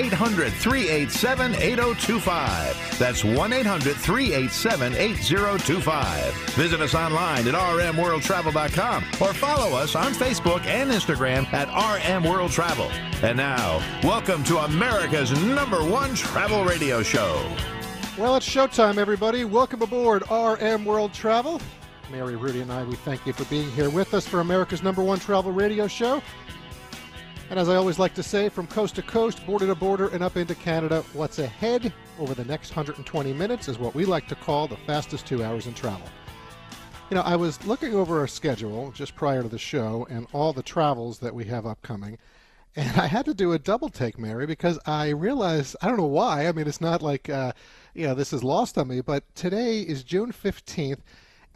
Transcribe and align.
800 0.00 0.50
387 0.54 1.54
8025. 1.56 2.98
That's 2.98 3.22
1 3.22 3.52
800 3.52 3.96
387 3.96 4.94
8025. 4.94 6.34
Visit 6.54 6.80
us 6.80 6.94
online 6.94 7.46
at 7.46 7.54
rmworldtravel.com 7.54 9.04
or 9.20 9.34
follow 9.34 9.76
us 9.76 9.94
on 9.94 10.12
Facebook 10.12 10.64
and 10.64 10.90
Instagram 10.90 11.44
at 11.52 11.68
RM 11.68 12.24
World 12.24 12.50
Travel. 12.50 12.90
And 13.22 13.36
now, 13.36 13.82
welcome 14.02 14.42
to 14.44 14.58
America's 14.60 15.32
number 15.44 15.84
one 15.84 16.14
travel 16.14 16.64
radio 16.64 17.02
show. 17.02 17.34
Well, 18.16 18.36
it's 18.36 18.48
showtime, 18.48 18.96
everybody. 18.96 19.44
Welcome 19.44 19.82
aboard 19.82 20.22
RM 20.30 20.86
World 20.86 21.12
Travel. 21.12 21.60
Mary, 22.10 22.36
Rudy, 22.36 22.62
and 22.62 22.72
I, 22.72 22.84
we 22.84 22.96
thank 22.96 23.26
you 23.26 23.34
for 23.34 23.44
being 23.44 23.70
here 23.72 23.90
with 23.90 24.14
us 24.14 24.26
for 24.26 24.40
America's 24.40 24.82
number 24.82 25.02
one 25.02 25.18
travel 25.18 25.52
radio 25.52 25.86
show. 25.86 26.22
And 27.50 27.58
as 27.58 27.68
I 27.68 27.74
always 27.74 27.98
like 27.98 28.14
to 28.14 28.22
say, 28.22 28.48
from 28.48 28.68
coast 28.68 28.94
to 28.94 29.02
coast, 29.02 29.44
border 29.44 29.66
to 29.66 29.74
border, 29.74 30.06
and 30.10 30.22
up 30.22 30.36
into 30.36 30.54
Canada, 30.54 31.02
what's 31.14 31.40
ahead 31.40 31.92
over 32.20 32.32
the 32.32 32.44
next 32.44 32.70
120 32.70 33.32
minutes 33.32 33.68
is 33.68 33.76
what 33.76 33.92
we 33.92 34.04
like 34.04 34.28
to 34.28 34.36
call 34.36 34.68
the 34.68 34.76
fastest 34.76 35.26
two 35.26 35.42
hours 35.42 35.66
in 35.66 35.74
travel. 35.74 36.06
You 37.10 37.16
know, 37.16 37.22
I 37.22 37.34
was 37.34 37.66
looking 37.66 37.92
over 37.92 38.20
our 38.20 38.28
schedule 38.28 38.92
just 38.92 39.16
prior 39.16 39.42
to 39.42 39.48
the 39.48 39.58
show 39.58 40.06
and 40.08 40.28
all 40.32 40.52
the 40.52 40.62
travels 40.62 41.18
that 41.18 41.34
we 41.34 41.44
have 41.46 41.66
upcoming. 41.66 42.18
And 42.76 43.00
I 43.00 43.08
had 43.08 43.24
to 43.24 43.34
do 43.34 43.52
a 43.52 43.58
double 43.58 43.88
take, 43.88 44.16
Mary, 44.16 44.46
because 44.46 44.78
I 44.86 45.08
realized, 45.08 45.74
I 45.82 45.88
don't 45.88 45.96
know 45.96 46.06
why. 46.06 46.46
I 46.46 46.52
mean, 46.52 46.68
it's 46.68 46.80
not 46.80 47.02
like, 47.02 47.28
uh, 47.28 47.52
you 47.94 48.06
know, 48.06 48.14
this 48.14 48.32
is 48.32 48.44
lost 48.44 48.78
on 48.78 48.86
me, 48.86 49.00
but 49.00 49.24
today 49.34 49.80
is 49.80 50.04
June 50.04 50.32
15th. 50.32 51.00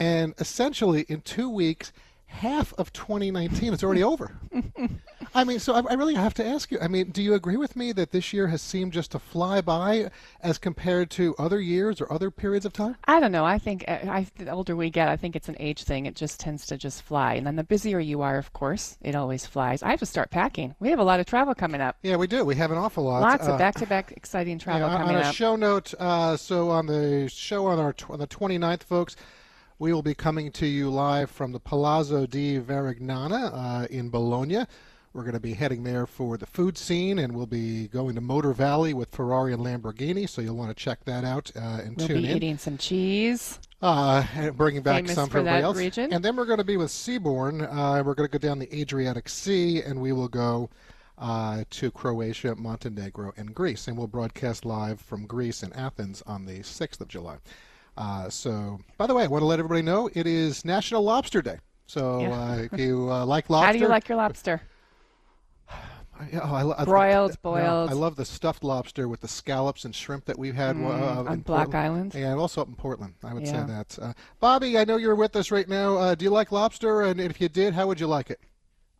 And 0.01 0.35
essentially, 0.41 1.03
in 1.03 1.21
two 1.21 1.49
weeks, 1.49 1.93
half 2.27 2.75
of 2.75 2.93
2019 2.93 3.73
is 3.73 3.85
already 3.85 4.03
over. 4.03 4.37
I 5.35 5.43
mean, 5.43 5.59
so 5.59 5.75
I, 5.75 5.83
I, 5.91 5.95
really 5.95 6.15
have 6.15 6.33
to 6.35 6.47
ask 6.47 6.71
you. 6.71 6.79
I 6.81 6.87
mean, 6.87 7.11
do 7.11 7.21
you 7.21 7.35
agree 7.35 7.57
with 7.57 7.75
me 7.75 7.91
that 7.93 8.13
this 8.13 8.33
year 8.33 8.47
has 8.47 8.63
seemed 8.63 8.93
just 8.93 9.11
to 9.13 9.19
fly 9.19 9.61
by 9.61 10.11
as 10.41 10.59
compared 10.59 11.11
to 11.13 11.35
other 11.39 11.61
years 11.61 12.01
or 12.01 12.13
other 12.13 12.31
periods 12.31 12.65
of 12.65 12.73
time? 12.73 12.97
I 13.07 13.19
don't 13.19 13.33
know. 13.33 13.45
I 13.45 13.59
think 13.59 13.85
uh, 13.89 13.99
I, 14.05 14.27
the 14.37 14.51
older 14.51 14.77
we 14.77 14.91
get, 14.91 15.09
I 15.09 15.17
think 15.17 15.35
it's 15.35 15.49
an 15.49 15.57
age 15.59 15.83
thing. 15.83 16.07
It 16.07 16.15
just 16.15 16.39
tends 16.39 16.67
to 16.67 16.77
just 16.77 17.03
fly. 17.03 17.35
And 17.35 17.45
then 17.45 17.57
the 17.57 17.65
busier 17.65 17.99
you 17.99 18.23
are, 18.23 18.39
of 18.39 18.53
course, 18.53 18.97
it 19.03 19.17
always 19.17 19.45
flies. 19.45 19.83
I 19.83 19.91
have 19.91 19.99
to 19.99 20.07
start 20.07 20.31
packing. 20.31 20.77
We 20.79 20.91
have 20.91 21.01
a 21.01 21.05
lot 21.05 21.19
of 21.19 21.27
travel 21.27 21.55
coming 21.55 21.81
up. 21.81 21.97
Yeah, 22.03 22.17
we 22.17 22.29
do. 22.29 22.45
We 22.45 22.55
have 22.55 22.71
an 22.71 22.79
awful 22.79 23.03
lot. 23.03 23.23
Lots 23.23 23.49
uh, 23.49 23.53
of 23.53 23.59
back-to-back 23.59 24.13
exciting 24.13 24.61
travel 24.61 24.89
yeah, 24.89 24.99
coming 24.99 25.17
on 25.17 25.23
a 25.23 25.33
show 25.33 25.57
note, 25.57 25.95
uh, 25.99 26.37
so 26.37 26.71
on 26.71 26.87
the 26.87 27.29
show 27.29 27.67
on 27.67 27.81
our 27.81 27.95
on 28.09 28.21
the 28.21 28.29
29th, 28.29 28.85
folks. 28.85 29.17
We 29.81 29.93
will 29.93 30.03
be 30.03 30.15
coming 30.15 30.53
to 30.53 30.67
you 30.67 30.91
live 30.91 31.29
from 31.29 31.51
the 31.51 31.59
Palazzo 31.59 32.27
di 32.27 32.61
Varignana 32.61 33.51
uh, 33.53 33.87
in 33.91 34.09
Bologna. 34.09 34.67
We're 35.15 35.23
going 35.23 35.35
to 35.35 35.41
be 35.41 35.55
heading 35.55 35.85
there 35.85 36.09
for 36.09 36.37
the 36.37 36.45
food 36.45 36.77
scene, 36.77 37.21
and 37.21 37.37
we'll 37.37 37.47
be 37.47 37.87
going 37.87 38.17
to 38.17 38.21
Motor 38.21 38.53
Valley 38.53 38.95
with 38.95 39.15
Ferrari 39.15 39.53
and 39.53 39.63
Lamborghini. 39.63 40.29
So 40.29 40.43
you'll 40.43 40.57
want 40.57 40.77
to 40.77 40.83
check 40.83 41.05
that 41.05 41.23
out 41.25 41.53
uh, 41.55 41.83
and 41.85 41.97
we'll 41.97 42.09
tune 42.09 42.23
be 42.23 42.29
eating 42.31 42.59
some 42.59 42.77
cheese. 42.77 43.61
Uh, 43.81 44.27
and 44.35 44.57
bringing 44.57 44.83
back 44.83 44.97
Famous 45.05 45.15
some 45.15 45.29
for 45.29 45.39
everybody 45.39 45.63
else. 45.63 45.77
region. 45.77 46.13
And 46.13 46.25
then 46.25 46.35
we're 46.35 46.47
going 46.47 46.59
to 46.59 46.65
be 46.65 46.77
with 46.77 46.91
Seabourn. 46.91 47.63
Uh, 47.63 48.03
we're 48.03 48.15
going 48.15 48.29
to 48.29 48.39
go 48.39 48.45
down 48.45 48.59
the 48.59 48.77
Adriatic 48.77 49.29
Sea, 49.29 49.83
and 49.83 50.01
we 50.01 50.11
will 50.11 50.27
go 50.27 50.69
uh, 51.17 51.63
to 51.71 51.93
Croatia, 51.93 52.57
Montenegro, 52.57 53.33
and 53.37 53.55
Greece. 53.55 53.87
And 53.87 53.97
we'll 53.97 54.09
broadcast 54.09 54.65
live 54.65 55.01
from 55.01 55.27
Greece 55.27 55.63
and 55.63 55.73
Athens 55.77 56.25
on 56.27 56.45
the 56.45 56.59
6th 56.59 57.01
of 57.01 57.07
July. 57.07 57.37
Uh, 57.97 58.29
so, 58.29 58.81
by 58.99 59.07
the 59.07 59.15
way, 59.15 59.23
I 59.23 59.27
want 59.29 59.43
to 59.43 59.47
let 59.47 59.61
everybody 59.61 59.83
know 59.83 60.11
it 60.13 60.27
is 60.27 60.65
National 60.65 61.05
Lobster 61.05 61.41
Day. 61.41 61.59
So, 61.87 62.19
Yeah. 62.19 62.33
uh, 62.33 62.57
if 62.73 62.73
you 62.81 63.13
uh, 63.13 63.25
like 63.25 63.49
lobster, 63.49 63.67
How 63.67 63.73
do 63.73 63.79
you 63.79 63.87
like 63.87 64.09
your 64.09 64.19
lobster? 64.19 64.61
I, 66.33 66.37
oh, 66.43 66.55
I, 66.55 66.63
lo- 66.63 66.75
I- 66.79 66.85
Broiled, 66.85 67.31
no, 67.33 67.37
boiled? 67.43 67.91
I 67.91 67.93
love 67.93 68.17
the 68.17 68.25
stuffed 68.25 68.65
lobster 68.65 69.09
with 69.09 69.21
the 69.21 69.29
scallops 69.29 69.85
and 69.85 69.95
shrimp 69.95 70.25
that 70.27 70.39
we've 70.39 70.55
had 70.55 70.77
uh, 70.77 70.81
Mm, 70.81 71.29
on 71.31 71.41
Black 71.41 71.71
Portland. 71.71 71.75
Island? 71.75 72.15
and 72.15 72.39
also 72.41 72.63
up 72.63 72.69
in 72.69 72.75
Portland. 72.77 73.15
I 73.23 73.35
would 73.35 73.47
say 73.47 73.63
that. 73.67 73.99
Uh, 74.01 74.13
Bobby, 74.41 74.79
I 74.79 74.85
know 74.85 74.97
you're 74.97 75.15
with 75.15 75.37
us 75.37 75.51
right 75.51 75.69
now. 75.69 75.97
Uh, 75.97 76.15
do 76.15 76.25
you 76.25 76.31
like 76.31 76.53
lobster? 76.53 77.03
And 77.03 77.21
if 77.21 77.41
you 77.41 77.49
did, 77.49 77.75
how 77.75 77.87
would 77.87 78.01
you 78.01 78.07
like 78.07 78.31
it? 78.31 78.41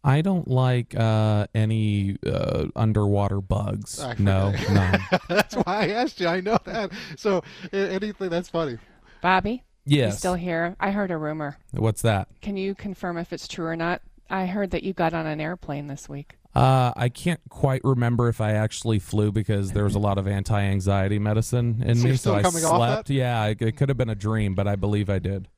I 0.07 0.21
don't 0.21 0.47
like 0.47 0.95
uh, 0.95 1.47
any 1.55 2.19
uh, 2.27 2.67
underwater 2.77 3.41
bugs. 3.41 4.01
I 4.01 4.15
No, 4.19 4.51
no. 4.71 4.93
that's 5.29 5.55
why 5.55 5.63
I 5.67 5.89
asked 5.89 6.21
you. 6.21 6.29
I 6.29 6.41
know 6.41 6.59
that. 6.65 6.91
So 7.17 7.43
anything 7.73 8.29
that's 8.29 8.51
funny. 8.51 8.77
Bobby? 9.23 9.63
You 9.87 10.11
still 10.13 10.35
here? 10.35 10.77
I 10.81 10.91
heard 10.91 11.11
a 11.11 11.17
rumor. 11.17 11.57
What's 11.73 12.03
that? 12.03 12.29
Can 12.43 12.57
you 12.57 12.75
confirm 12.75 13.17
if 13.19 13.33
it's 13.33 13.49
true 13.49 13.67
or 13.67 13.77
not? 13.77 14.03
I 14.31 14.47
heard 14.47 14.71
that 14.73 14.83
you 14.83 14.93
got 14.95 15.13
on 15.15 15.27
an 15.27 15.41
airplane 15.41 15.87
this 15.87 16.09
week. 16.09 16.37
Uh, 16.55 16.93
I 16.97 17.09
can't 17.09 17.41
quite 17.49 17.81
remember 17.83 18.29
if 18.29 18.41
I 18.41 18.53
actually 18.53 19.01
flew 19.01 19.33
because 19.33 19.73
there 19.73 19.83
was 19.85 19.97
a 19.97 19.99
lot 19.99 20.19
of 20.19 20.29
anti-anxiety 20.29 21.19
medicine 21.19 21.83
in 21.85 21.97
So 21.97 22.09
me, 22.09 22.17
so 22.17 22.35
I 22.35 22.43
slept. 22.43 23.11
Yeah, 23.11 23.47
it, 23.47 23.61
it 23.61 23.77
could 23.77 23.89
have 23.89 23.99
been 23.99 24.11
a 24.11 24.15
dream, 24.15 24.55
but 24.55 24.69
I 24.69 24.77
believe 24.77 25.11
I 25.11 25.19
did. 25.19 25.49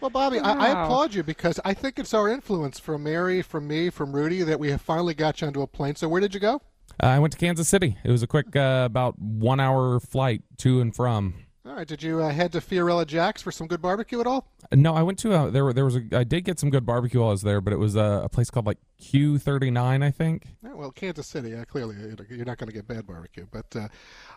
Well, 0.00 0.10
Bobby, 0.10 0.38
I, 0.38 0.52
I 0.52 0.84
applaud 0.84 1.14
you 1.14 1.24
because 1.24 1.58
I 1.64 1.74
think 1.74 1.98
it's 1.98 2.14
our 2.14 2.28
influence 2.28 2.78
from 2.78 3.02
Mary, 3.02 3.42
from 3.42 3.66
me, 3.66 3.90
from 3.90 4.12
Rudy 4.12 4.42
that 4.42 4.60
we 4.60 4.70
have 4.70 4.80
finally 4.80 5.14
got 5.14 5.40
you 5.40 5.48
onto 5.48 5.62
a 5.62 5.66
plane. 5.66 5.96
So 5.96 6.08
where 6.08 6.20
did 6.20 6.34
you 6.34 6.40
go? 6.40 6.60
Uh, 7.02 7.06
I 7.06 7.18
went 7.18 7.32
to 7.32 7.38
Kansas 7.38 7.66
City. 7.66 7.96
It 8.04 8.10
was 8.10 8.22
a 8.22 8.26
quick, 8.26 8.54
uh, 8.54 8.84
about 8.86 9.18
one-hour 9.18 9.98
flight 10.00 10.42
to 10.58 10.80
and 10.80 10.94
from. 10.94 11.45
All 11.66 11.74
right. 11.74 11.86
Did 11.88 12.00
you 12.00 12.22
uh, 12.22 12.30
head 12.30 12.52
to 12.52 12.60
Fiorella 12.60 13.04
Jack's 13.04 13.42
for 13.42 13.50
some 13.50 13.66
good 13.66 13.82
barbecue 13.82 14.20
at 14.20 14.26
all? 14.26 14.46
No, 14.72 14.94
I 14.94 15.02
went 15.02 15.18
to 15.20 15.32
uh, 15.32 15.50
there. 15.50 15.64
were- 15.64 15.72
There 15.72 15.84
was 15.84 15.96
a. 15.96 16.02
I 16.12 16.22
did 16.22 16.44
get 16.44 16.60
some 16.60 16.70
good 16.70 16.86
barbecue 16.86 17.18
while 17.20 17.30
I 17.30 17.32
was 17.32 17.42
there, 17.42 17.60
but 17.60 17.72
it 17.72 17.78
was 17.78 17.96
uh, 17.96 18.20
a 18.22 18.28
place 18.28 18.50
called 18.50 18.66
like 18.66 18.78
Q39, 19.02 20.04
I 20.04 20.10
think. 20.12 20.46
Yeah, 20.62 20.74
well, 20.74 20.92
Kansas 20.92 21.26
City, 21.26 21.54
uh, 21.56 21.64
clearly 21.64 21.96
you're 22.30 22.44
not 22.44 22.58
going 22.58 22.68
to 22.68 22.72
get 22.74 22.86
bad 22.86 23.04
barbecue. 23.06 23.46
But 23.50 23.74
uh, 23.74 23.88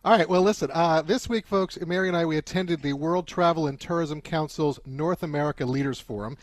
all 0.04 0.18
right, 0.18 0.28
well, 0.28 0.42
listen. 0.42 0.72
Uh, 0.74 1.04
this 1.04 1.30
week, 1.30 1.46
folks, 1.46 1.78
Mary 1.86 2.08
and 2.08 2.18
I 2.18 2.26
we 2.26 2.38
attended 2.38 2.82
the 2.82 2.94
World 2.94 3.28
Travel 3.28 3.68
and 3.68 3.80
Tourism 3.80 4.22
Council's 4.22 4.80
North 4.86 5.22
America 5.22 5.66
Leaders 5.68 6.00
Forum, 6.00 6.36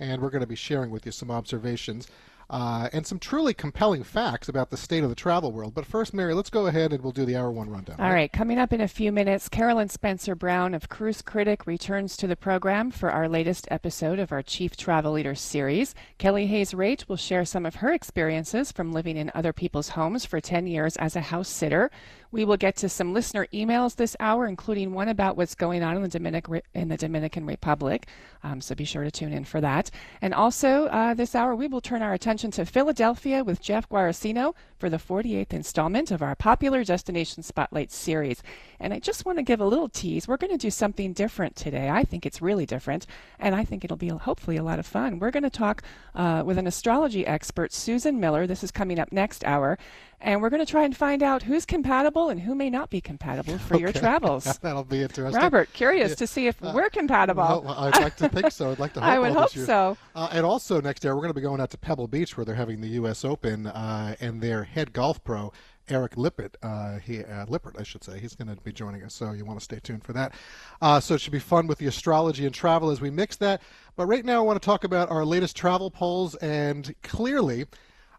and 0.00 0.20
we're 0.20 0.30
going 0.30 0.40
to 0.40 0.46
be 0.48 0.56
sharing 0.56 0.90
with 0.90 1.06
you 1.06 1.12
some 1.12 1.30
observations 1.30 2.08
uh, 2.52 2.90
and 2.92 3.06
some 3.06 3.18
truly 3.18 3.54
compelling 3.54 4.04
facts 4.04 4.46
about 4.46 4.68
the 4.68 4.76
state 4.76 5.02
of 5.02 5.08
the 5.08 5.16
travel 5.16 5.50
world. 5.50 5.74
But 5.74 5.86
first, 5.86 6.12
Mary, 6.12 6.34
let's 6.34 6.50
go 6.50 6.66
ahead 6.66 6.92
and 6.92 7.02
we'll 7.02 7.12
do 7.12 7.24
the 7.24 7.34
hour 7.34 7.50
one 7.50 7.70
rundown. 7.70 7.96
All 7.98 8.12
right, 8.12 8.30
coming 8.30 8.58
up 8.58 8.74
in 8.74 8.82
a 8.82 8.88
few 8.88 9.10
minutes, 9.10 9.48
Carolyn 9.48 9.88
Spencer 9.88 10.34
Brown 10.34 10.74
of 10.74 10.90
Cruise 10.90 11.22
Critic 11.22 11.66
returns 11.66 12.14
to 12.18 12.26
the 12.26 12.36
program 12.36 12.90
for 12.90 13.10
our 13.10 13.26
latest 13.26 13.66
episode 13.70 14.18
of 14.18 14.32
our 14.32 14.42
Chief 14.42 14.76
Travel 14.76 15.12
Leaders 15.12 15.40
series. 15.40 15.94
Kelly 16.18 16.46
Hayes 16.46 16.72
Raitt 16.72 17.08
will 17.08 17.16
share 17.16 17.46
some 17.46 17.64
of 17.64 17.76
her 17.76 17.90
experiences 17.90 18.70
from 18.70 18.92
living 18.92 19.16
in 19.16 19.32
other 19.34 19.54
people's 19.54 19.88
homes 19.88 20.26
for 20.26 20.38
10 20.38 20.66
years 20.66 20.96
as 20.98 21.16
a 21.16 21.22
house 21.22 21.48
sitter. 21.48 21.90
We 22.32 22.46
will 22.46 22.56
get 22.56 22.76
to 22.76 22.88
some 22.88 23.12
listener 23.12 23.46
emails 23.52 23.94
this 23.94 24.16
hour, 24.18 24.46
including 24.46 24.94
one 24.94 25.08
about 25.08 25.36
what's 25.36 25.54
going 25.54 25.82
on 25.82 25.96
in 25.96 26.02
the, 26.02 26.08
Dominic, 26.08 26.46
in 26.74 26.88
the 26.88 26.96
Dominican 26.96 27.44
Republic. 27.44 28.06
Um, 28.42 28.60
so 28.60 28.74
be 28.74 28.84
sure 28.84 29.04
to 29.04 29.10
tune 29.10 29.32
in 29.32 29.44
for 29.44 29.60
that. 29.60 29.90
And 30.22 30.32
also, 30.32 30.86
uh, 30.86 31.12
this 31.12 31.34
hour, 31.34 31.54
we 31.54 31.68
will 31.68 31.82
turn 31.82 32.02
our 32.02 32.14
attention 32.14 32.50
to 32.52 32.64
Philadelphia 32.64 33.44
with 33.44 33.60
Jeff 33.60 33.88
Guaracino 33.88 34.54
for 34.78 34.88
the 34.88 34.96
48th 34.96 35.52
installment 35.52 36.10
of 36.10 36.22
our 36.22 36.34
popular 36.34 36.82
Destination 36.82 37.42
Spotlight 37.42 37.92
series. 37.92 38.42
And 38.80 38.92
I 38.92 38.98
just 38.98 39.24
want 39.24 39.38
to 39.38 39.42
give 39.44 39.60
a 39.60 39.66
little 39.66 39.88
tease. 39.88 40.26
We're 40.26 40.38
going 40.38 40.50
to 40.50 40.58
do 40.58 40.70
something 40.70 41.12
different 41.12 41.54
today. 41.54 41.88
I 41.88 42.02
think 42.02 42.26
it's 42.26 42.42
really 42.42 42.66
different, 42.66 43.06
and 43.38 43.54
I 43.54 43.64
think 43.64 43.84
it'll 43.84 43.96
be 43.96 44.08
hopefully 44.08 44.56
a 44.56 44.64
lot 44.64 44.78
of 44.78 44.86
fun. 44.86 45.18
We're 45.18 45.30
going 45.30 45.42
to 45.44 45.50
talk 45.50 45.82
uh, 46.14 46.42
with 46.44 46.58
an 46.58 46.66
astrology 46.66 47.26
expert, 47.26 47.72
Susan 47.72 48.18
Miller. 48.18 48.46
This 48.46 48.64
is 48.64 48.72
coming 48.72 48.98
up 48.98 49.12
next 49.12 49.44
hour. 49.44 49.78
And 50.24 50.40
we're 50.40 50.50
going 50.50 50.64
to 50.64 50.70
try 50.70 50.84
and 50.84 50.96
find 50.96 51.20
out 51.22 51.42
who's 51.42 51.66
compatible 51.66 52.28
and 52.28 52.40
who 52.40 52.54
may 52.54 52.70
not 52.70 52.90
be 52.90 53.00
compatible 53.00 53.58
for 53.58 53.76
your 53.76 53.92
travels. 54.04 54.44
That'll 54.62 54.84
be 54.84 55.02
interesting. 55.02 55.40
Robert, 55.42 55.72
curious 55.72 56.10
Yeah. 56.10 56.14
to 56.16 56.26
see 56.28 56.46
if 56.46 56.62
Uh, 56.62 56.72
we're 56.74 56.90
compatible. 56.90 57.42
Well, 57.42 57.68
I'd 57.68 58.00
like 58.00 58.16
to 58.18 58.28
think 58.28 58.52
so. 58.52 58.70
I'd 58.70 58.78
like 58.78 58.92
to 58.94 59.00
hope 59.02 59.08
I 59.10 59.18
would 59.18 59.32
hope 59.32 59.50
so. 59.50 59.96
Uh, 60.14 60.28
and 60.30 60.46
also 60.46 60.80
next 60.80 61.02
year, 61.02 61.14
we're 61.16 61.22
going 61.22 61.30
to 61.34 61.34
be 61.34 61.40
going 61.40 61.60
out 61.60 61.70
to 61.70 61.78
Pebble 61.78 62.06
Beach 62.06 62.36
where 62.36 62.44
they're 62.44 62.54
having 62.54 62.80
the 62.80 62.88
U.S. 62.90 63.24
Open, 63.24 63.66
uh, 63.66 64.14
and 64.20 64.40
their 64.40 64.62
head 64.62 64.92
golf 64.92 65.24
pro, 65.24 65.52
Eric 65.88 66.16
Lippert, 66.16 66.56
uh, 66.62 66.98
he 67.00 67.24
uh, 67.24 67.44
Lippert, 67.48 67.74
I 67.76 67.82
should 67.82 68.04
say, 68.04 68.20
he's 68.20 68.36
going 68.36 68.46
to 68.54 68.62
be 68.62 68.72
joining 68.72 69.02
us. 69.02 69.14
So 69.14 69.32
you 69.32 69.44
want 69.44 69.58
to 69.58 69.64
stay 69.64 69.80
tuned 69.82 70.04
for 70.04 70.12
that. 70.12 70.32
Uh, 70.80 71.00
so 71.00 71.14
it 71.14 71.20
should 71.20 71.32
be 71.32 71.40
fun 71.40 71.66
with 71.66 71.78
the 71.78 71.86
astrology 71.86 72.46
and 72.46 72.54
travel 72.54 72.90
as 72.90 73.00
we 73.00 73.10
mix 73.10 73.34
that. 73.38 73.60
But 73.96 74.06
right 74.06 74.24
now, 74.24 74.38
I 74.38 74.42
want 74.42 74.62
to 74.62 74.64
talk 74.64 74.84
about 74.84 75.10
our 75.10 75.24
latest 75.24 75.56
travel 75.56 75.90
polls, 75.90 76.36
and 76.36 76.94
clearly. 77.02 77.66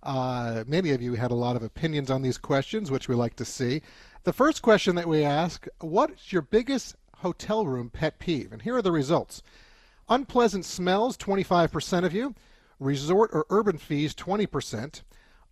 Uh, 0.03 0.63
many 0.67 0.91
of 0.91 1.01
you 1.01 1.13
had 1.13 1.31
a 1.31 1.35
lot 1.35 1.55
of 1.55 1.63
opinions 1.63 2.11
on 2.11 2.21
these 2.21 2.38
questions, 2.38 2.91
which 2.91 3.07
we 3.07 3.15
like 3.15 3.35
to 3.38 3.45
see. 3.45 3.81
The 4.23 4.33
first 4.33 4.61
question 4.61 4.95
that 4.95 5.07
we 5.07 5.23
ask 5.23 5.65
What's 5.79 6.31
your 6.31 6.41
biggest 6.44 6.95
hotel 7.23 7.65
room 7.65 7.89
pet 7.89 8.19
peeve. 8.19 8.51
And 8.51 8.61
here 8.61 8.75
are 8.75 8.81
the 8.81 8.91
results 8.91 9.41
unpleasant 10.09 10.65
smells, 10.65 11.17
25% 11.17 12.03
of 12.03 12.13
you, 12.13 12.35
resort 12.79 13.31
or 13.33 13.45
urban 13.50 13.77
fees, 13.77 14.13
20%. 14.13 15.01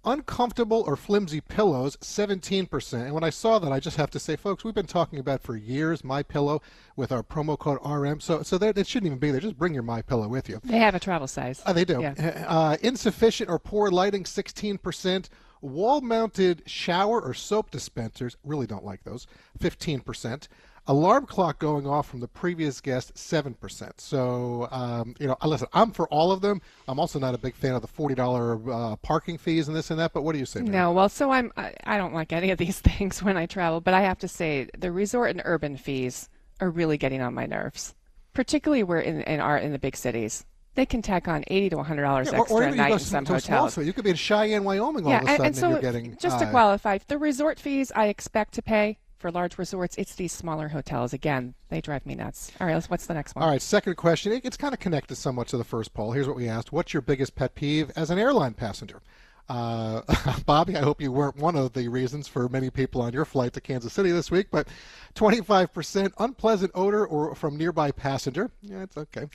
Uncomfortable 0.03 0.83
or 0.87 0.95
flimsy 0.95 1.41
pillows, 1.41 1.95
17%. 1.97 2.93
And 2.93 3.13
when 3.13 3.23
I 3.23 3.29
saw 3.29 3.59
that, 3.59 3.71
I 3.71 3.79
just 3.79 3.97
have 3.97 4.09
to 4.11 4.19
say, 4.19 4.35
folks, 4.35 4.63
we've 4.63 4.73
been 4.73 4.87
talking 4.87 5.19
about 5.19 5.41
for 5.41 5.55
years 5.55 6.03
My 6.03 6.23
Pillow 6.23 6.61
with 6.95 7.11
our 7.11 7.21
promo 7.21 7.57
code 7.57 7.77
RM. 7.85 8.19
So, 8.19 8.41
so 8.41 8.57
that 8.57 8.79
it 8.79 8.87
shouldn't 8.87 9.07
even 9.07 9.19
be 9.19 9.29
there. 9.29 9.39
Just 9.39 9.59
bring 9.59 9.75
your 9.75 9.83
My 9.83 10.01
Pillow 10.01 10.27
with 10.27 10.49
you. 10.49 10.59
They 10.63 10.79
have 10.79 10.95
a 10.95 10.99
travel 10.99 11.27
size. 11.27 11.61
Uh, 11.65 11.73
they 11.73 11.85
do. 11.85 12.01
Yeah. 12.01 12.45
Uh, 12.47 12.77
insufficient 12.81 13.49
or 13.49 13.59
poor 13.59 13.91
lighting, 13.91 14.23
16%. 14.23 15.29
Wall-mounted 15.61 16.63
shower 16.65 17.21
or 17.21 17.35
soap 17.35 17.69
dispensers, 17.69 18.35
really 18.43 18.65
don't 18.65 18.83
like 18.83 19.03
those, 19.03 19.27
15%. 19.59 20.47
Alarm 20.87 21.27
clock 21.27 21.59
going 21.59 21.85
off 21.85 22.09
from 22.09 22.21
the 22.21 22.27
previous 22.27 22.81
guest, 22.81 23.13
7%. 23.13 23.91
So, 23.97 24.67
um, 24.71 25.15
you 25.19 25.27
know, 25.27 25.37
listen, 25.45 25.67
I'm 25.73 25.91
for 25.91 26.07
all 26.07 26.31
of 26.31 26.41
them. 26.41 26.59
I'm 26.87 26.99
also 26.99 27.19
not 27.19 27.35
a 27.35 27.37
big 27.37 27.53
fan 27.53 27.75
of 27.75 27.83
the 27.83 27.87
$40 27.87 28.93
uh, 28.93 28.95
parking 28.97 29.37
fees 29.37 29.67
and 29.67 29.77
this 29.77 29.91
and 29.91 29.99
that, 29.99 30.11
but 30.11 30.23
what 30.23 30.33
do 30.33 30.39
you 30.39 30.45
say? 30.45 30.61
Mary? 30.61 30.71
No, 30.71 30.91
well, 30.91 31.07
so 31.07 31.29
I'm 31.31 31.51
I, 31.55 31.73
I 31.83 31.97
don't 31.97 32.13
like 32.13 32.33
any 32.33 32.49
of 32.49 32.57
these 32.57 32.79
things 32.81 33.21
when 33.21 33.37
I 33.37 33.45
travel, 33.45 33.79
but 33.79 33.93
I 33.93 34.01
have 34.01 34.17
to 34.19 34.27
say 34.27 34.69
the 34.77 34.91
resort 34.91 35.29
and 35.29 35.41
urban 35.45 35.77
fees 35.77 36.29
are 36.59 36.69
really 36.69 36.97
getting 36.97 37.21
on 37.21 37.33
my 37.35 37.45
nerves, 37.45 37.93
particularly 38.33 38.83
where 38.83 38.99
in, 38.99 39.21
in 39.21 39.39
our 39.39 39.57
in 39.57 39.71
the 39.71 39.79
big 39.79 39.95
cities. 39.95 40.45
They 40.73 40.85
can 40.85 41.01
tack 41.01 41.27
on 41.27 41.43
eighty 41.47 41.69
to 41.69 41.75
one 41.75 41.85
hundred 41.85 42.03
dollars 42.03 42.29
Yeah, 42.31 42.37
or, 42.37 42.41
extra 42.41 42.55
or 42.55 42.63
a 42.63 42.67
even 42.67 42.77
you 42.77 42.81
night 42.83 42.91
in 42.93 42.97
to 42.97 43.03
some 43.03 43.25
to 43.25 43.33
a 43.35 43.39
small 43.41 43.57
hotels. 43.57 43.73
city. 43.73 43.87
You 43.87 43.93
could 43.93 44.05
be 44.05 44.11
in 44.11 44.15
Cheyenne, 44.15 44.63
Wyoming 44.63 45.03
all 45.05 45.11
yeah, 45.11 45.17
of 45.17 45.23
a 45.23 45.27
sudden, 45.27 45.45
and, 45.45 45.45
and 45.47 45.55
so 45.55 45.69
you're 45.69 45.81
getting 45.81 46.15
just 46.17 46.39
to 46.39 46.45
uh, 46.45 46.49
qualify, 46.49 46.97
the 47.07 47.17
resort 47.17 47.59
fees 47.59 47.91
I 47.93 48.07
expect 48.07 48.53
to 48.53 48.61
pay 48.61 48.97
for 49.21 49.31
large 49.31 49.57
resorts. 49.57 49.95
It's 49.97 50.15
these 50.15 50.33
smaller 50.33 50.67
hotels. 50.67 51.13
Again, 51.13 51.53
they 51.69 51.79
drive 51.79 52.05
me 52.05 52.15
nuts. 52.15 52.51
All 52.59 52.67
right, 52.67 52.83
what's 52.89 53.05
the 53.05 53.13
next 53.13 53.35
one? 53.35 53.43
All 53.43 53.49
right, 53.49 53.61
second 53.61 53.95
question. 53.95 54.41
It's 54.43 54.57
kind 54.57 54.73
of 54.73 54.79
connected 54.79 55.15
somewhat 55.15 55.47
to 55.49 55.57
the 55.57 55.63
first 55.63 55.93
poll. 55.93 56.11
Here's 56.11 56.27
what 56.27 56.35
we 56.35 56.49
asked 56.49 56.73
What's 56.73 56.93
your 56.93 57.01
biggest 57.01 57.35
pet 57.35 57.55
peeve 57.55 57.91
as 57.95 58.09
an 58.09 58.17
airline 58.17 58.55
passenger? 58.55 59.01
Uh, 59.47 60.01
Bobby, 60.45 60.75
I 60.75 60.81
hope 60.81 61.01
you 61.01 61.11
weren't 61.11 61.37
one 61.37 61.55
of 61.55 61.73
the 61.73 61.87
reasons 61.87 62.27
for 62.27 62.49
many 62.49 62.69
people 62.69 63.01
on 63.01 63.13
your 63.13 63.25
flight 63.25 63.53
to 63.53 63.61
Kansas 63.61 63.93
City 63.93 64.11
this 64.11 64.31
week, 64.31 64.47
but 64.49 64.67
25% 65.15 66.13
unpleasant 66.19 66.71
odor 66.73 67.05
or 67.05 67.35
from 67.35 67.57
nearby 67.57 67.91
passenger. 67.91 68.49
Yeah, 68.61 68.83
it's 68.83 68.97
okay. 68.97 69.27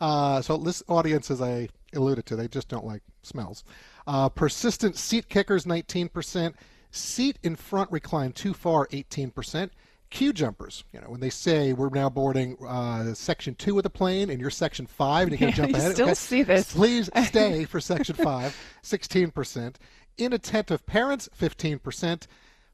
Uh, 0.00 0.42
so 0.42 0.56
this 0.56 0.82
audience, 0.88 1.30
as 1.30 1.40
I 1.40 1.68
alluded 1.94 2.26
to, 2.26 2.36
they 2.36 2.48
just 2.48 2.68
don't 2.68 2.86
like 2.86 3.02
smells. 3.22 3.64
Uh, 4.06 4.28
persistent 4.28 4.96
seat 4.96 5.28
kickers, 5.28 5.64
19%. 5.66 6.54
Seat 6.90 7.38
in 7.42 7.56
front 7.56 7.90
reclined 7.92 8.34
too 8.34 8.52
far, 8.54 8.86
18%. 8.88 9.70
Queue 10.10 10.32
jumpers, 10.32 10.82
you 10.92 11.00
know, 11.00 11.08
when 11.08 11.20
they 11.20 11.30
say 11.30 11.72
we're 11.72 11.88
now 11.88 12.10
boarding 12.10 12.56
uh, 12.66 13.14
section 13.14 13.54
two 13.54 13.76
of 13.78 13.84
the 13.84 13.90
plane 13.90 14.28
and 14.28 14.40
you're 14.40 14.50
section 14.50 14.84
five 14.86 15.28
and 15.28 15.38
you're 15.40 15.52
going 15.52 15.52
to 15.52 15.56
jump 15.56 15.70
You 15.70 15.76
ahead. 15.76 15.92
still 15.92 16.14
see 16.16 16.42
this. 16.42 16.72
Please 16.72 17.08
stay 17.26 17.64
for 17.64 17.80
section 17.80 18.16
five, 18.16 18.56
16%. 18.82 19.76
Inattentive 20.18 20.84
parents, 20.84 21.28
15%. 21.38 22.26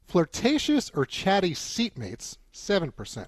Flirtatious 0.07 0.89
or 0.95 1.05
chatty 1.05 1.51
seatmates, 1.51 2.37
7%. 2.51 3.27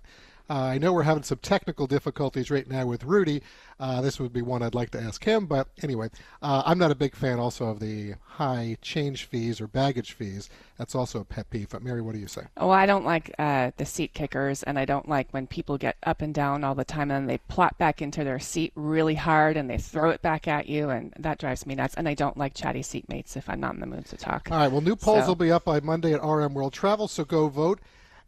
Uh, 0.50 0.54
I 0.64 0.78
know 0.80 0.92
we're 0.94 1.04
having 1.04 1.22
some 1.24 1.38
technical 1.38 1.86
difficulties 1.86 2.50
right 2.50 2.68
now 2.68 2.88
with 2.88 3.04
Rudy. 3.04 3.44
Uh, 3.80 4.02
this 4.02 4.20
would 4.20 4.34
be 4.34 4.42
one 4.42 4.64
I'd 4.64 4.74
like 4.74 4.90
to 4.92 5.00
ask 5.00 5.24
him, 5.24 5.46
but 5.46 5.68
anyway, 5.84 6.10
uh, 6.42 6.64
I'm 6.66 6.80
not 6.80 6.90
a 6.90 6.96
big 6.96 7.16
fan 7.16 7.40
also 7.40 7.66
of 7.68 7.80
the 7.80 8.16
high 8.26 8.76
change 8.82 9.26
fees 9.26 9.62
or 9.62 9.68
baggage 9.68 10.14
fees. 10.14 10.50
That's 10.78 10.96
also 10.96 11.20
a 11.20 11.24
pet 11.24 11.50
peeve. 11.52 11.70
But 11.70 11.84
Mary, 11.84 12.02
what 12.02 12.14
do 12.16 12.20
you 12.20 12.28
say? 12.28 12.42
Oh, 12.58 12.72
I 12.72 12.86
don't 12.88 13.06
like 13.06 13.34
uh, 13.38 13.72
the 13.78 13.86
seat 13.86 14.14
kickers, 14.14 14.64
and 14.64 14.80
I 14.80 14.86
don't 14.86 15.08
like 15.08 15.30
when 15.32 15.46
people 15.46 15.78
get 15.78 15.98
up 16.04 16.22
and 16.22 16.34
down 16.34 16.64
all 16.64 16.76
the 16.76 16.84
time 16.84 17.12
and 17.12 17.30
they 17.30 17.38
plop 17.48 17.78
back 17.78 18.02
into 18.02 18.24
their 18.24 18.40
seat 18.40 18.72
really 18.76 19.16
hard 19.16 19.56
and 19.56 19.70
they 19.70 19.78
throw 19.78 20.10
it 20.10 20.22
back 20.24 20.48
at 20.48 20.68
you, 20.68 20.90
and 20.90 21.14
that 21.20 21.38
drives 21.38 21.66
me 21.68 21.76
nuts. 21.76 21.94
And 21.96 22.10
I 22.10 22.16
don't 22.16 22.38
like 22.38 22.56
chatty 22.56 22.82
seatmates 22.82 23.38
if 23.38 23.48
I'm 23.50 23.60
not 23.60 23.76
in 23.76 23.82
the 23.82 23.86
mood 23.86 24.06
to 24.08 24.18
talk. 24.18 24.50
All 24.52 24.58
right. 24.58 24.72
Well, 24.72 24.82
new 24.82 24.96
polls 24.96 25.24
So- 25.26 25.28
will 25.30 25.36
be 25.36 25.52
up 25.52 25.66
by 25.66 25.80
Monday 25.80 26.12
at 26.14 26.22
RM 26.24 26.56
World 26.56 26.74
Travel, 26.74 27.08
so 27.08 27.24
go 27.24 27.50
vote. 27.50 27.80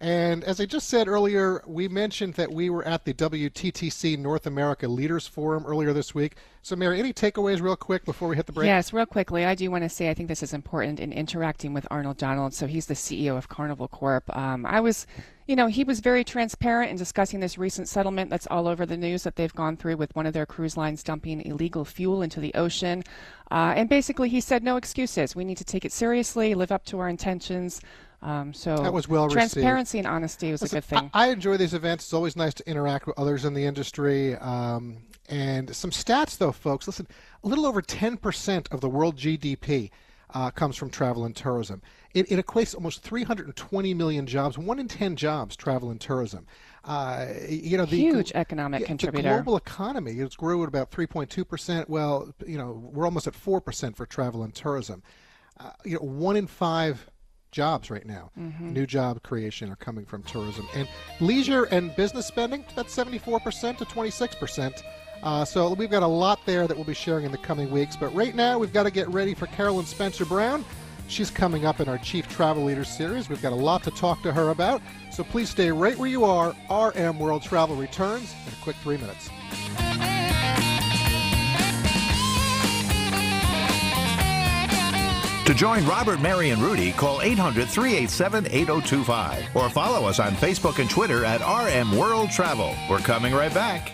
And 0.01 0.43
as 0.45 0.59
I 0.59 0.65
just 0.65 0.89
said 0.89 1.07
earlier, 1.07 1.61
we 1.67 1.87
mentioned 1.87 2.33
that 2.33 2.51
we 2.51 2.71
were 2.71 2.83
at 2.87 3.05
the 3.05 3.13
WTTC 3.13 4.17
North 4.17 4.47
America 4.47 4.87
Leaders 4.87 5.27
Forum 5.27 5.63
earlier 5.63 5.93
this 5.93 6.15
week. 6.15 6.37
So, 6.63 6.75
Mary, 6.75 6.97
any 6.97 7.13
takeaways 7.13 7.61
real 7.61 7.75
quick 7.75 8.03
before 8.03 8.27
we 8.27 8.35
hit 8.35 8.47
the 8.47 8.51
break? 8.51 8.65
Yes, 8.65 8.93
real 8.93 9.05
quickly, 9.05 9.45
I 9.45 9.53
do 9.53 9.69
want 9.69 9.83
to 9.83 9.89
say 9.89 10.09
I 10.09 10.15
think 10.15 10.27
this 10.27 10.41
is 10.41 10.55
important 10.55 10.99
in 10.99 11.13
interacting 11.13 11.71
with 11.71 11.85
Arnold 11.91 12.17
Donald. 12.17 12.55
So 12.55 12.65
he's 12.65 12.87
the 12.87 12.95
CEO 12.95 13.37
of 13.37 13.47
Carnival 13.47 13.87
Corp. 13.87 14.35
Um, 14.35 14.65
I 14.65 14.79
was, 14.79 15.05
you 15.45 15.55
know, 15.55 15.67
he 15.67 15.83
was 15.83 15.99
very 15.99 16.23
transparent 16.23 16.89
in 16.89 16.97
discussing 16.97 17.39
this 17.39 17.59
recent 17.59 17.87
settlement 17.87 18.31
that's 18.31 18.47
all 18.47 18.67
over 18.67 18.87
the 18.87 18.97
news 18.97 19.21
that 19.21 19.35
they've 19.35 19.53
gone 19.53 19.77
through 19.77 19.97
with 19.97 20.15
one 20.15 20.25
of 20.25 20.33
their 20.33 20.47
cruise 20.47 20.75
lines 20.75 21.03
dumping 21.03 21.41
illegal 21.41 21.85
fuel 21.85 22.23
into 22.23 22.39
the 22.39 22.55
ocean. 22.55 23.03
Uh, 23.51 23.73
and 23.75 23.87
basically, 23.87 24.29
he 24.29 24.41
said 24.41 24.63
no 24.63 24.77
excuses. 24.77 25.35
We 25.35 25.45
need 25.45 25.57
to 25.57 25.63
take 25.63 25.85
it 25.85 25.91
seriously, 25.91 26.55
live 26.55 26.71
up 26.71 26.85
to 26.85 26.97
our 26.97 27.07
intentions. 27.07 27.81
Um, 28.21 28.53
so 28.53 28.77
That 28.77 28.93
was 28.93 29.07
well 29.07 29.25
received. 29.25 29.53
transparency 29.53 29.97
and 29.97 30.07
honesty 30.07 30.51
was 30.51 30.61
Listen, 30.61 30.77
a 30.77 30.81
good 30.81 30.87
thing. 30.87 31.11
I, 31.13 31.27
I 31.27 31.31
enjoy 31.31 31.57
these 31.57 31.73
events. 31.73 32.05
It's 32.05 32.13
always 32.13 32.35
nice 32.35 32.53
to 32.55 32.69
interact 32.69 33.07
with 33.07 33.17
others 33.17 33.45
in 33.45 33.53
the 33.53 33.65
industry. 33.65 34.35
Um, 34.35 34.97
and 35.29 35.73
some 35.75 35.91
stats, 35.91 36.37
though, 36.37 36.51
folks. 36.51 36.87
Listen, 36.87 37.07
a 37.43 37.47
little 37.47 37.65
over 37.65 37.81
10% 37.81 38.71
of 38.71 38.81
the 38.81 38.89
world 38.89 39.17
GDP 39.17 39.89
uh, 40.33 40.51
comes 40.51 40.75
from 40.75 40.89
travel 40.89 41.25
and 41.25 41.35
tourism. 41.35 41.81
It, 42.13 42.31
it 42.31 42.45
equates 42.45 42.71
to 42.71 42.77
almost 42.77 43.01
320 43.01 43.93
million 43.93 44.27
jobs. 44.27 44.57
One 44.57 44.79
in 44.79 44.87
10 44.87 45.15
jobs 45.15 45.55
travel 45.55 45.89
and 45.89 45.99
tourism. 45.99 46.45
Uh, 46.83 47.27
you 47.47 47.77
know, 47.77 47.85
the 47.85 47.97
Huge 47.97 48.31
economic 48.33 48.81
yeah, 48.81 48.87
contributor. 48.87 49.29
The 49.29 49.35
global 49.35 49.57
economy 49.57 50.13
it's 50.13 50.35
grew 50.35 50.63
at 50.63 50.67
about 50.67 50.89
3.2 50.89 51.47
percent. 51.47 51.89
Well, 51.89 52.33
you 52.45 52.57
know, 52.57 52.89
we're 52.91 53.05
almost 53.05 53.27
at 53.27 53.35
four 53.35 53.61
percent 53.61 53.95
for 53.95 54.05
travel 54.07 54.41
and 54.41 54.53
tourism. 54.53 55.03
Uh, 55.59 55.69
you 55.85 55.93
know, 55.93 55.99
one 56.01 56.35
in 56.35 56.47
five 56.47 57.07
jobs 57.51 57.89
right 57.91 58.05
now, 58.05 58.31
Mm-hmm. 58.39 58.73
new 58.73 58.85
job 58.85 59.21
creation 59.23 59.69
are 59.71 59.75
coming 59.75 60.05
from 60.05 60.23
tourism 60.23 60.67
and 60.75 60.87
leisure 61.19 61.65
and 61.65 61.95
business 61.95 62.25
spending. 62.25 62.63
That's 62.75 62.93
74 62.93 63.39
percent 63.41 63.77
to 63.79 63.85
26 63.85 64.35
percent. 64.35 64.83
Uh, 65.23 65.45
so 65.45 65.73
we've 65.73 65.91
got 65.91 66.01
a 66.01 66.07
lot 66.07 66.39
there 66.47 66.65
that 66.67 66.75
we'll 66.75 66.85
be 66.85 66.93
sharing 66.95 67.25
in 67.25 67.31
the 67.31 67.37
coming 67.37 67.69
weeks. 67.69 67.95
But 67.95 68.11
right 68.15 68.33
now, 68.33 68.57
we've 68.57 68.73
got 68.73 68.83
to 68.83 68.91
get 68.91 69.07
ready 69.09 69.35
for 69.35 69.45
Carolyn 69.47 69.85
Spencer 69.85 70.25
Brown. 70.25 70.65
She's 71.07 71.29
coming 71.29 71.65
up 71.65 71.79
in 71.79 71.87
our 71.89 71.97
Chief 71.99 72.27
Travel 72.27 72.63
Leader 72.63 72.85
series. 72.85 73.29
We've 73.29 73.41
got 73.41 73.51
a 73.51 73.55
lot 73.55 73.83
to 73.83 73.91
talk 73.91 74.23
to 74.23 74.31
her 74.33 74.49
about. 74.49 74.81
So 75.11 75.23
please 75.23 75.49
stay 75.49 75.71
right 75.71 75.95
where 75.97 76.09
you 76.09 76.23
are. 76.23 76.55
RM 76.71 77.19
World 77.19 77.43
Travel 77.43 77.75
returns 77.75 78.33
in 78.47 78.53
a 78.53 78.63
quick 78.63 78.77
three 78.77 78.97
minutes. 78.97 79.29
To 85.51 85.57
join 85.57 85.85
Robert, 85.85 86.21
Mary, 86.21 86.51
and 86.51 86.61
Rudy, 86.61 86.93
call 86.93 87.21
800 87.21 87.67
387 87.67 88.47
8025 88.47 89.53
or 89.53 89.69
follow 89.69 90.07
us 90.07 90.17
on 90.17 90.31
Facebook 90.35 90.79
and 90.79 90.89
Twitter 90.89 91.25
at 91.25 91.41
RM 91.41 91.97
World 91.97 92.31
Travel. 92.31 92.73
We're 92.89 92.99
coming 92.99 93.33
right 93.33 93.53
back. 93.53 93.91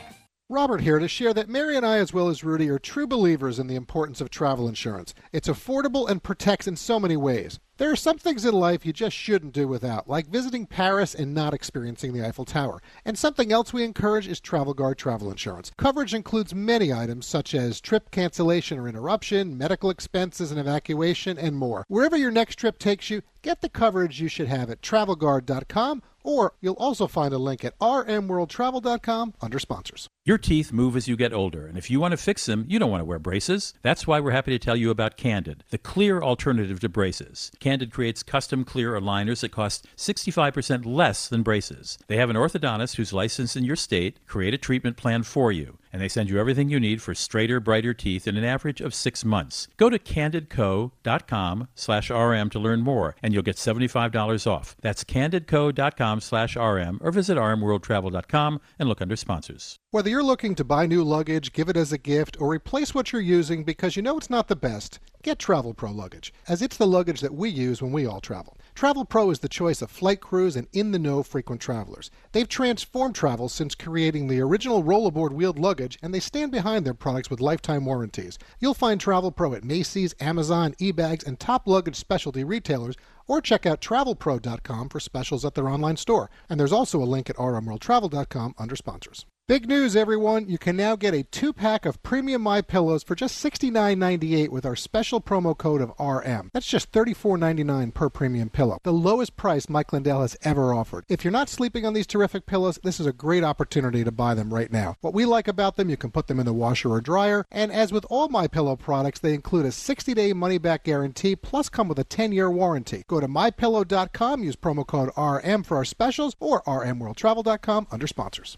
Robert 0.50 0.82
here 0.82 1.00
to 1.00 1.08
share 1.08 1.34
that 1.34 1.50
Mary 1.50 1.76
and 1.76 1.84
I, 1.84 1.98
as 1.98 2.14
well 2.14 2.30
as 2.30 2.44
Rudy, 2.44 2.70
are 2.70 2.78
true 2.78 3.08
believers 3.08 3.58
in 3.58 3.66
the 3.66 3.76
importance 3.76 4.22
of 4.22 4.30
travel 4.30 4.68
insurance. 4.68 5.16
It's 5.34 5.48
affordable 5.48 6.08
and 6.08 6.22
protects 6.22 6.68
in 6.68 6.76
so 6.76 7.00
many 7.00 7.18
ways. 7.18 7.60
There 7.78 7.92
are 7.92 7.96
some 7.96 8.18
things 8.18 8.44
in 8.44 8.56
life 8.56 8.88
you 8.88 8.92
just 8.92 9.16
shouldn't 9.16 9.54
do 9.54 9.68
without, 9.68 10.10
like 10.10 10.26
visiting 10.26 10.66
Paris 10.66 11.14
and 11.14 11.32
not 11.32 11.54
experiencing 11.54 12.12
the 12.12 12.26
Eiffel 12.26 12.44
Tower. 12.44 12.82
And 13.06 13.16
something 13.16 13.52
else 13.52 13.72
we 13.72 13.84
encourage 13.84 14.28
is 14.28 14.40
Travel 14.40 14.74
Guard 14.74 14.98
travel 14.98 15.30
insurance. 15.30 15.72
Coverage 15.78 16.16
includes 16.16 16.56
many 16.56 16.92
items 16.92 17.28
such 17.28 17.54
as 17.54 17.80
trip 17.80 18.10
cancellation 18.10 18.80
or 18.80 18.88
interruption, 18.88 19.56
medical 19.56 19.92
expenses 19.92 20.50
and 20.50 20.60
evacuation, 20.60 21.38
and 21.38 21.56
more. 21.56 21.86
Wherever 21.88 22.18
your 22.18 22.32
next 22.32 22.56
trip 22.56 22.80
takes 22.80 23.12
you, 23.12 23.22
get 23.44 23.62
the 23.62 23.70
coverage 23.70 24.20
you 24.20 24.28
should 24.28 24.48
have 24.48 24.72
at 24.72 24.82
travelguard.com 24.82 26.02
or 26.28 26.54
you'll 26.60 26.76
also 26.76 27.08
find 27.08 27.34
a 27.34 27.38
link 27.38 27.64
at 27.64 27.80
rmworldtravel.com 27.80 29.34
under 29.42 29.60
sponsors. 29.60 30.10
Your 30.26 30.38
teeth 30.38 30.74
move 30.74 30.98
as 30.98 31.08
you 31.08 31.16
get 31.16 31.32
older, 31.32 31.66
and 31.66 31.78
if 31.78 31.90
you 31.90 32.02
want 32.02 32.12
to 32.12 32.18
fix 32.18 32.46
them, 32.46 32.66
you 32.68 32.80
don't 32.80 32.92
want 32.92 33.00
to 33.00 33.06
wear 33.06 33.18
braces. 33.18 33.74
That's 33.82 34.06
why 34.06 34.20
we're 34.20 34.32
happy 34.32 34.52
to 34.52 34.60
tell 34.60 34.76
you 34.76 34.90
about 34.90 35.16
Candid, 35.16 35.64
the 35.70 35.78
clear 35.78 36.22
alternative 36.22 36.82
to 36.82 36.90
braces. 36.90 37.50
Candid 37.68 37.92
creates 37.92 38.24
custom 38.24 38.64
clear 38.64 38.94
aligners 38.94 39.42
that 39.42 39.52
cost 39.52 39.86
65% 39.98 40.86
less 40.86 41.28
than 41.28 41.44
braces. 41.44 41.98
They 42.08 42.16
have 42.16 42.30
an 42.30 42.38
orthodontist 42.38 42.96
who's 42.96 43.12
licensed 43.12 43.58
in 43.58 43.66
your 43.66 43.76
state 43.76 44.26
create 44.26 44.54
a 44.54 44.58
treatment 44.58 44.96
plan 44.96 45.24
for 45.24 45.52
you, 45.52 45.78
and 45.92 46.02
they 46.02 46.08
send 46.08 46.30
you 46.30 46.40
everything 46.40 46.70
you 46.70 46.80
need 46.80 47.02
for 47.02 47.14
straighter, 47.14 47.60
brighter 47.60 47.94
teeth 47.94 48.26
in 48.26 48.38
an 48.38 48.46
average 48.46 48.80
of 48.80 48.94
six 48.94 49.26
months. 49.26 49.68
Go 49.76 49.90
to 49.90 50.00
candidco.com 50.00 51.68
slash 51.76 52.10
rm 52.10 52.50
to 52.52 52.58
learn 52.58 52.84
more, 52.84 53.18
and 53.22 53.34
you'll 53.34 53.44
get 53.44 53.58
$75 53.58 54.48
off. 54.50 54.78
That's 54.80 55.04
candidco.com 55.04 56.22
slash 56.22 56.56
rm, 56.56 57.00
or 57.02 57.12
visit 57.12 57.38
rmworldtravel.com 57.38 58.62
and 58.80 58.88
look 58.88 59.02
under 59.02 59.18
sponsors. 59.18 59.78
Whether 59.92 60.10
you're 60.10 60.24
looking 60.24 60.56
to 60.56 60.64
buy 60.64 60.86
new 60.86 61.04
luggage, 61.04 61.52
give 61.52 61.68
it 61.68 61.76
as 61.76 61.92
a 61.92 61.98
gift, 61.98 62.38
or 62.40 62.50
replace 62.50 62.96
what 62.96 63.12
you're 63.12 63.22
using 63.22 63.66
because 63.66 63.98
you 63.98 64.02
know 64.02 64.18
it's 64.18 64.30
not 64.30 64.48
the 64.48 64.56
best, 64.56 65.00
get 65.28 65.40
Travel 65.40 65.74
Pro 65.74 65.92
luggage, 65.92 66.34
as 66.48 66.62
it's 66.62 66.78
the 66.78 66.88
luggage 66.88 67.20
that 67.20 67.34
we 67.34 67.50
use 67.50 67.82
when 67.82 67.92
we 67.92 68.06
all 68.06 68.22
travel. 68.22 68.58
Travel 68.74 69.04
Pro 69.04 69.30
is 69.30 69.40
the 69.40 69.50
choice 69.50 69.82
of 69.82 69.92
flight 69.92 70.22
crews 70.22 70.56
and 70.56 70.70
in 70.72 70.92
the 70.92 71.00
know 71.00 71.22
frequent 71.22 71.60
travelers. 71.60 72.10
They've 72.32 72.48
transformed 72.48 73.14
travel 73.14 73.50
since 73.50 73.76
creating 73.76 74.28
the 74.28 74.40
original 74.40 74.86
rollerboard 74.86 75.34
wheeled 75.34 75.60
luggage, 75.60 76.00
and 76.02 76.14
they 76.14 76.22
stand 76.22 76.54
behind 76.54 76.86
their 76.86 76.94
products 76.94 77.30
with 77.30 77.42
lifetime 77.42 77.84
warranties. 77.84 78.40
You'll 78.60 78.74
find 78.74 79.02
Travel 79.02 79.34
Pro 79.34 79.54
at 79.54 79.66
Macy's, 79.66 80.16
Amazon, 80.22 80.74
eBags, 80.80 81.28
and 81.28 81.38
top 81.38 81.68
luggage 81.68 81.98
specialty 81.98 82.46
retailers, 82.46 82.96
or 83.28 83.42
check 83.42 83.66
out 83.66 83.82
travelpro.com 83.82 84.88
for 84.88 85.02
specials 85.02 85.44
at 85.44 85.56
their 85.56 85.68
online 85.68 85.98
store. 85.98 86.30
And 86.50 86.58
there's 86.58 86.72
also 86.72 87.02
a 87.02 87.04
link 87.04 87.30
at 87.30 87.36
rmworldtravel.com 87.36 88.56
under 88.58 88.78
sponsors. 88.78 89.26
Big 89.48 89.66
news, 89.66 89.96
everyone. 89.96 90.50
You 90.50 90.58
can 90.58 90.76
now 90.76 90.98
get 90.98 91.14
a 91.14 91.24
two 91.24 91.54
pack 91.54 91.86
of 91.86 92.04
premium 92.04 92.42
My 92.42 92.60
Pillows 92.62 93.02
for 93.02 93.16
just 93.16 93.42
$69.98 93.42 94.50
with 94.50 94.66
our 94.66 94.76
special 94.76 95.22
promo 95.22 95.58
code 95.58 95.80
of 95.80 95.94
RM. 95.98 96.50
That's 96.52 96.68
just 96.68 96.92
$34.99 96.92 97.94
per 97.94 98.10
premium 98.10 98.50
pillow, 98.50 98.80
the 98.84 98.92
lowest 98.92 99.38
price 99.38 99.70
Mike 99.70 99.94
Lindell 99.94 100.20
has 100.20 100.36
ever 100.42 100.74
offered. 100.74 101.06
If 101.08 101.24
you're 101.24 101.32
not 101.32 101.48
sleeping 101.48 101.86
on 101.86 101.94
these 101.94 102.06
terrific 102.06 102.46
pillows, 102.46 102.78
this 102.84 103.00
is 103.00 103.06
a 103.06 103.14
great 103.14 103.46
opportunity 103.46 104.04
to 104.04 104.12
buy 104.12 104.34
them 104.34 104.54
right 104.54 104.70
now. 104.70 104.98
What 105.00 105.14
we 105.14 105.24
like 105.24 105.48
about 105.48 105.78
them, 105.78 105.90
you 105.90 105.96
can 105.96 106.12
put 106.12 106.28
them 106.28 106.42
in 106.42 106.46
the 106.46 106.52
washer 106.52 106.92
or 106.92 107.00
dryer, 107.00 107.46
and 107.50 107.72
as 107.72 107.94
with 107.94 108.06
all 108.10 108.28
My 108.28 108.48
Pillow 108.48 108.76
products, 108.76 109.20
they 109.22 109.34
include 109.34 109.66
a 109.66 109.72
60 109.72 110.14
day 110.14 110.34
money 110.34 110.58
back 110.58 110.84
guarantee 110.84 111.38
plus 111.38 111.70
come 111.70 111.88
with 111.88 112.00
a 112.00 112.04
10 112.04 112.34
year 112.34 112.52
warranty. 112.52 113.06
Go 113.08 113.22
to 113.22 113.30
mypillow.com, 113.30 114.44
use 114.44 114.58
promo 114.58 114.86
code 114.86 115.12
RM 115.16 115.64
for 115.64 115.78
our 115.78 115.86
specials, 115.86 116.36
or 116.42 116.64
rmworldtravel.com 116.64 117.88
under 117.92 118.08
sponsors. 118.08 118.58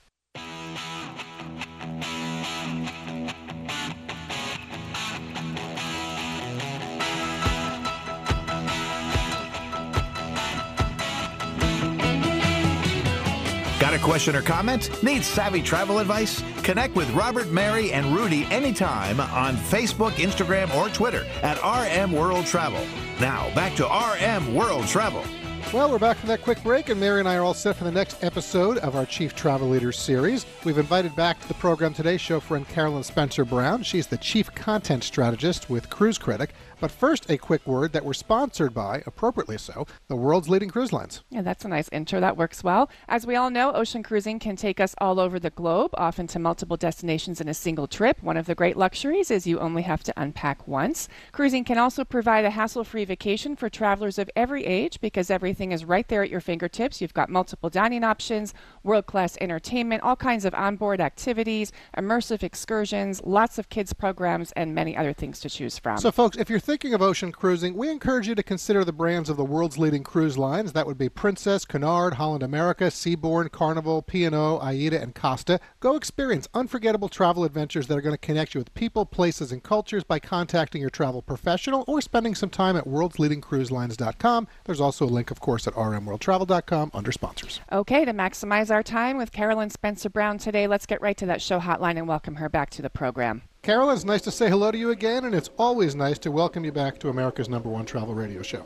Question 14.01 14.35
or 14.35 14.41
comment? 14.41 15.03
Need 15.03 15.23
savvy 15.23 15.61
travel 15.61 15.99
advice? 15.99 16.43
Connect 16.63 16.95
with 16.95 17.09
Robert, 17.11 17.49
Mary, 17.49 17.91
and 17.91 18.15
Rudy 18.15 18.45
anytime 18.45 19.19
on 19.19 19.55
Facebook, 19.55 20.11
Instagram, 20.11 20.73
or 20.75 20.89
Twitter 20.89 21.25
at 21.43 21.57
RM 21.63 22.11
World 22.11 22.45
Travel. 22.45 22.85
Now, 23.19 23.53
back 23.53 23.75
to 23.75 23.85
RM 23.85 24.53
World 24.55 24.87
Travel. 24.87 25.23
Well, 25.71 25.91
we're 25.91 25.99
back 25.99 26.17
from 26.17 26.29
that 26.29 26.41
quick 26.41 26.63
break, 26.63 26.89
and 26.89 26.99
Mary 26.99 27.19
and 27.19 27.29
I 27.29 27.35
are 27.35 27.43
all 27.43 27.53
set 27.53 27.75
for 27.75 27.83
the 27.83 27.91
next 27.91 28.23
episode 28.23 28.79
of 28.79 28.95
our 28.95 29.05
Chief 29.05 29.35
Travel 29.35 29.69
Leaders 29.69 29.99
series. 29.99 30.43
We've 30.63 30.79
invited 30.79 31.15
back 31.15 31.39
to 31.41 31.47
the 31.47 31.53
program 31.53 31.93
today 31.93 32.17
show 32.17 32.39
friend 32.39 32.67
Carolyn 32.67 33.03
Spencer 33.03 33.45
Brown. 33.45 33.83
She's 33.83 34.07
the 34.07 34.17
Chief 34.17 34.51
Content 34.55 35.03
Strategist 35.03 35.69
with 35.69 35.87
Cruise 35.91 36.17
Critic. 36.17 36.55
But 36.79 36.91
first, 36.91 37.29
a 37.29 37.37
quick 37.37 37.65
word 37.67 37.91
that 37.91 38.05
we're 38.05 38.13
sponsored 38.13 38.73
by, 38.73 39.03
appropriately 39.05 39.57
so, 39.57 39.85
the 40.07 40.15
world's 40.15 40.47
leading 40.47 40.69
cruise 40.69 40.93
lines. 40.93 41.23
Yeah, 41.29 41.41
that's 41.41 41.65
a 41.65 41.67
nice 41.67 41.89
intro. 41.91 42.21
That 42.21 42.37
works 42.37 42.63
well. 42.63 42.89
As 43.09 43.27
we 43.27 43.35
all 43.35 43.49
know, 43.49 43.73
ocean 43.73 44.01
cruising 44.01 44.39
can 44.39 44.55
take 44.55 44.79
us 44.79 44.95
all 44.99 45.19
over 45.19 45.39
the 45.39 45.49
globe, 45.49 45.91
often 45.95 46.27
to 46.27 46.39
multiple 46.39 46.77
destinations 46.77 47.41
in 47.41 47.49
a 47.49 47.53
single 47.53 47.87
trip. 47.87 48.23
One 48.23 48.37
of 48.37 48.45
the 48.45 48.55
great 48.55 48.77
luxuries 48.77 49.29
is 49.29 49.45
you 49.45 49.59
only 49.59 49.81
have 49.81 50.03
to 50.03 50.13
unpack 50.15 50.67
once. 50.67 51.09
Cruising 51.33 51.65
can 51.65 51.77
also 51.77 52.05
provide 52.05 52.45
a 52.45 52.49
hassle 52.49 52.85
free 52.85 53.03
vacation 53.03 53.57
for 53.57 53.69
travelers 53.69 54.17
of 54.17 54.29
every 54.35 54.65
age 54.65 55.01
because 55.01 55.29
everything 55.29 55.73
is 55.73 55.83
right 55.83 56.07
there 56.07 56.23
at 56.23 56.29
your 56.29 56.39
fingertips. 56.39 57.01
You've 57.01 57.13
got 57.13 57.29
multiple 57.29 57.69
dining 57.69 58.05
options, 58.05 58.53
world 58.83 59.05
class 59.05 59.37
entertainment, 59.41 60.03
all 60.03 60.15
kinds 60.15 60.45
of 60.45 60.53
onboard 60.53 61.01
activities, 61.01 61.73
immersive 61.97 62.41
excursions, 62.41 63.21
lots 63.25 63.57
of 63.57 63.69
kids' 63.69 63.91
programs, 63.91 64.53
and 64.53 64.73
many 64.73 64.95
other 64.95 65.11
things 65.11 65.41
to 65.41 65.49
choose 65.49 65.77
from. 65.77 65.97
So, 65.97 66.11
folks, 66.11 66.37
if 66.37 66.49
you're 66.49 66.59
thinking 66.69 66.93
of 66.93 67.01
ocean 67.01 67.31
cruising, 67.31 67.73
we 67.73 67.89
encourage 67.89 68.27
you 68.27 68.35
to 68.35 68.43
consider 68.43 68.85
the 68.85 68.93
brands 68.93 69.27
of 69.27 69.37
the 69.37 69.43
world's 69.43 69.79
leading 69.79 70.03
cruise 70.03 70.37
lines. 70.37 70.71
That 70.71 70.85
would 70.85 70.99
be 70.99 71.09
Princess, 71.09 71.65
Cunard, 71.65 72.13
Holland 72.13 72.43
America, 72.43 72.91
Seabourn, 72.91 73.51
Carnival, 73.51 74.03
P&O, 74.03 74.59
AIDA, 74.61 75.01
and 75.01 75.15
Costa. 75.15 75.59
Go 75.79 75.95
experience 75.95 76.47
unforgettable 76.53 77.09
travel 77.09 77.43
adventures 77.43 77.87
that 77.87 77.97
are 77.97 78.01
going 78.01 78.13
to 78.13 78.19
connect 78.19 78.53
you 78.53 78.59
with 78.59 78.71
people, 78.75 79.07
places, 79.07 79.51
and 79.51 79.63
cultures 79.63 80.03
by 80.03 80.19
contacting 80.19 80.79
your 80.79 80.91
travel 80.91 81.23
professional 81.23 81.83
or 81.87 82.01
spending 82.01 82.35
some 82.35 82.51
time 82.51 82.77
at 82.77 82.85
worldsleadingcruiselines.com. 82.85 84.47
There's 84.65 84.79
also 84.79 85.05
a 85.05 85.07
link, 85.07 85.31
of 85.31 85.39
course, 85.39 85.65
at 85.65 85.73
rmworldtravel.com 85.73 86.91
under 86.93 87.11
sponsors. 87.11 87.61
Okay, 87.71 88.05
to 88.05 88.13
maximize 88.13 88.69
our 88.69 88.83
time 88.83 89.17
with 89.17 89.31
Carolyn 89.31 89.71
Spencer 89.71 90.11
Brown 90.11 90.37
today, 90.37 90.67
let's 90.67 90.85
get 90.85 91.01
right 91.01 91.17
to 91.17 91.25
that 91.25 91.41
show 91.41 91.59
hotline 91.59 91.97
and 91.97 92.07
welcome 92.07 92.35
her 92.35 92.47
back 92.47 92.69
to 92.69 92.83
the 92.83 92.91
program. 92.91 93.41
Carolyn, 93.61 93.93
it's 93.93 94.05
nice 94.05 94.21
to 94.21 94.31
say 94.31 94.49
hello 94.49 94.71
to 94.71 94.77
you 94.77 94.91
again, 94.91 95.25
and 95.25 95.35
it's 95.35 95.49
always 95.57 95.93
nice 95.93 96.17
to 96.19 96.31
welcome 96.31 96.63
you 96.63 96.71
back 96.71 96.97
to 96.99 97.09
America's 97.09 97.49
number 97.49 97.67
one 97.67 97.85
travel 97.85 98.13
radio 98.15 98.41
show. 98.41 98.65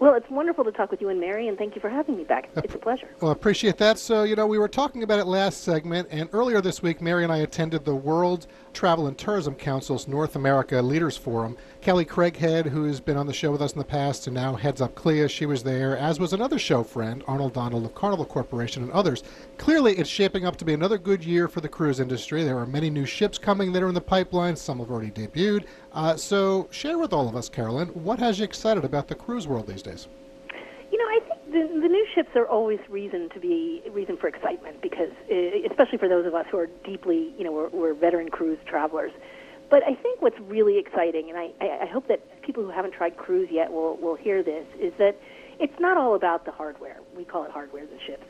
Well, 0.00 0.14
it's 0.14 0.28
wonderful 0.28 0.64
to 0.64 0.72
talk 0.72 0.90
with 0.90 1.00
you 1.00 1.10
and 1.10 1.20
Mary, 1.20 1.46
and 1.46 1.56
thank 1.56 1.76
you 1.76 1.80
for 1.80 1.88
having 1.88 2.16
me 2.16 2.24
back. 2.24 2.50
It's 2.56 2.74
a 2.74 2.78
pleasure. 2.78 3.08
Well, 3.20 3.30
I 3.30 3.34
appreciate 3.34 3.78
that. 3.78 4.00
So, 4.00 4.24
you 4.24 4.34
know, 4.34 4.48
we 4.48 4.58
were 4.58 4.66
talking 4.66 5.04
about 5.04 5.20
it 5.20 5.26
last 5.26 5.62
segment, 5.62 6.08
and 6.10 6.28
earlier 6.32 6.60
this 6.60 6.82
week, 6.82 7.00
Mary 7.00 7.22
and 7.22 7.32
I 7.32 7.38
attended 7.38 7.84
the 7.84 7.94
World 7.94 8.48
Travel 8.72 9.06
and 9.06 9.16
Tourism 9.16 9.54
Council's 9.54 10.08
North 10.08 10.36
America 10.36 10.80
Leaders 10.80 11.16
Forum. 11.16 11.56
Kelly 11.80 12.04
Craighead, 12.04 12.66
who's 12.66 13.00
been 13.00 13.16
on 13.16 13.26
the 13.26 13.32
show 13.32 13.52
with 13.52 13.60
us 13.60 13.72
in 13.72 13.78
the 13.78 13.84
past 13.84 14.26
and 14.26 14.34
now 14.34 14.54
heads 14.54 14.80
up 14.80 14.94
CLIA, 14.94 15.28
she 15.28 15.46
was 15.46 15.62
there, 15.62 15.96
as 15.96 16.18
was 16.18 16.32
another 16.32 16.58
show 16.58 16.82
friend, 16.82 17.22
Arnold 17.26 17.52
Donald 17.52 17.84
of 17.84 17.94
Carnival 17.94 18.24
Corporation, 18.24 18.82
and 18.82 18.92
others. 18.92 19.22
Clearly, 19.58 19.96
it's 19.96 20.08
shaping 20.08 20.46
up 20.46 20.56
to 20.56 20.64
be 20.64 20.74
another 20.74 20.98
good 20.98 21.24
year 21.24 21.48
for 21.48 21.60
the 21.60 21.68
cruise 21.68 22.00
industry. 22.00 22.44
There 22.44 22.58
are 22.58 22.66
many 22.66 22.90
new 22.90 23.06
ships 23.06 23.38
coming 23.38 23.72
that 23.72 23.82
are 23.82 23.88
in 23.88 23.94
the 23.94 24.00
pipeline, 24.00 24.56
some 24.56 24.78
have 24.78 24.90
already 24.90 25.10
debuted. 25.10 25.64
Uh, 25.92 26.16
so, 26.16 26.68
share 26.70 26.98
with 26.98 27.12
all 27.12 27.28
of 27.28 27.36
us, 27.36 27.48
Carolyn, 27.48 27.88
what 27.88 28.18
has 28.18 28.38
you 28.38 28.44
excited 28.44 28.84
about 28.84 29.08
the 29.08 29.14
cruise 29.14 29.46
world 29.46 29.66
these 29.66 29.82
days? 29.82 30.08
You 30.90 30.98
know, 30.98 31.04
I 31.04 31.20
think 31.28 31.40
the, 31.52 31.80
the 31.80 31.88
new 31.88 32.06
ships 32.14 32.30
are 32.34 32.46
always 32.46 32.80
reason 32.88 33.28
to 33.30 33.40
be 33.40 33.82
reason 33.90 34.16
for 34.16 34.28
excitement 34.28 34.80
because, 34.80 35.10
uh, 35.30 35.68
especially 35.70 35.98
for 35.98 36.08
those 36.08 36.26
of 36.26 36.34
us 36.34 36.46
who 36.50 36.58
are 36.58 36.68
deeply, 36.84 37.32
you 37.36 37.44
know, 37.44 37.52
we're, 37.52 37.68
we're 37.68 37.94
veteran 37.94 38.30
cruise 38.30 38.58
travelers. 38.66 39.12
But 39.70 39.82
I 39.84 39.94
think 39.94 40.20
what's 40.20 40.38
really 40.40 40.78
exciting, 40.78 41.30
and 41.30 41.38
I, 41.38 41.52
I 41.82 41.86
hope 41.86 42.08
that 42.08 42.42
people 42.42 42.62
who 42.62 42.70
haven't 42.70 42.92
tried 42.92 43.16
cruise 43.16 43.48
yet 43.50 43.72
will, 43.72 43.96
will 43.96 44.16
hear 44.16 44.42
this, 44.42 44.66
is 44.78 44.92
that 44.98 45.16
it's 45.60 45.78
not 45.78 45.96
all 45.96 46.14
about 46.14 46.44
the 46.44 46.50
hardware. 46.50 46.98
We 47.16 47.24
call 47.24 47.44
it 47.44 47.50
hardware, 47.50 47.86
the 47.86 47.98
ships. 48.06 48.24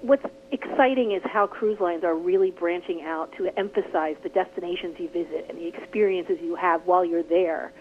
What's 0.00 0.24
exciting 0.52 1.12
is 1.12 1.22
how 1.24 1.46
cruise 1.46 1.80
lines 1.80 2.04
are 2.04 2.14
really 2.14 2.52
branching 2.52 3.02
out 3.02 3.32
to 3.36 3.48
emphasize 3.58 4.16
the 4.22 4.28
destinations 4.28 4.96
you 4.98 5.08
visit 5.08 5.46
and 5.48 5.58
the 5.58 5.66
experiences 5.66 6.38
you 6.40 6.54
have 6.54 6.82
while 6.86 7.04
you're 7.04 7.24
there 7.24 7.72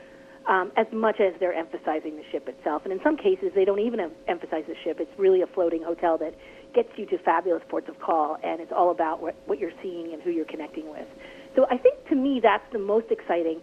um, 0.47 0.71
as 0.77 0.87
much 0.93 1.19
as 1.19 1.33
they're 1.39 1.53
emphasizing 1.53 2.15
the 2.15 2.23
ship 2.31 2.47
itself. 2.47 2.83
And 2.85 2.93
in 2.93 2.99
some 3.03 3.17
cases, 3.17 3.51
they 3.53 3.65
don't 3.65 3.79
even 3.79 3.99
emphasize 4.27 4.63
the 4.67 4.75
ship. 4.83 4.97
It's 4.99 5.11
really 5.19 5.41
a 5.41 5.47
floating 5.47 5.83
hotel 5.83 6.17
that 6.19 6.33
gets 6.73 6.89
you 6.95 7.05
to 7.07 7.17
fabulous 7.19 7.63
ports 7.67 7.89
of 7.89 7.99
call, 7.99 8.37
and 8.43 8.61
it's 8.61 8.71
all 8.75 8.91
about 8.91 9.21
what, 9.21 9.35
what 9.45 9.59
you're 9.59 9.75
seeing 9.81 10.13
and 10.13 10.21
who 10.21 10.31
you're 10.31 10.45
connecting 10.45 10.89
with. 10.89 11.07
So 11.55 11.65
I 11.69 11.77
think 11.77 12.07
to 12.09 12.15
me, 12.15 12.39
that's 12.41 12.63
the 12.71 12.79
most 12.79 13.07
exciting 13.11 13.61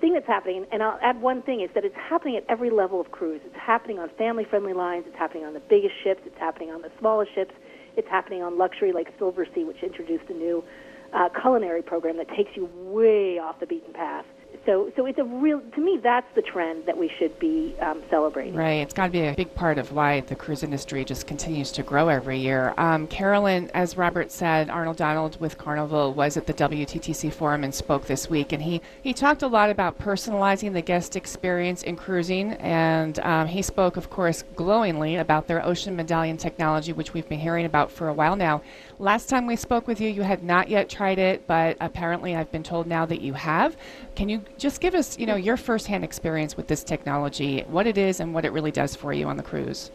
thing 0.00 0.14
that's 0.14 0.26
happening. 0.26 0.66
And 0.72 0.82
I'll 0.82 0.98
add 1.02 1.20
one 1.20 1.42
thing 1.42 1.60
is 1.60 1.70
that 1.74 1.84
it's 1.84 1.96
happening 1.96 2.36
at 2.36 2.44
every 2.48 2.70
level 2.70 3.00
of 3.00 3.10
cruise. 3.12 3.40
It's 3.44 3.56
happening 3.56 3.98
on 3.98 4.08
family 4.18 4.44
friendly 4.44 4.72
lines, 4.72 5.04
it's 5.06 5.16
happening 5.16 5.44
on 5.44 5.54
the 5.54 5.60
biggest 5.60 5.94
ships, 6.02 6.22
it's 6.26 6.38
happening 6.38 6.70
on 6.70 6.82
the 6.82 6.90
smallest 6.98 7.34
ships, 7.34 7.54
it's 7.96 8.08
happening 8.08 8.42
on 8.42 8.58
luxury 8.58 8.92
like 8.92 9.16
Silversea, 9.18 9.66
which 9.66 9.82
introduced 9.82 10.24
a 10.30 10.34
new 10.34 10.64
uh, 11.12 11.28
culinary 11.40 11.82
program 11.82 12.16
that 12.16 12.28
takes 12.30 12.50
you 12.56 12.68
way 12.74 13.38
off 13.38 13.60
the 13.60 13.66
beaten 13.66 13.92
path 13.92 14.24
so 14.66 14.90
so 14.96 15.06
it's 15.06 15.18
a 15.18 15.24
real 15.24 15.60
to 15.74 15.80
me 15.80 15.98
that's 16.02 16.26
the 16.34 16.42
trend 16.42 16.86
that 16.86 16.96
we 16.96 17.10
should 17.18 17.38
be 17.38 17.74
um, 17.80 18.02
celebrating. 18.10 18.54
Right. 18.54 18.80
It's 18.80 18.94
got 18.94 19.06
to 19.06 19.12
be 19.12 19.26
a 19.26 19.34
big 19.34 19.54
part 19.54 19.78
of 19.78 19.92
why 19.92 20.20
the 20.20 20.34
cruise 20.34 20.62
industry 20.62 21.04
just 21.04 21.26
continues 21.26 21.72
to 21.72 21.82
grow 21.82 22.08
every 22.08 22.38
year. 22.38 22.74
Um, 22.76 23.06
carolyn 23.06 23.70
as 23.74 23.96
robert 23.96 24.30
said 24.30 24.70
arnold 24.70 24.96
donald 24.96 25.40
with 25.40 25.58
carnival 25.58 26.12
was 26.12 26.36
at 26.36 26.46
the 26.46 26.54
wttc 26.54 27.32
forum 27.32 27.64
and 27.64 27.74
spoke 27.74 28.06
this 28.06 28.28
week 28.28 28.52
and 28.52 28.62
he 28.62 28.80
he 29.02 29.12
talked 29.12 29.42
a 29.42 29.46
lot 29.46 29.70
about 29.70 29.98
personalizing 29.98 30.72
the 30.72 30.82
guest 30.82 31.16
experience 31.16 31.82
in 31.82 31.96
cruising 31.96 32.52
and 32.54 33.18
um, 33.20 33.46
he 33.46 33.62
spoke 33.62 33.96
of 33.96 34.10
course 34.10 34.42
glowingly 34.56 35.16
about 35.16 35.46
their 35.46 35.64
ocean 35.64 35.94
medallion 35.96 36.36
technology 36.36 36.92
which 36.92 37.12
we've 37.14 37.28
been 37.28 37.38
hearing 37.38 37.66
about 37.66 37.90
for 37.90 38.08
a 38.08 38.12
while 38.12 38.36
now. 38.36 38.62
Last 38.98 39.28
time 39.28 39.46
we 39.46 39.56
spoke 39.56 39.86
with 39.86 40.00
you 40.00 40.08
you 40.08 40.22
had 40.22 40.42
not 40.42 40.68
yet 40.68 40.88
tried 40.88 41.18
it 41.18 41.46
but 41.46 41.76
apparently 41.80 42.34
i've 42.34 42.50
been 42.52 42.62
told 42.62 42.86
now 42.86 43.04
that 43.06 43.20
you 43.20 43.32
have 43.32 43.76
can 44.14 44.28
you 44.28 44.42
just 44.58 44.80
give 44.80 44.94
us, 44.94 45.18
you 45.18 45.26
know, 45.26 45.36
your 45.36 45.56
firsthand 45.56 46.04
experience 46.04 46.56
with 46.56 46.68
this 46.68 46.84
technology, 46.84 47.62
what 47.68 47.86
it 47.86 47.98
is 47.98 48.20
and 48.20 48.32
what 48.32 48.44
it 48.44 48.52
really 48.52 48.70
does 48.70 48.94
for 48.94 49.12
you 49.12 49.28
on 49.28 49.36
the 49.36 49.42
cruise? 49.42 49.90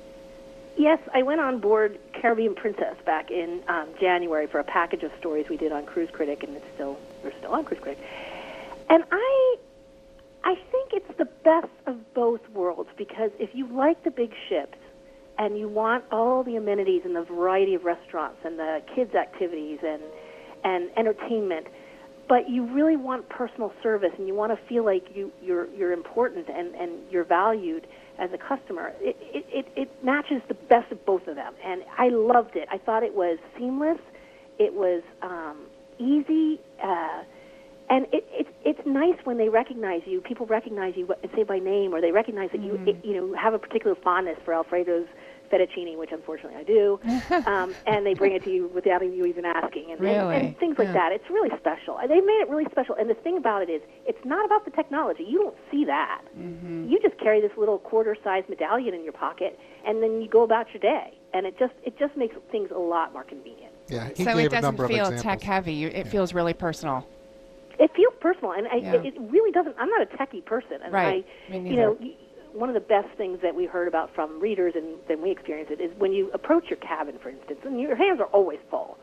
Yes, 0.78 1.00
I 1.14 1.24
went 1.24 1.42
on 1.42 1.60
board 1.60 2.00
Caribbean 2.14 2.56
Princess 2.56 2.96
back 3.06 3.32
in 3.32 3.62
um, 3.68 3.90
January 4.00 4.48
for 4.48 4.60
a 4.60 4.64
package 4.64 5.04
of 5.04 5.12
stories 5.20 5.50
we 5.50 5.58
did 5.58 5.72
on 5.72 5.86
Cruise 5.86 6.10
Critic, 6.12 6.44
and 6.44 6.56
it's 6.56 6.66
still 6.76 6.98
we're 7.24 7.34
still 7.38 7.52
on 7.52 7.66
Cruise 7.66 7.82
Critic. 7.82 8.02
And 8.90 9.04
I, 9.12 9.56
I 10.44 10.56
think 10.72 10.94
it's 10.94 11.18
the 11.18 11.26
best 11.26 11.68
of 11.86 12.14
both 12.14 12.48
worlds 12.50 12.90
because 12.98 13.32
if 13.40 13.54
you 13.54 13.68
like 13.68 14.04
the 14.04 14.12
big 14.12 14.34
ships 14.48 14.78
and 15.38 15.58
you 15.58 15.68
want 15.68 16.06
all 16.12 16.44
the 16.44 16.56
amenities 16.56 17.02
and 17.04 17.16
the 17.16 17.24
variety 17.24 17.76
of 17.76 17.84
restaurants 17.84 18.40
and 18.46 18.58
the 18.58 18.82
kids' 18.96 19.16
activities 19.16 19.80
and 19.86 20.02
and 20.64 20.90
entertainment, 20.98 21.68
but 22.30 22.48
you 22.48 22.64
really 22.74 22.96
want 22.96 23.28
personal 23.28 23.74
service 23.84 24.12
and 24.18 24.28
you 24.28 24.36
want 24.36 24.52
to 24.52 24.68
feel 24.70 24.86
like 24.86 25.04
you 25.14 25.32
you're 25.42 25.68
you're 25.76 25.92
important 25.92 26.48
and 26.48 26.76
and 26.76 26.92
you're 27.10 27.26
valued 27.26 27.88
as 28.20 28.30
a 28.34 28.38
customer. 28.38 28.94
It 29.02 29.18
it 29.20 29.46
it, 29.50 29.66
it 29.76 30.04
matches 30.06 30.42
the 30.48 30.54
best 30.54 30.92
of 30.92 31.04
both 31.06 31.28
of 31.28 31.36
them, 31.36 31.54
and 31.66 31.82
I 31.98 32.10
loved 32.10 32.56
it. 32.56 32.68
I 32.72 32.78
thought 32.78 33.04
it 33.04 33.16
was 33.16 33.40
seamless. 33.58 34.00
It 34.60 34.74
was 34.74 35.02
um, 35.22 35.66
easy. 35.98 36.62
Uh, 36.82 37.24
and 37.92 38.06
it, 38.14 38.24
it, 38.30 38.48
it's 38.64 38.80
nice 38.86 39.16
when 39.24 39.40
they 39.40 39.50
recognize 39.50 40.02
you. 40.06 40.22
People 40.22 40.46
recognize 40.46 40.94
you 40.96 41.10
and 41.24 41.32
say 41.36 41.42
by 41.44 41.58
name, 41.58 41.94
or 41.94 42.02
they 42.02 42.12
recognize 42.12 42.52
that 42.52 42.62
Mm-hmm. 42.62 42.88
you 42.88 42.98
you 43.04 43.14
know 43.20 43.36
have 43.36 43.56
a 43.56 43.60
particular 43.60 43.96
fondness 44.04 44.38
for 44.46 44.54
Alfredo's 44.54 45.08
fettuccine, 45.50 45.98
which 45.98 46.12
unfortunately 46.12 46.58
I 46.60 46.64
do, 46.64 47.00
um, 47.50 47.74
and 47.88 48.06
they 48.06 48.14
bring 48.14 48.34
it 48.34 48.44
to 48.46 48.52
you 48.52 48.68
without 48.74 49.02
you 49.04 49.26
even 49.26 49.46
asking, 49.46 49.92
and, 49.92 50.00
and, 50.00 50.02
Really? 50.02 50.36
and 50.36 50.58
things 50.58 50.78
like 50.78 50.88
Yeah. 50.88 50.94
that. 50.94 51.12
It's 51.12 51.30
really 51.30 51.50
special. 51.60 51.98
And 51.98 52.10
they 52.10 52.22
made 52.22 52.42
it 52.42 52.50
really 52.50 52.66
special. 52.72 52.96
And 52.96 53.10
the 53.10 53.14
thing 53.16 53.38
about 53.38 53.62
it 53.64 53.70
is, 53.70 53.82
it's 54.06 54.24
not 54.26 54.46
about 54.46 54.66
the 54.66 54.72
technology. 54.72 55.24
You 55.28 55.40
don't 55.40 55.58
see 55.72 55.86
that. 55.86 56.22
Mm-hmm. 56.38 56.90
You 56.90 57.00
just 57.02 57.18
carry 57.20 57.42
this 57.42 57.52
little 57.58 57.80
quarter-sized 57.80 58.50
medallion 58.50 58.94
in 58.94 59.04
your 59.04 59.14
pocket, 59.14 59.60
and 59.86 60.02
then 60.04 60.22
you 60.22 60.28
go 60.30 60.44
about 60.44 60.68
your 60.74 60.82
day. 60.82 61.14
And 61.34 61.46
it 61.46 61.60
just 61.60 61.74
it 61.84 61.98
just 62.00 62.18
makes 62.18 62.36
things 62.52 62.70
a 62.74 62.80
lot 62.80 63.14
more 63.14 63.24
convenient. 63.24 63.72
Yeah, 63.88 64.10
so 64.16 64.38
it 64.38 64.50
doesn't 64.50 64.78
feel 64.88 65.12
tech 65.18 65.42
heavy. 65.42 65.74
You, 65.74 65.88
it 65.90 66.08
feels 66.08 66.34
really 66.34 66.54
personal. 66.54 67.08
It 67.80 67.92
feels 67.96 68.14
personal, 68.20 68.52
and 68.54 68.68
I, 68.68 68.76
Yeah. 68.78 68.96
it, 68.96 69.06
it 69.06 69.14
really 69.20 69.52
doesn't. 69.52 69.76
I'm 69.80 69.90
not 69.90 70.02
a 70.02 70.06
techie 70.08 70.44
person, 70.44 70.80
and 70.84 70.92
Right. 70.92 71.26
I, 71.50 71.52
Me 71.58 71.70
you 71.70 71.76
know, 71.78 71.96
neither. 72.00 72.04
y- 72.04 72.16
one 72.54 72.70
of 72.70 72.74
the 72.76 72.82
best 72.82 73.08
things 73.18 73.40
that 73.42 73.54
we 73.56 73.66
heard 73.66 73.88
about 73.88 74.14
from 74.14 74.40
readers, 74.40 74.74
and 74.76 74.98
then 75.08 75.22
we 75.22 75.32
experience 75.32 75.70
it, 75.72 75.82
is 75.82 75.92
when 75.98 76.12
you 76.12 76.30
approach 76.34 76.66
your 76.70 76.78
cabin, 76.80 77.16
for 77.22 77.30
instance, 77.30 77.60
and 77.64 77.80
your 77.80 77.96
hands 77.96 78.20
are 78.20 78.28
always 78.28 78.60
full. 78.70 78.98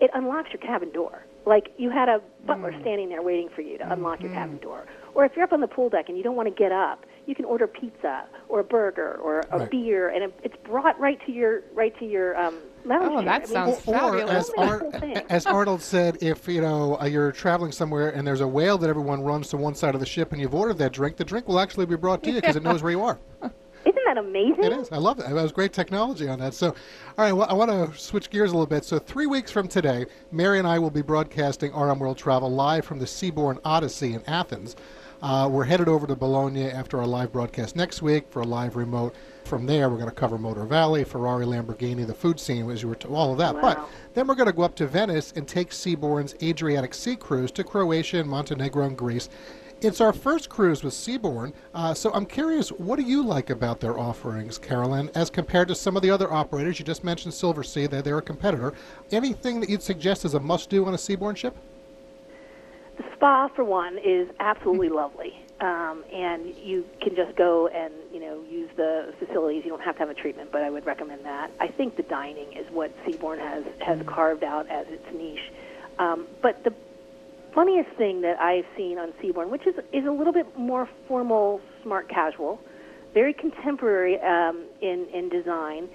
It 0.00 0.10
unlocks 0.14 0.48
your 0.52 0.60
cabin 0.62 0.90
door, 0.92 1.26
like 1.44 1.72
you 1.76 1.90
had 1.90 2.08
a 2.08 2.20
butler 2.46 2.72
Mm. 2.72 2.80
standing 2.80 3.08
there 3.10 3.22
waiting 3.22 3.48
for 3.54 3.60
you 3.60 3.76
to 3.78 3.92
unlock 3.92 4.18
Mm-hmm. 4.18 4.26
your 4.26 4.34
cabin 4.34 4.58
door. 4.58 4.86
Or 5.14 5.24
if 5.26 5.32
you're 5.36 5.44
up 5.44 5.52
on 5.52 5.60
the 5.60 5.68
pool 5.68 5.90
deck 5.90 6.08
and 6.08 6.16
you 6.16 6.24
don't 6.24 6.36
want 6.36 6.48
to 6.48 6.54
get 6.54 6.72
up, 6.72 7.04
you 7.26 7.34
can 7.34 7.44
order 7.44 7.66
pizza 7.66 8.24
or 8.48 8.60
a 8.60 8.64
burger 8.64 9.18
or 9.22 9.46
a 9.52 9.58
Right. 9.58 9.70
beer, 9.70 10.08
and 10.08 10.32
it's 10.42 10.56
brought 10.64 10.98
right 10.98 11.18
to 11.26 11.32
your 11.32 11.62
right 11.74 11.96
to 11.98 12.06
your 12.06 12.36
um, 12.36 12.60
lounge. 12.84 13.04
Oh, 13.04 13.16
chair. 13.16 13.24
that 13.24 13.34
I 13.34 13.38
mean, 13.38 13.46
sounds 13.46 13.88
or, 13.88 13.94
or 13.94 14.30
as, 14.30 14.50
Ar- 14.56 14.92
as 15.28 15.46
Arnold 15.46 15.82
said, 15.82 16.18
if 16.22 16.46
you 16.48 16.60
know 16.60 16.98
uh, 17.00 17.06
you're 17.06 17.32
traveling 17.32 17.72
somewhere 17.72 18.10
and 18.10 18.26
there's 18.26 18.40
a 18.40 18.48
whale 18.48 18.78
that 18.78 18.88
everyone 18.88 19.22
runs 19.22 19.48
to 19.48 19.56
one 19.56 19.74
side 19.74 19.94
of 19.94 20.00
the 20.00 20.06
ship 20.06 20.32
and 20.32 20.40
you've 20.40 20.54
ordered 20.54 20.78
that 20.78 20.92
drink, 20.92 21.16
the 21.16 21.24
drink 21.24 21.48
will 21.48 21.60
actually 21.60 21.86
be 21.86 21.96
brought 21.96 22.22
to 22.24 22.30
you 22.30 22.40
because 22.40 22.56
it 22.56 22.62
knows 22.62 22.82
where 22.82 22.92
you 22.92 23.02
are. 23.02 23.18
Isn't 23.86 24.02
that 24.06 24.18
amazing? 24.18 24.62
It 24.62 24.72
is. 24.72 24.92
I 24.92 24.98
love 24.98 25.18
it. 25.20 25.26
That 25.26 25.32
was 25.32 25.52
great 25.52 25.72
technology 25.72 26.28
on 26.28 26.38
that. 26.40 26.52
So, 26.52 26.68
all 26.68 27.24
right, 27.24 27.32
well, 27.32 27.46
I 27.48 27.54
want 27.54 27.70
to 27.70 27.98
switch 27.98 28.28
gears 28.28 28.50
a 28.50 28.52
little 28.52 28.66
bit. 28.66 28.84
So, 28.84 28.98
three 28.98 29.26
weeks 29.26 29.50
from 29.50 29.68
today, 29.68 30.04
Mary 30.30 30.58
and 30.58 30.68
I 30.68 30.78
will 30.78 30.90
be 30.90 31.00
broadcasting 31.00 31.72
RM 31.74 31.98
World 31.98 32.18
Travel 32.18 32.50
live 32.50 32.84
from 32.84 32.98
the 32.98 33.06
Seabourn 33.06 33.58
Odyssey 33.64 34.12
in 34.12 34.22
Athens. 34.26 34.76
Uh, 35.22 35.48
we're 35.50 35.64
headed 35.64 35.88
over 35.88 36.06
to 36.06 36.14
Bologna 36.14 36.64
after 36.64 36.98
our 36.98 37.06
live 37.06 37.32
broadcast 37.32 37.74
next 37.74 38.02
week 38.02 38.26
for 38.30 38.42
a 38.42 38.46
live 38.46 38.76
remote. 38.76 39.14
From 39.50 39.66
there, 39.66 39.90
we're 39.90 39.96
going 39.96 40.08
to 40.08 40.14
cover 40.14 40.38
Motor 40.38 40.64
Valley, 40.64 41.02
Ferrari, 41.02 41.44
Lamborghini, 41.44 42.06
the 42.06 42.14
food 42.14 42.38
scene, 42.38 42.70
as 42.70 42.82
you 42.82 42.88
were 42.88 42.94
to 42.94 43.08
all 43.08 43.32
of 43.32 43.38
that. 43.38 43.60
But 43.60 43.84
then 44.14 44.28
we're 44.28 44.36
going 44.36 44.46
to 44.46 44.52
go 44.52 44.62
up 44.62 44.76
to 44.76 44.86
Venice 44.86 45.32
and 45.34 45.48
take 45.48 45.70
Seabourn's 45.70 46.36
Adriatic 46.40 46.94
Sea 46.94 47.16
cruise 47.16 47.50
to 47.50 47.64
Croatia 47.64 48.20
and 48.20 48.30
Montenegro 48.30 48.86
and 48.86 48.96
Greece. 48.96 49.28
It's 49.80 50.00
our 50.00 50.12
first 50.12 50.50
cruise 50.50 50.84
with 50.84 50.94
Seabourn, 50.94 51.52
uh, 51.74 51.94
so 51.94 52.12
I'm 52.14 52.26
curious, 52.26 52.68
what 52.68 52.94
do 52.94 53.02
you 53.02 53.24
like 53.24 53.50
about 53.50 53.80
their 53.80 53.98
offerings, 53.98 54.56
Carolyn, 54.56 55.10
as 55.16 55.30
compared 55.30 55.66
to 55.66 55.74
some 55.74 55.96
of 55.96 56.02
the 56.02 56.12
other 56.12 56.32
operators? 56.32 56.78
You 56.78 56.84
just 56.84 57.02
mentioned 57.02 57.34
Silversea, 57.34 57.90
they're, 57.90 58.02
they're 58.02 58.18
a 58.18 58.22
competitor. 58.22 58.72
Anything 59.10 59.58
that 59.58 59.68
you'd 59.68 59.82
suggest 59.82 60.24
as 60.24 60.34
a 60.34 60.40
must-do 60.40 60.86
on 60.86 60.94
a 60.94 60.96
Seabourn 60.96 61.36
ship? 61.36 61.56
The 62.98 63.02
spa, 63.16 63.48
for 63.48 63.64
one, 63.64 63.98
is 63.98 64.28
absolutely 64.38 64.88
lovely, 64.90 65.44
um, 65.60 66.04
and 66.12 66.54
you 66.56 66.84
can 67.02 67.14
just 67.14 67.36
go 67.36 67.68
and 67.68 67.92
you 68.12 68.20
know 68.20 68.42
use 68.48 68.70
the 68.76 69.12
facilities. 69.18 69.62
You 69.64 69.70
don't 69.70 69.82
have 69.82 69.96
to 69.96 70.00
have 70.00 70.10
a 70.10 70.14
treatment, 70.14 70.50
but 70.52 70.62
I 70.62 70.70
would 70.70 70.86
recommend 70.86 71.24
that. 71.24 71.50
I 71.60 71.68
think 71.68 71.96
the 71.96 72.02
dining 72.04 72.52
is 72.52 72.66
what 72.70 72.92
Seabourn 73.04 73.38
has 73.38 73.64
has 73.80 73.98
carved 74.06 74.44
out 74.44 74.68
as 74.70 74.86
its 74.88 75.04
niche. 75.14 75.52
Um, 75.98 76.26
but 76.40 76.64
the 76.64 76.74
funniest 77.54 77.90
thing 77.96 78.22
that 78.22 78.38
I've 78.40 78.64
seen 78.76 78.98
on 78.98 79.12
Seabourn, 79.22 79.50
which 79.50 79.66
is 79.66 79.74
is 79.92 80.06
a 80.06 80.10
little 80.10 80.32
bit 80.32 80.56
more 80.56 80.88
formal, 81.06 81.60
smart 81.82 82.08
casual, 82.08 82.60
very 83.12 83.34
contemporary 83.34 84.18
um, 84.20 84.64
in 84.80 85.06
in 85.12 85.28
design. 85.28 85.88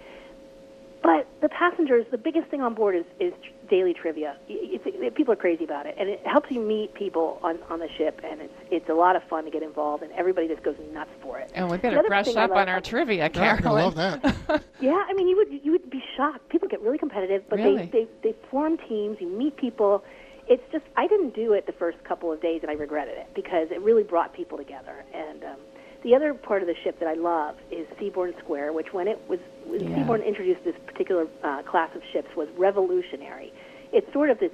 But 1.05 1.27
the 1.41 1.49
passengers, 1.49 2.05
the 2.09 2.17
biggest 2.17 2.47
thing 2.49 2.61
on 2.61 2.73
board 2.73 2.95
is, 2.95 3.05
is 3.19 3.31
tr- 3.43 3.67
daily 3.69 3.93
trivia. 3.93 4.37
It's, 4.49 4.83
it, 4.87 5.13
people 5.15 5.33
are 5.33 5.37
crazy 5.37 5.63
about 5.63 5.85
it, 5.85 5.95
and 5.99 6.09
it 6.09 6.25
helps 6.25 6.49
you 6.49 6.59
meet 6.59 6.93
people 6.95 7.39
on, 7.43 7.59
on 7.69 7.79
the 7.79 7.87
ship, 7.97 8.21
and 8.23 8.41
it's 8.41 8.53
it's 8.71 8.89
a 8.89 8.93
lot 8.93 9.15
of 9.15 9.23
fun 9.29 9.45
to 9.45 9.51
get 9.51 9.61
involved, 9.61 10.01
and 10.03 10.11
everybody 10.13 10.47
just 10.47 10.63
goes 10.63 10.75
nuts 10.93 11.11
for 11.21 11.37
it. 11.37 11.51
And 11.53 11.69
we 11.69 11.77
The 11.77 11.81
better 11.83 11.99
other 11.99 12.07
brush 12.07 12.35
up 12.35 12.51
on 12.51 12.67
our 12.69 12.81
trivia, 12.81 13.29
Yeah, 13.33 13.53
I 13.53 13.61
Carolyn. 13.61 13.83
love 13.85 13.95
that. 13.95 14.63
Yeah, 14.81 15.01
I 15.07 15.13
mean, 15.13 15.27
you 15.27 15.35
would 15.37 15.51
you 15.63 15.71
would 15.71 15.89
be 15.89 16.03
shocked. 16.17 16.49
People 16.49 16.67
get 16.67 16.81
really 16.81 16.97
competitive, 16.97 17.43
but 17.49 17.59
Really? 17.59 17.85
they, 17.85 18.07
they 18.23 18.31
they 18.31 18.35
form 18.49 18.77
teams. 18.89 19.17
You 19.21 19.27
meet 19.29 19.57
people. 19.57 20.03
It's 20.47 20.63
just 20.71 20.85
I 20.97 21.07
didn't 21.07 21.33
do 21.35 21.53
it 21.53 21.65
the 21.65 21.71
first 21.73 22.03
couple 22.03 22.31
of 22.31 22.41
days, 22.41 22.59
and 22.61 22.69
I 22.71 22.73
regretted 22.75 23.17
it 23.17 23.27
because 23.35 23.67
it 23.71 23.81
really 23.81 24.03
brought 24.03 24.33
people 24.33 24.57
together. 24.57 25.03
And 25.13 25.43
um, 25.43 25.57
the 26.05 26.13
other 26.15 26.35
part 26.35 26.61
of 26.61 26.67
the 26.67 26.75
ship 26.83 26.99
that 26.99 27.07
I 27.07 27.15
love 27.15 27.55
is 27.71 27.87
Seabourn 27.99 28.37
Square, 28.37 28.73
which 28.73 28.93
when 28.93 29.07
it 29.07 29.19
was 29.27 29.39
when 29.65 29.81
Yeah. 29.81 29.97
Seabourn 29.97 30.25
introduced 30.25 30.63
this 30.63 30.75
particular 30.85 31.27
uh, 31.43 31.63
class 31.63 31.89
of 31.95 32.03
ships 32.13 32.29
was 32.37 32.47
revolutionary. 32.55 33.51
It's 33.91 34.11
sort 34.13 34.29
of 34.29 34.39
this. 34.39 34.51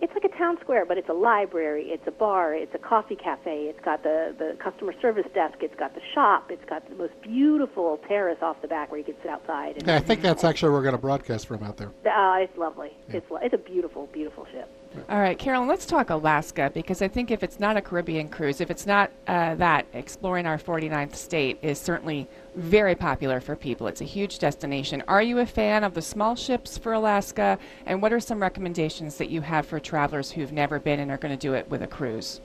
It's 0.00 0.12
like 0.12 0.24
a 0.24 0.36
town 0.36 0.58
square, 0.60 0.84
but 0.84 0.98
it's 0.98 1.08
a 1.08 1.14
library, 1.14 1.86
it's 1.86 2.06
a 2.06 2.10
bar, 2.10 2.52
it's 2.52 2.74
a 2.74 2.78
coffee 2.78 3.16
cafe, 3.16 3.66
it's 3.70 3.82
got 3.82 4.02
the, 4.02 4.34
the 4.36 4.56
customer 4.62 4.92
service 5.00 5.24
desk, 5.34 5.58
it's 5.62 5.74
got 5.76 5.94
the 5.94 6.00
shop, 6.14 6.50
it's 6.50 6.64
got 6.68 6.86
the 6.90 6.96
most 6.96 7.14
beautiful 7.22 7.98
terrace 8.06 8.36
off 8.42 8.60
the 8.60 8.68
back 8.68 8.90
where 8.90 8.98
you 8.98 9.04
can 9.04 9.14
sit 9.22 9.30
outside. 9.30 9.76
And, 9.76 9.86
Yeah, 9.86 9.96
I 9.96 10.00
think 10.00 10.20
that's 10.20 10.44
actually 10.44 10.70
where 10.70 10.80
we're 10.80 10.84
going 10.84 10.96
to 10.96 11.00
broadcast 11.00 11.46
from 11.46 11.62
out 11.62 11.78
there. 11.78 11.90
Oh, 12.06 12.38
it's 12.38 12.58
lovely. 12.58 12.90
It's 13.08 13.26
it's 13.30 13.54
a 13.54 13.58
beautiful, 13.58 14.08
beautiful 14.12 14.46
ship. 14.52 14.68
All 15.08 15.18
right, 15.18 15.38
Carolyn, 15.38 15.68
let's 15.68 15.86
talk 15.86 16.10
Alaska 16.10 16.70
because 16.72 17.02
I 17.02 17.08
think 17.08 17.30
if 17.30 17.42
it's 17.42 17.58
not 17.58 17.76
a 17.76 17.82
Caribbean 17.82 18.28
cruise, 18.28 18.60
if 18.60 18.70
it's 18.70 18.86
not 18.86 19.10
uh, 19.26 19.54
that, 19.56 19.86
exploring 19.92 20.46
our 20.46 20.56
49th 20.56 21.16
state 21.16 21.58
is 21.62 21.78
certainly 21.78 22.28
very 22.54 22.94
popular 22.94 23.40
for 23.40 23.56
people. 23.56 23.88
It's 23.88 24.00
a 24.00 24.04
huge 24.04 24.38
destination. 24.38 25.02
Are 25.08 25.22
you 25.22 25.40
a 25.40 25.46
fan 25.46 25.82
of 25.82 25.94
the 25.94 26.02
small 26.02 26.36
ships 26.36 26.78
for 26.78 26.92
Alaska? 26.92 27.58
And 27.86 28.00
what 28.00 28.12
are 28.12 28.20
some 28.20 28.40
recommendations 28.40 29.16
that 29.18 29.30
you 29.30 29.40
have 29.40 29.66
for 29.66 29.80
travelers 29.80 30.30
who've 30.30 30.52
never 30.52 30.78
been 30.78 31.00
and 31.00 31.10
are 31.10 31.18
going 31.18 31.36
to 31.36 31.40
do 31.40 31.54
it 31.54 31.68
with 31.68 31.82
a 31.82 31.88
cruise? 31.88 32.40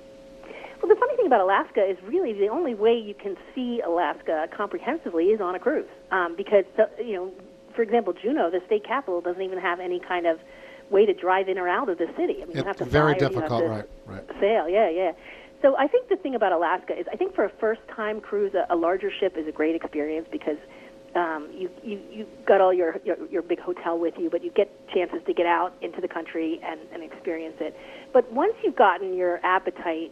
Well, 0.81 0.89
the 0.89 0.99
funny 0.99 1.15
thing 1.17 1.27
about 1.27 1.41
Alaska 1.41 1.87
is 1.87 1.97
really 2.03 2.33
the 2.33 2.47
only 2.47 2.73
way 2.73 2.93
you 2.93 3.13
can 3.13 3.37
see 3.53 3.79
Alaska 3.85 4.47
comprehensively 4.55 5.25
is 5.25 5.39
on 5.39 5.53
a 5.53 5.59
cruise, 5.59 5.89
um, 6.11 6.35
because 6.35 6.65
you 6.97 7.13
know, 7.13 7.31
for 7.75 7.83
example, 7.83 8.13
Juneau, 8.13 8.49
the 8.49 8.61
state 8.65 8.85
capital, 8.85 9.21
doesn't 9.21 9.41
even 9.41 9.59
have 9.59 9.79
any 9.79 9.99
kind 9.99 10.25
of 10.25 10.39
way 10.91 11.05
to 11.05 11.13
drive 11.13 11.49
in 11.49 11.57
or 11.57 11.67
out 11.67 11.89
of 11.89 11.97
the 11.97 12.07
city. 12.17 12.37
I 12.41 12.45
mean, 12.45 12.57
you 12.57 12.63
have 12.63 12.75
It's 12.75 12.79
to 12.79 12.85
very 12.85 13.13
fly 13.15 13.27
or 13.27 13.31
you 13.31 13.35
have 13.39 13.49
difficult, 13.49 13.63
to 13.63 13.69
right, 13.69 13.89
right. 14.05 14.25
Sail, 14.39 14.69
yeah, 14.69 14.89
yeah. 14.89 15.11
So 15.61 15.75
I 15.77 15.87
think 15.87 16.07
the 16.07 16.15
thing 16.15 16.35
about 16.35 16.51
Alaska 16.51 16.97
is 16.97 17.05
I 17.11 17.15
think 17.15 17.35
for 17.35 17.43
a 17.43 17.49
first-time 17.59 18.21
cruise, 18.21 18.53
a, 18.53 18.73
a 18.73 18.75
larger 18.75 19.11
ship 19.19 19.37
is 19.37 19.47
a 19.47 19.51
great 19.51 19.75
experience 19.75 20.27
because 20.31 20.57
um, 21.15 21.49
you 21.51 21.69
you 21.83 21.99
you 22.11 22.27
got 22.45 22.61
all 22.61 22.73
your, 22.73 22.97
your 23.03 23.17
your 23.27 23.41
big 23.41 23.59
hotel 23.59 23.97
with 23.97 24.13
you, 24.17 24.29
but 24.29 24.43
you 24.43 24.51
get 24.51 24.69
chances 24.89 25.19
to 25.25 25.33
get 25.33 25.45
out 25.45 25.73
into 25.81 26.01
the 26.01 26.07
country 26.07 26.59
and, 26.63 26.79
and 26.93 27.03
experience 27.03 27.55
it. 27.59 27.75
But 28.13 28.31
once 28.31 28.53
you've 28.63 28.75
gotten 28.75 29.15
your 29.15 29.39
appetite 29.43 30.11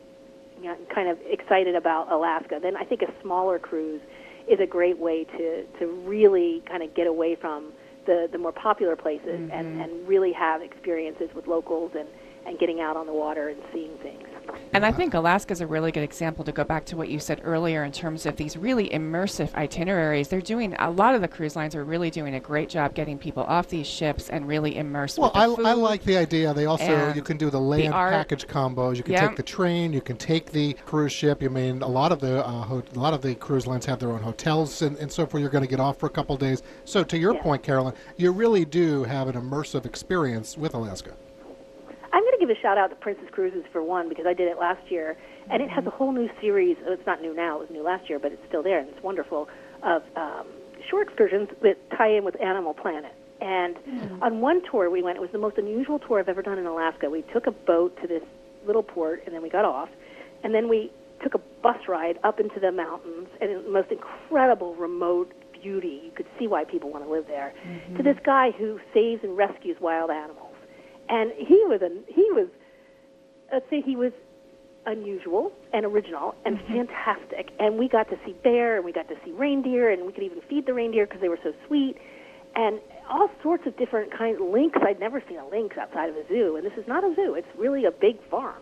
you 0.59 0.65
know, 0.65 0.77
kind 0.93 1.07
of 1.07 1.17
excited 1.25 1.75
about 1.75 2.11
Alaska, 2.11 2.59
then 2.61 2.75
I 2.75 2.83
think 2.83 3.03
a 3.03 3.21
smaller 3.21 3.59
cruise 3.59 4.01
is 4.49 4.59
a 4.59 4.65
great 4.65 4.97
way 4.97 5.23
to 5.23 5.65
to 5.79 5.87
really 6.05 6.63
kind 6.67 6.83
of 6.83 6.93
get 6.95 7.07
away 7.07 7.35
from 7.35 7.71
the 8.07 8.27
the 8.31 8.37
more 8.39 8.51
popular 8.51 8.95
places 8.95 9.27
and 9.27 9.51
mm-hmm. 9.51 9.81
and 9.81 10.07
really 10.07 10.33
have 10.33 10.63
experiences 10.63 11.29
with 11.35 11.45
locals 11.45 11.91
and 11.95 12.07
and 12.47 12.57
getting 12.57 12.79
out 12.81 12.95
on 12.95 13.05
the 13.05 13.13
water 13.13 13.49
and 13.49 13.61
seeing 13.73 13.95
things. 13.97 14.23
And 14.73 14.85
I 14.85 14.91
think 14.91 15.13
Alaska 15.13 15.51
is 15.51 15.59
a 15.61 15.67
really 15.67 15.91
good 15.91 16.03
example 16.03 16.45
to 16.45 16.51
go 16.51 16.63
back 16.63 16.85
to 16.85 16.97
what 16.97 17.09
you 17.09 17.19
said 17.19 17.41
earlier 17.43 17.83
in 17.83 17.91
terms 17.91 18.25
of 18.25 18.37
these 18.37 18.55
really 18.55 18.89
immersive 18.89 19.53
itineraries. 19.55 20.29
They're 20.29 20.39
doing 20.41 20.73
a 20.79 20.89
lot 20.89 21.15
of 21.15 21.21
the 21.21 21.27
cruise 21.27 21.55
lines 21.55 21.75
are 21.75 21.83
really 21.83 22.09
doing 22.09 22.35
a 22.35 22.39
great 22.39 22.69
job 22.69 22.93
getting 22.93 23.17
people 23.17 23.43
off 23.43 23.67
these 23.67 23.87
ships 23.87 24.29
and 24.29 24.47
really 24.47 24.77
immersed 24.77 25.17
Well, 25.19 25.31
with 25.35 25.57
the 25.57 25.63
I, 25.63 25.71
I 25.71 25.73
like 25.73 26.03
the 26.03 26.17
idea. 26.17 26.53
They 26.53 26.65
also 26.65 27.13
you 27.13 27.21
can 27.21 27.37
do 27.37 27.49
the 27.49 27.59
land 27.59 27.93
art. 27.93 28.13
package 28.13 28.47
combos. 28.47 28.95
You 28.97 29.03
can 29.03 29.13
Yeah. 29.13 29.27
take 29.27 29.37
the 29.37 29.43
train. 29.43 29.91
You 29.91 30.01
can 30.01 30.15
take 30.17 30.51
the 30.51 30.73
cruise 30.85 31.11
ship. 31.11 31.41
You 31.41 31.49
mean 31.49 31.81
a 31.81 31.87
lot 31.87 32.11
of 32.11 32.19
the 32.19 32.45
uh, 32.45 32.49
ho- 32.63 32.83
a 32.95 32.99
lot 32.99 33.13
of 33.13 33.21
the 33.21 33.35
cruise 33.35 33.67
lines 33.67 33.85
have 33.85 33.99
their 33.99 34.11
own 34.11 34.21
hotels 34.21 34.81
and, 34.81 34.97
and 34.97 35.11
so 35.11 35.25
forth. 35.25 35.41
You're 35.41 35.49
going 35.51 35.63
to 35.65 35.69
get 35.69 35.79
off 35.81 35.97
for 35.97 36.05
a 36.05 36.09
couple 36.11 36.33
of 36.35 36.39
days. 36.41 36.63
So 36.85 37.03
to 37.03 37.17
your 37.17 37.35
Yeah. 37.35 37.41
point, 37.41 37.63
Carolyn, 37.63 37.93
you 38.15 38.31
really 38.31 38.63
do 38.65 39.03
have 39.03 39.27
an 39.27 39.35
immersive 39.35 39.85
experience 39.85 40.57
with 40.57 40.73
Alaska. 40.73 41.11
I'm 42.17 42.23
going 42.23 42.33
to 42.33 42.39
give 42.39 42.49
a 42.49 42.59
shout 42.59 42.79
out 42.79 42.89
to 42.89 42.95
Princess 42.95 43.27
Cruises 43.31 43.63
for 43.71 43.83
one 43.83 44.09
because 44.09 44.25
I 44.25 44.33
did 44.33 44.47
it 44.47 44.57
last 44.57 44.89
year, 44.89 45.15
and 45.51 45.61
it 45.61 45.69
has 45.69 45.85
a 45.85 45.89
mm-hmm. 45.89 45.97
whole 45.97 46.11
new 46.11 46.27
series. 46.41 46.75
It's 46.81 47.05
not 47.05 47.21
new 47.21 47.31
now; 47.31 47.57
it 47.57 47.59
was 47.59 47.69
new 47.69 47.83
last 47.83 48.09
year, 48.09 48.17
but 48.17 48.31
it's 48.31 48.41
still 48.47 48.63
there, 48.63 48.79
and 48.79 48.89
it's 48.89 49.03
wonderful. 49.03 49.47
Of 49.83 50.01
um, 50.15 50.47
short 50.89 51.07
excursions 51.07 51.47
that 51.61 51.77
tie 51.95 52.09
in 52.09 52.25
with 52.25 52.41
Animal 52.41 52.73
Planet. 52.73 53.13
And 53.39 53.75
mm-hmm. 53.75 54.23
on 54.23 54.41
one 54.41 54.63
tour 54.71 54.89
we 54.89 55.03
went, 55.03 55.17
it 55.17 55.21
was 55.21 55.29
the 55.31 55.37
most 55.37 55.59
unusual 55.59 55.99
tour 55.99 56.19
I've 56.19 56.27
ever 56.27 56.41
done 56.41 56.57
in 56.57 56.65
Alaska. 56.65 57.07
We 57.07 57.21
took 57.21 57.45
a 57.45 57.51
boat 57.51 57.95
to 58.01 58.07
this 58.07 58.23
little 58.65 58.81
port, 58.81 59.21
and 59.27 59.35
then 59.35 59.43
we 59.43 59.49
got 59.49 59.63
off, 59.65 59.89
and 60.43 60.55
then 60.55 60.69
we 60.69 60.91
took 61.21 61.35
a 61.35 61.41
bus 61.61 61.77
ride 61.87 62.17
up 62.23 62.39
into 62.39 62.59
the 62.59 62.71
mountains 62.71 63.27
and 63.39 63.63
the 63.63 63.69
most 63.69 63.91
incredible 63.91 64.73
remote 64.73 65.31
beauty. 65.61 66.01
You 66.05 66.11
could 66.15 66.27
see 66.39 66.47
why 66.47 66.63
people 66.63 66.89
want 66.89 67.05
to 67.05 67.11
live 67.11 67.27
there. 67.27 67.53
To 67.61 67.69
mm-hmm. 67.69 68.03
this 68.03 68.17
guy 68.25 68.49
who 68.57 68.79
saves 68.91 69.23
and 69.23 69.37
rescues 69.37 69.77
wild 69.79 70.09
animals, 70.09 70.46
and 71.09 71.31
he 71.37 71.63
was 71.65 71.81
a 71.81 71.89
he 72.11 72.29
was 72.31 72.47
let's 73.51 73.69
say 73.69 73.81
he 73.81 73.95
was 73.95 74.11
unusual 74.85 75.51
and 75.73 75.85
original 75.85 76.33
and 76.45 76.59
fantastic. 76.67 77.51
And 77.59 77.77
we 77.77 77.89
got 77.89 78.09
to 78.09 78.17
see 78.25 78.33
bear 78.43 78.77
and 78.77 78.85
we 78.85 78.91
got 78.91 79.07
to 79.09 79.15
see 79.25 79.31
reindeer 79.31 79.91
and 79.91 80.05
we 80.05 80.13
could 80.13 80.23
even 80.23 80.41
feed 80.49 80.65
the 80.65 80.73
reindeer 80.73 81.05
because 81.05 81.21
they 81.21 81.29
were 81.29 81.39
so 81.43 81.53
sweet 81.67 81.97
and 82.55 82.79
all 83.09 83.29
sorts 83.43 83.65
of 83.67 83.77
different 83.77 84.11
kinds 84.17 84.41
of 84.41 84.47
lynx. 84.47 84.77
I'd 84.81 84.99
never 84.99 85.21
seen 85.27 85.37
a 85.37 85.47
lynx 85.47 85.77
outside 85.77 86.09
of 86.09 86.15
a 86.15 86.27
zoo, 86.27 86.55
and 86.57 86.65
this 86.65 86.77
is 86.77 86.87
not 86.87 87.03
a 87.03 87.13
zoo. 87.15 87.35
It's 87.35 87.47
really 87.57 87.85
a 87.85 87.91
big 87.91 88.21
farm. 88.29 88.61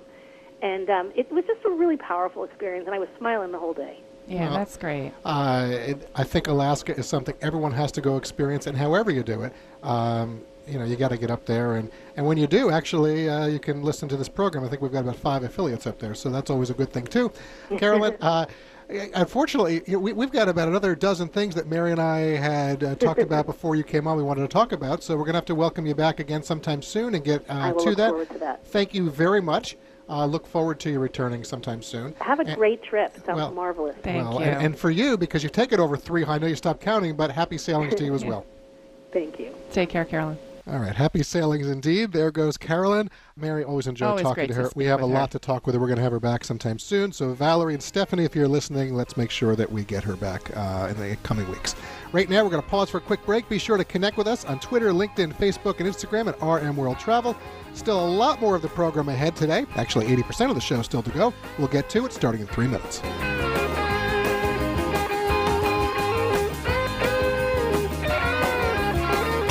And 0.62 0.89
um, 0.89 1.12
it 1.15 1.31
was 1.31 1.43
just 1.45 1.63
a 1.65 1.69
really 1.69 1.97
powerful 1.97 2.43
experience, 2.43 2.86
and 2.88 2.95
I 2.95 2.99
was 2.99 3.10
smiling 3.17 3.51
the 3.51 3.60
whole 3.60 3.73
day. 3.73 3.99
Yeah, 4.27 4.49
Well, 4.49 4.58
that's 4.58 4.77
great. 4.77 5.13
Uh, 5.23 5.67
it, 5.71 6.10
I 6.15 6.23
think 6.23 6.47
Alaska 6.47 6.97
is 6.97 7.08
something 7.08 7.36
everyone 7.41 7.71
has 7.73 7.91
to 7.93 8.01
go 8.01 8.17
experience, 8.17 8.67
and 8.67 8.77
however 8.77 9.12
you 9.12 9.23
do 9.23 9.43
it, 9.43 9.53
um, 9.84 10.41
you 10.67 10.80
know, 10.80 10.86
you 10.86 10.95
got 10.95 11.10
to 11.10 11.17
get 11.17 11.32
up 11.32 11.45
there, 11.45 11.75
and, 11.75 11.91
and 12.17 12.25
when 12.25 12.38
you 12.38 12.47
do, 12.47 12.69
actually, 12.71 13.30
uh, 13.30 13.45
you 13.47 13.60
can 13.60 13.84
listen 13.84 14.10
to 14.10 14.17
this 14.17 14.30
program. 14.30 14.63
I 14.63 14.67
think 14.67 14.82
we've 14.82 14.91
got 14.91 15.01
about 15.01 15.17
five 15.17 15.43
affiliates 15.43 15.86
up 15.88 15.99
there, 15.99 16.15
so 16.15 16.30
that's 16.30 16.49
always 16.49 16.69
a 16.69 16.73
good 16.73 16.91
thing 16.91 17.06
too. 17.06 17.32
Carolyn, 17.78 18.15
uh, 18.21 18.45
unfortunately, 18.89 19.82
you 19.86 19.93
know, 19.93 19.99
we, 19.99 20.13
we've 20.13 20.32
got 20.32 20.49
about 20.49 20.67
another 20.67 20.95
dozen 20.95 21.28
things 21.28 21.56
that 21.56 21.67
Mary 21.67 21.91
and 21.91 22.01
I 22.01 22.19
had 22.19 22.84
uh, 22.84 22.95
talked 22.95 23.19
about 23.30 23.45
before 23.45 23.75
you 23.75 23.84
came 23.84 24.08
on. 24.08 24.17
We 24.17 24.23
wanted 24.23 24.41
to 24.41 24.47
talk 24.47 24.71
about, 24.71 25.04
so 25.04 25.15
we're 25.15 25.23
going 25.23 25.34
to 25.34 25.38
have 25.38 25.45
to 25.45 25.56
welcome 25.56 25.86
you 25.86 25.95
back 25.95 26.19
again 26.19 26.43
sometime 26.43 26.82
soon 26.82 27.15
and 27.15 27.23
get 27.23 27.49
uh, 27.49 27.54
I 27.54 27.71
will 27.71 27.84
to 27.84 27.89
look 27.89 27.97
that. 27.97 28.10
forward 28.10 28.30
to 28.30 28.39
that. 28.39 28.65
Thank 28.67 28.93
you 28.93 29.10
very 29.10 29.41
much. 29.41 29.78
Uh, 30.08 30.25
look 30.25 30.45
forward 30.45 30.80
to 30.80 30.91
you 30.91 30.99
returning 30.99 31.43
sometime 31.43 31.82
soon. 31.82 32.13
Have 32.21 32.39
a 32.39 32.43
And- 32.43 32.56
great 32.56 32.84
trip. 32.84 33.12
Sounds 33.25 33.38
well, 33.38 33.51
marvelous. 33.51 33.95
Thank 34.04 34.23
well, 34.23 34.39
you. 34.39 34.45
And, 34.45 34.65
and 34.67 34.78
for 34.78 34.91
you, 34.91 35.17
because 35.17 35.41
you've 35.41 35.51
taken 35.51 35.80
over 35.80 35.97
three, 35.97 36.23
I 36.23 36.38
know 36.38 36.45
you 36.45 36.56
stopped 36.56 36.82
counting, 36.82 37.15
but 37.15 37.32
happy 37.32 37.58
sailings 37.58 37.95
to 37.95 38.06
you 38.06 38.13
as 38.13 38.23
well. 38.25 38.45
Thank 39.12 39.39
you. 39.39 39.56
Take 39.71 39.89
care, 39.89 40.06
Carolyn. 40.06 40.38
All 40.67 40.80
right, 40.80 40.95
happy 40.95 41.21
sailings 41.21 41.67
indeed. 41.67 42.12
There 42.12 42.32
goes 42.32 42.58
Carolyn. 42.58 43.12
Mary, 43.38 43.63
always 43.63 43.86
enjoy 43.86 44.08
Always 44.08 44.23
talking 44.23 44.47
to 44.47 44.54
to 44.54 44.54
her. 44.62 44.65
speak 44.65 44.75
we 44.78 44.86
have 44.86 44.99
a 44.99 45.08
her. 45.08 45.13
lot 45.13 45.30
to 45.32 45.39
talk 45.39 45.67
with 45.67 45.75
her. 45.75 45.80
We're 45.82 45.86
going 45.86 45.97
to 45.97 46.04
have 46.04 46.12
her 46.12 46.19
back 46.19 46.43
sometime 46.43 46.80
soon. 46.80 47.12
So, 47.12 47.34
Valerie 47.34 47.75
and 47.75 47.84
Stephanie, 47.84 48.23
if 48.23 48.36
you're 48.36 48.47
listening, 48.47 48.95
let's 48.95 49.15
make 49.15 49.30
sure 49.30 49.56
that 49.56 49.71
we 49.71 49.84
get 49.84 50.04
her 50.04 50.15
back 50.15 50.49
uh, 50.58 50.88
in 50.89 50.97
the 50.99 51.15
coming 51.17 51.47
weeks. 51.51 51.75
Right 52.12 52.28
now, 52.32 52.43
we're 52.43 52.49
going 52.49 52.63
to 52.63 52.67
pause 52.67 52.89
for 52.89 52.97
a 52.97 53.01
quick 53.01 53.23
break. 53.28 53.47
Be 53.47 53.60
sure 53.60 53.78
to 53.78 53.84
connect 53.86 54.17
with 54.17 54.25
us 54.28 54.43
on 54.45 54.60
Twitter, 54.60 54.89
LinkedIn, 54.91 55.36
Facebook, 55.36 55.80
and 55.80 55.88
Instagram 55.88 56.28
at 56.30 56.41
RM 56.41 56.75
World 56.75 56.97
Travel. 56.97 57.38
Still 57.75 58.04
a 58.04 58.10
lot 58.10 58.41
more 58.41 58.56
of 58.56 58.63
the 58.63 58.69
program 58.69 59.10
ahead 59.10 59.36
today. 59.36 59.67
Actually, 59.75 60.08
80% 60.08 60.49
of 60.49 60.56
the 60.56 60.62
show 60.62 60.82
still 60.82 61.04
to 61.04 61.12
go. 61.12 61.32
We'll 61.60 61.67
get 61.67 61.89
to 61.91 62.06
it 62.08 62.12
starting 62.13 62.41
in 62.41 62.47
three 62.47 62.67
minutes. 62.67 63.01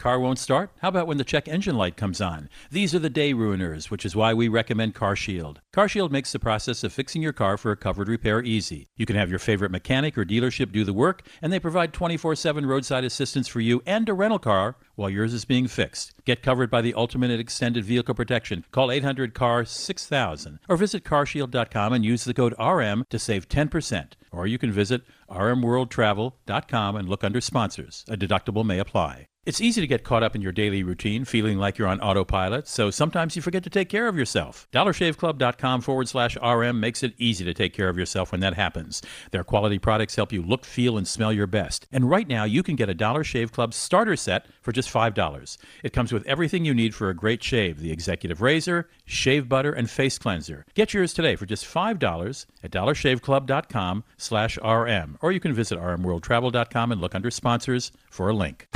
Car 0.00 0.18
won't 0.18 0.38
start? 0.38 0.70
How 0.80 0.88
about 0.88 1.06
when 1.06 1.18
the 1.18 1.24
check 1.24 1.46
engine 1.46 1.76
light 1.76 1.94
comes 1.94 2.22
on? 2.22 2.48
These 2.70 2.94
are 2.94 2.98
the 2.98 3.10
day 3.10 3.34
ruiners, 3.34 3.90
which 3.90 4.06
is 4.06 4.16
why 4.16 4.32
we 4.32 4.48
recommend 4.48 4.94
CarShield. 4.94 5.58
CarShield 5.74 6.10
makes 6.10 6.32
the 6.32 6.38
process 6.38 6.82
of 6.82 6.90
fixing 6.90 7.20
your 7.20 7.34
car 7.34 7.58
for 7.58 7.70
a 7.70 7.76
covered 7.76 8.08
repair 8.08 8.42
easy. 8.42 8.88
You 8.96 9.04
can 9.04 9.16
have 9.16 9.28
your 9.28 9.38
favorite 9.38 9.70
mechanic 9.70 10.16
or 10.16 10.24
dealership 10.24 10.72
do 10.72 10.84
the 10.84 10.94
work, 10.94 11.26
and 11.42 11.52
they 11.52 11.60
provide 11.60 11.92
24 11.92 12.34
7 12.34 12.64
roadside 12.64 13.04
assistance 13.04 13.46
for 13.46 13.60
you 13.60 13.82
and 13.84 14.08
a 14.08 14.14
rental 14.14 14.38
car 14.38 14.76
while 14.94 15.10
yours 15.10 15.34
is 15.34 15.44
being 15.44 15.68
fixed. 15.68 16.14
Get 16.24 16.42
covered 16.42 16.70
by 16.70 16.80
the 16.80 16.94
ultimate 16.94 17.30
extended 17.38 17.84
vehicle 17.84 18.14
protection. 18.14 18.64
Call 18.70 18.90
800 18.90 19.34
CAR 19.34 19.66
6000 19.66 20.60
or 20.66 20.76
visit 20.78 21.04
carshield.com 21.04 21.92
and 21.92 22.04
use 22.06 22.24
the 22.24 22.34
code 22.34 22.54
RM 22.58 23.04
to 23.10 23.18
save 23.18 23.48
10%. 23.50 24.12
Or 24.32 24.46
you 24.46 24.58
can 24.58 24.70
visit 24.70 25.02
rmworldtravel.com 25.30 26.96
and 26.96 27.08
look 27.08 27.24
under 27.24 27.40
sponsors. 27.40 28.04
A 28.08 28.16
deductible 28.16 28.64
may 28.64 28.78
apply. 28.78 29.26
It's 29.46 29.62
easy 29.62 29.80
to 29.80 29.86
get 29.86 30.04
caught 30.04 30.22
up 30.22 30.36
in 30.36 30.42
your 30.42 30.52
daily 30.52 30.82
routine, 30.82 31.24
feeling 31.24 31.56
like 31.56 31.78
you're 31.78 31.88
on 31.88 31.98
autopilot, 32.02 32.68
so 32.68 32.90
sometimes 32.90 33.34
you 33.34 33.40
forget 33.40 33.64
to 33.64 33.70
take 33.70 33.88
care 33.88 34.06
of 34.06 34.14
yourself. 34.14 34.68
DollarShaveClub.com 34.70 35.80
forward 35.80 36.08
slash 36.08 36.36
RM 36.36 36.78
makes 36.78 37.02
it 37.02 37.14
easy 37.16 37.42
to 37.46 37.54
take 37.54 37.72
care 37.72 37.88
of 37.88 37.96
yourself 37.96 38.32
when 38.32 38.42
that 38.42 38.52
happens. 38.52 39.00
Their 39.30 39.42
quality 39.42 39.78
products 39.78 40.14
help 40.14 40.30
you 40.30 40.42
look, 40.42 40.66
feel, 40.66 40.98
and 40.98 41.08
smell 41.08 41.32
your 41.32 41.46
best. 41.46 41.86
And 41.90 42.10
right 42.10 42.28
now, 42.28 42.44
you 42.44 42.62
can 42.62 42.76
get 42.76 42.90
a 42.90 42.94
Dollar 42.94 43.24
Shave 43.24 43.50
Club 43.50 43.72
starter 43.72 44.14
set 44.14 44.44
for 44.60 44.72
just 44.72 44.92
$5. 44.92 45.56
It 45.82 45.94
comes 45.94 46.12
with 46.12 46.26
everything 46.26 46.66
you 46.66 46.74
need 46.74 46.94
for 46.94 47.08
a 47.08 47.16
great 47.16 47.42
shave 47.42 47.80
the 47.80 47.92
executive 47.92 48.42
razor, 48.42 48.90
shave 49.06 49.48
butter, 49.48 49.72
and 49.72 49.88
face 49.88 50.18
cleanser. 50.18 50.66
Get 50.74 50.92
yours 50.92 51.14
today 51.14 51.34
for 51.34 51.46
just 51.46 51.64
$5 51.64 52.46
at 52.62 52.70
dollarshaveclub.com 52.70 54.04
slash 54.18 54.58
RM. 54.58 55.16
Or 55.20 55.32
you 55.32 55.40
can 55.40 55.52
visit 55.52 55.78
rmworldtravel.com 55.78 56.92
and 56.92 57.00
look 57.00 57.14
under 57.14 57.30
sponsors 57.30 57.92
for 58.10 58.28
a 58.28 58.34
link. 58.34 58.68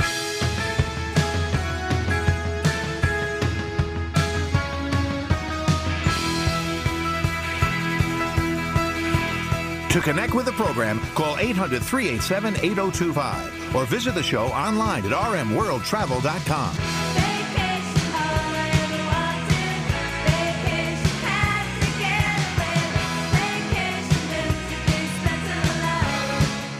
To 9.95 10.01
connect 10.01 10.33
with 10.33 10.45
the 10.45 10.51
program, 10.51 10.99
call 11.15 11.37
800 11.37 11.81
387 11.81 12.57
8025 12.57 13.75
or 13.75 13.85
visit 13.85 14.13
the 14.13 14.23
show 14.23 14.47
online 14.47 15.05
at 15.05 15.13
rmworldtravel.com. 15.13 17.24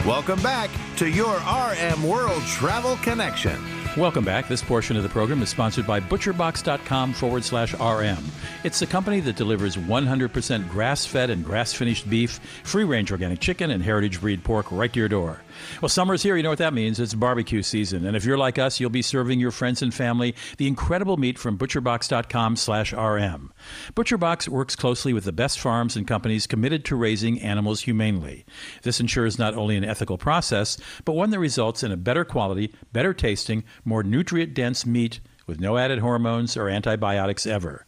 Welcome 0.06 0.40
back 0.40 0.70
to 0.98 1.10
your 1.10 1.34
RM 1.34 2.04
World 2.04 2.40
Travel 2.44 2.96
Connection. 2.98 3.60
Welcome 3.96 4.24
back. 4.24 4.46
This 4.46 4.62
portion 4.62 4.96
of 4.96 5.02
the 5.02 5.08
program 5.08 5.42
is 5.42 5.48
sponsored 5.48 5.84
by 5.84 5.98
ButcherBox.com 5.98 7.12
forward 7.12 7.42
slash 7.42 7.74
RM. 7.74 8.24
It's 8.62 8.82
a 8.82 8.86
company 8.86 9.18
that 9.18 9.34
delivers 9.34 9.76
100% 9.76 10.68
grass 10.68 11.04
fed 11.04 11.30
and 11.30 11.44
grass 11.44 11.72
finished 11.72 12.08
beef, 12.08 12.38
free 12.62 12.84
range 12.84 13.10
organic 13.10 13.40
chicken, 13.40 13.72
and 13.72 13.82
heritage 13.82 14.20
breed 14.20 14.44
pork 14.44 14.70
right 14.70 14.92
to 14.92 15.00
your 15.00 15.08
door. 15.08 15.40
Well, 15.80 15.88
summer's 15.88 16.22
here. 16.22 16.36
You 16.36 16.42
know 16.42 16.50
what 16.50 16.58
that 16.58 16.74
means. 16.74 16.98
It's 17.00 17.14
barbecue 17.14 17.62
season. 17.62 18.06
And 18.06 18.16
if 18.16 18.24
you're 18.24 18.38
like 18.38 18.58
us, 18.58 18.80
you'll 18.80 18.90
be 18.90 19.02
serving 19.02 19.40
your 19.40 19.50
friends 19.50 19.82
and 19.82 19.92
family 19.92 20.34
the 20.58 20.66
incredible 20.66 21.16
meat 21.16 21.38
from 21.38 21.58
ButcherBox.com 21.58 22.56
slash 22.56 22.92
RM. 22.92 23.52
ButcherBox 23.94 24.48
works 24.48 24.76
closely 24.76 25.12
with 25.12 25.24
the 25.24 25.32
best 25.32 25.60
farms 25.60 25.96
and 25.96 26.06
companies 26.06 26.46
committed 26.46 26.84
to 26.86 26.96
raising 26.96 27.40
animals 27.40 27.82
humanely. 27.82 28.44
This 28.82 29.00
ensures 29.00 29.38
not 29.38 29.54
only 29.54 29.76
an 29.76 29.84
ethical 29.84 30.18
process, 30.18 30.78
but 31.04 31.12
one 31.12 31.30
that 31.30 31.38
results 31.38 31.82
in 31.82 31.92
a 31.92 31.96
better 31.96 32.24
quality, 32.24 32.74
better 32.92 33.14
tasting, 33.14 33.64
more 33.84 34.02
nutrient 34.02 34.54
dense 34.54 34.86
meat 34.86 35.20
with 35.46 35.60
no 35.60 35.78
added 35.78 36.00
hormones 36.00 36.56
or 36.56 36.68
antibiotics 36.68 37.46
ever. 37.46 37.86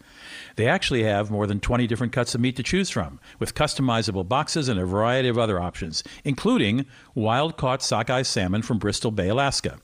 They 0.59 0.67
actually 0.67 1.05
have 1.05 1.31
more 1.31 1.47
than 1.47 1.61
20 1.61 1.87
different 1.87 2.13
cuts 2.13 2.35
of 2.35 2.41
meat 2.41 2.57
to 2.57 2.65
choose 2.65 2.91
from, 2.91 3.21
with 3.39 3.55
customizable 3.55 4.29
boxes 4.29 4.69
and 4.69 4.81
a 4.81 4.85
variety 4.85 5.29
of 5.29 5.39
other 5.39 5.61
options, 5.61 6.03
including 6.25 6.85
wild 7.15 7.57
caught 7.57 7.81
sockeye 7.81 8.23
salmon 8.23 8.63
from 8.63 8.81
Bristol 8.81 9.13
Bay, 9.13 9.29
Alaska. 9.29 9.79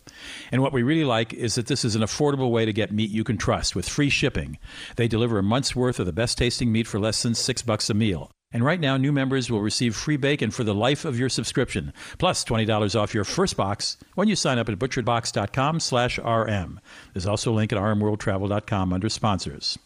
And 0.51 0.63
what 0.63 0.73
we 0.73 0.83
really 0.83 1.05
like 1.05 1.33
is 1.33 1.55
that 1.55 1.69
this 1.69 1.85
is 1.85 1.95
an 1.95 2.03
affordable 2.03 2.51
way 2.51 2.65
to 2.65 2.73
get 2.73 2.91
meat 2.91 3.11
you 3.11 3.23
can 3.23 3.37
trust 3.37 3.77
with 3.77 3.89
free 3.89 4.11
shipping. 4.11 4.59
They 4.97 5.07
deliver 5.07 5.39
a 5.39 5.45
month's 5.45 5.77
worth 5.77 6.01
of 6.01 6.07
the 6.07 6.13
best 6.13 6.39
tasting 6.39 6.73
meat 6.73 6.89
for 6.89 6.99
less 6.99 7.23
than 7.23 7.37
six 7.37 7.63
bucks 7.63 7.89
a 7.89 7.95
meal. 7.95 8.33
And 8.53 8.65
right 8.65 8.81
now, 8.81 8.97
new 8.97 9.13
members 9.13 9.49
will 9.49 9.61
receive 9.61 9.95
free 9.95 10.17
bacon 10.17 10.51
for 10.51 10.65
the 10.65 10.75
life 10.75 11.05
of 11.05 11.17
your 11.17 11.29
subscription, 11.29 11.93
plus 12.19 12.45
$20 12.45 13.01
off 13.01 13.15
your 13.15 13.23
first 13.23 13.57
box 13.57 13.97
when 14.17 14.27
you 14.27 14.35
sign 14.35 14.59
up 14.59 14.69
at 14.69 14.81
butcherbox.com 14.81 15.79
slash 15.79 16.19
RM. 16.19 16.81
There's 17.13 17.29
also 17.29 17.53
a 17.53 17.55
link 17.55 17.73
at 17.73 17.79
rmworldtravel.com 17.79 18.93
under 18.93 19.09
sponsors. 19.09 19.79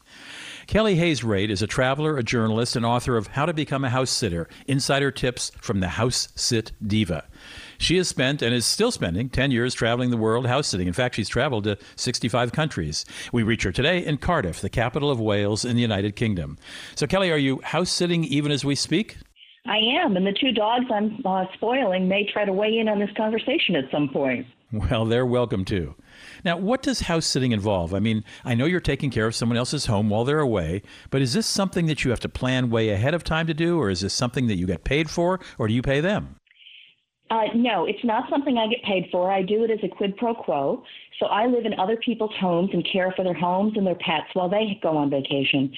Kelly 0.69 0.97
Hayes 0.97 1.23
Raitt 1.23 1.49
is 1.49 1.63
a 1.63 1.67
traveler, 1.67 2.19
a 2.19 2.23
journalist, 2.23 2.77
and 2.77 2.85
author 2.85 3.17
of 3.17 3.29
How 3.29 3.47
to 3.47 3.55
Become 3.55 3.87
a 3.87 3.89
House 3.89 4.11
Sitter 4.11 4.51
Insider 4.67 5.11
Tips 5.11 5.51
from 5.63 5.81
the 5.81 5.89
House 5.89 6.29
Sit 6.35 6.73
Diva. 6.87 7.25
She 7.79 7.97
has 7.97 8.07
spent 8.07 8.43
and 8.43 8.55
is 8.55 8.67
still 8.67 8.91
spending 8.91 9.31
10 9.31 9.51
years 9.51 9.73
traveling 9.73 10.11
the 10.11 10.19
world 10.19 10.47
house 10.47 10.69
sitting. 10.69 10.87
In 10.87 10.93
fact, 10.93 11.15
she's 11.15 11.31
traveled 11.31 11.65
to 11.65 11.79
65 11.97 12.53
countries. 12.53 13.07
We 13.33 13.43
reach 13.45 13.63
her 13.63 13.73
today 13.73 14.05
in 14.05 14.19
Cardiff, 14.19 14.61
the 14.61 14.69
capital 14.69 15.11
of 15.11 15.19
Wales 15.19 15.65
in 15.65 15.75
the 15.75 15.81
United 15.81 16.17
Kingdom. 16.17 16.59
So, 16.97 17.07
Kelly, 17.07 17.31
are 17.31 17.39
you 17.39 17.63
house 17.65 17.89
sitting 17.89 18.25
even 18.25 18.53
as 18.53 18.63
we 18.63 18.75
speak? 18.75 19.17
I 19.65 19.79
am, 19.79 20.19
and 20.19 20.27
the 20.27 20.37
two 20.39 20.53
dogs 20.53 20.85
I'm 20.93 21.23
uh, 21.25 21.47
spoiling 21.55 22.09
may 22.09 22.31
try 22.31 22.45
to 22.45 22.53
weigh 22.53 22.77
in 22.77 22.91
on 22.91 22.99
this 22.99 23.11
conversation 23.17 23.75
at 23.75 23.91
some 23.91 24.11
point. 24.11 24.47
Well, 24.71 25.07
they're 25.07 25.25
welcome 25.25 25.65
too. 25.65 25.95
Now, 26.45 26.57
what 26.57 26.83
does 26.83 27.01
house 27.01 27.27
sitting 27.27 27.53
involve? 27.53 27.95
I 27.95 27.99
mean, 27.99 28.25
I 28.45 28.55
know 28.55 28.65
you're 28.65 28.81
taking 28.81 29.11
care 29.11 29.27
of 29.27 29.35
someone 29.35 29.59
else's 29.59 29.87
home 29.87 30.09
while 30.09 30.25
they're 30.25 30.39
away, 30.41 30.83
but 31.11 31.23
is 31.23 31.33
this 31.33 31.47
something 31.47 31.87
that 31.87 32.05
you 32.05 32.11
have 32.11 32.21
to 32.21 32.29
plan 32.29 32.71
way 32.71 32.91
ahead 32.91 33.15
of 33.15 33.25
time 33.25 33.47
to 33.47 33.55
do, 33.55 33.79
or 33.79 33.91
is 33.91 34.01
this 34.01 34.15
something 34.15 34.47
that 34.47 34.57
you 34.57 34.67
get 34.67 34.85
paid 34.85 35.11
for, 35.11 35.41
or 35.59 35.69
do 35.69 35.75
you 35.75 35.83
pay 35.83 36.01
them? 36.01 36.37
Uh, 37.31 37.45
no, 37.55 37.85
it's 37.85 38.03
not 38.05 38.25
something 38.31 38.57
I 38.57 38.67
get 38.69 38.83
paid 38.85 39.09
for. 39.13 39.31
I 39.31 39.43
do 39.43 39.63
it 39.65 39.71
as 39.71 39.79
a 39.83 39.89
quid 39.89 40.17
pro 40.17 40.35
quo. 40.35 40.83
So 41.19 41.27
I 41.27 41.47
live 41.47 41.67
in 41.67 41.79
other 41.79 41.97
people's 41.97 42.35
homes 42.41 42.71
and 42.73 42.87
care 42.91 43.13
for 43.15 43.23
their 43.23 43.35
homes 43.35 43.75
and 43.77 43.87
their 43.87 43.97
pets 43.97 44.29
while 44.33 44.49
they 44.49 44.79
go 44.83 44.97
on 44.97 45.11
vacation. 45.11 45.71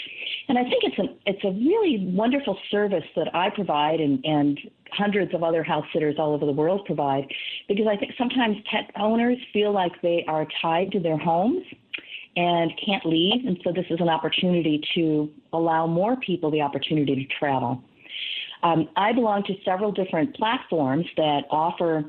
And 0.49 0.59
I 0.59 0.63
think 0.63 0.85
it's 0.85 0.99
a 0.99 1.05
it's 1.27 1.45
a 1.45 1.51
really 1.51 2.07
wonderful 2.15 2.57
service 2.71 3.05
that 3.17 3.35
I 3.35 3.51
provide 3.51 4.01
and, 4.01 4.25
and 4.25 4.61
hundreds 4.93 5.35
of 5.35 5.43
other 5.43 5.65
house 5.65 5.85
sitters 5.93 6.17
all 6.19 6.35
over 6.35 6.47
the 6.47 6.53
world 6.53 6.85
provide 6.85 7.27
because 7.69 7.87
I 7.91 7.97
think 7.97 8.13
sometimes 8.17 8.57
pet 8.71 8.91
owners 8.97 9.39
feel 9.53 9.73
like 9.73 9.93
they 10.03 10.25
are 10.29 10.47
tied 10.63 10.93
to 10.93 11.01
their 11.01 11.19
homes 11.19 11.65
and 12.37 12.71
can't 12.85 13.05
leave. 13.05 13.47
And 13.47 13.59
so 13.65 13.73
this 13.73 13.87
is 13.91 14.01
an 14.01 14.09
opportunity 14.09 14.81
to 14.95 15.31
allow 15.53 15.87
more 15.87 16.17
people 16.17 16.51
the 16.51 16.61
opportunity 16.61 17.27
to 17.27 17.39
travel. 17.39 17.83
Um, 18.63 18.89
I 18.97 19.13
belong 19.13 19.45
to 19.45 19.55
several 19.65 19.93
different 19.93 20.37
platforms 20.37 21.07
that 21.17 21.45
offer 21.51 22.05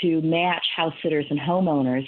to 0.00 0.20
match 0.22 0.64
house 0.74 0.94
sitters 1.02 1.26
and 1.30 1.38
homeowners. 1.38 2.06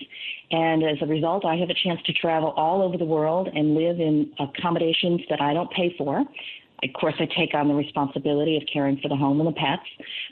And 0.51 0.83
as 0.83 0.97
a 1.01 1.07
result, 1.07 1.45
I 1.45 1.57
have 1.57 1.71
a 1.71 1.75
chance 1.75 2.01
to 2.07 2.13
travel 2.13 2.51
all 2.57 2.83
over 2.83 2.97
the 2.97 3.05
world 3.05 3.49
and 3.55 3.75
live 3.75 4.01
in 4.01 4.33
accommodations 4.39 5.21
that 5.31 5.41
I 5.41 5.53
don't 5.53 5.71
pay 5.71 5.95
for. 5.97 6.25
Of 6.83 6.93
course, 6.93 7.15
I 7.19 7.27
take 7.27 7.55
on 7.55 7.69
the 7.69 7.75
responsibility 7.75 8.57
of 8.57 8.63
caring 8.71 8.99
for 8.99 9.09
the 9.09 9.17
home 9.17 9.41
and 9.41 9.49
the 9.49 9.53
pets, 9.53 9.83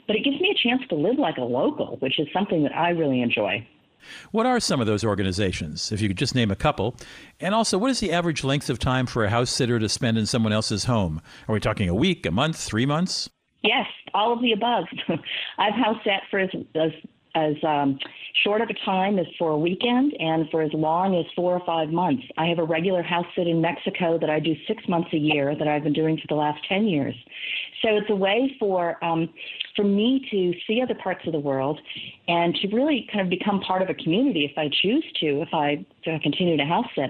but 0.07 0.15
it 0.15 0.23
gives 0.23 0.39
me 0.39 0.53
a 0.55 0.67
chance 0.67 0.81
to 0.89 0.95
live 0.95 1.17
like 1.17 1.37
a 1.37 1.43
local, 1.43 1.97
which 1.97 2.19
is 2.19 2.27
something 2.33 2.63
that 2.63 2.75
I 2.75 2.89
really 2.89 3.21
enjoy. 3.21 3.65
What 4.31 4.45
are 4.45 4.59
some 4.59 4.81
of 4.81 4.85
those 4.85 5.03
organizations, 5.03 5.91
if 5.91 6.01
you 6.01 6.09
could 6.09 6.17
just 6.17 6.35
name 6.35 6.51
a 6.51 6.55
couple? 6.55 6.95
And 7.39 7.55
also, 7.55 7.77
what 7.77 7.89
is 7.89 8.01
the 8.01 8.11
average 8.11 8.43
length 8.43 8.69
of 8.69 8.77
time 8.77 9.05
for 9.05 9.23
a 9.23 9.29
house 9.29 9.49
sitter 9.49 9.79
to 9.79 9.87
spend 9.87 10.17
in 10.17 10.25
someone 10.25 10.51
else's 10.51 10.83
home? 10.85 11.21
Are 11.47 11.53
we 11.53 11.59
talking 11.59 11.89
a 11.89 11.95
week, 11.95 12.25
a 12.25 12.31
month, 12.31 12.57
three 12.57 12.85
months? 12.85 13.29
Yes, 13.63 13.87
all 14.13 14.33
of 14.33 14.41
the 14.41 14.51
above. 14.51 14.85
I've 15.57 15.73
house 15.73 15.97
sat 16.03 16.23
for 16.29 16.39
as 16.39 16.49
as, 16.75 16.91
as 17.35 17.55
um, 17.63 17.97
short 18.43 18.61
of 18.61 18.69
a 18.69 18.85
time 18.85 19.19
as 19.19 19.25
for 19.37 19.51
a 19.51 19.57
weekend, 19.57 20.13
and 20.19 20.49
for 20.49 20.61
as 20.61 20.71
long 20.73 21.15
as 21.15 21.25
four 21.35 21.53
or 21.53 21.65
five 21.65 21.89
months. 21.89 22.23
I 22.37 22.47
have 22.47 22.59
a 22.59 22.63
regular 22.63 23.01
house 23.01 23.25
sit 23.35 23.47
in 23.47 23.61
Mexico 23.61 24.17
that 24.19 24.29
I 24.29 24.39
do 24.39 24.53
six 24.67 24.83
months 24.87 25.09
a 25.13 25.17
year 25.17 25.55
that 25.57 25.67
I've 25.67 25.83
been 25.83 25.93
doing 25.93 26.17
for 26.17 26.27
the 26.27 26.35
last 26.35 26.63
ten 26.67 26.87
years. 26.87 27.15
So 27.81 27.89
it's 27.97 28.09
a 28.09 28.15
way 28.15 28.55
for 28.59 29.03
um, 29.03 29.29
for 29.75 29.83
me 29.83 30.25
to 30.31 30.53
see 30.67 30.81
other 30.81 30.95
parts 30.95 31.21
of 31.25 31.33
the 31.33 31.39
world 31.39 31.79
and 32.27 32.55
to 32.55 32.67
really 32.69 33.07
kind 33.11 33.21
of 33.21 33.29
become 33.29 33.59
part 33.61 33.81
of 33.81 33.89
a 33.89 33.93
community 33.93 34.45
if 34.45 34.57
I 34.57 34.69
choose 34.81 35.05
to, 35.19 35.41
if 35.41 35.49
I, 35.53 35.85
continue 36.21 36.57
to 36.57 36.65
house 36.65 36.85
sit. 36.95 37.09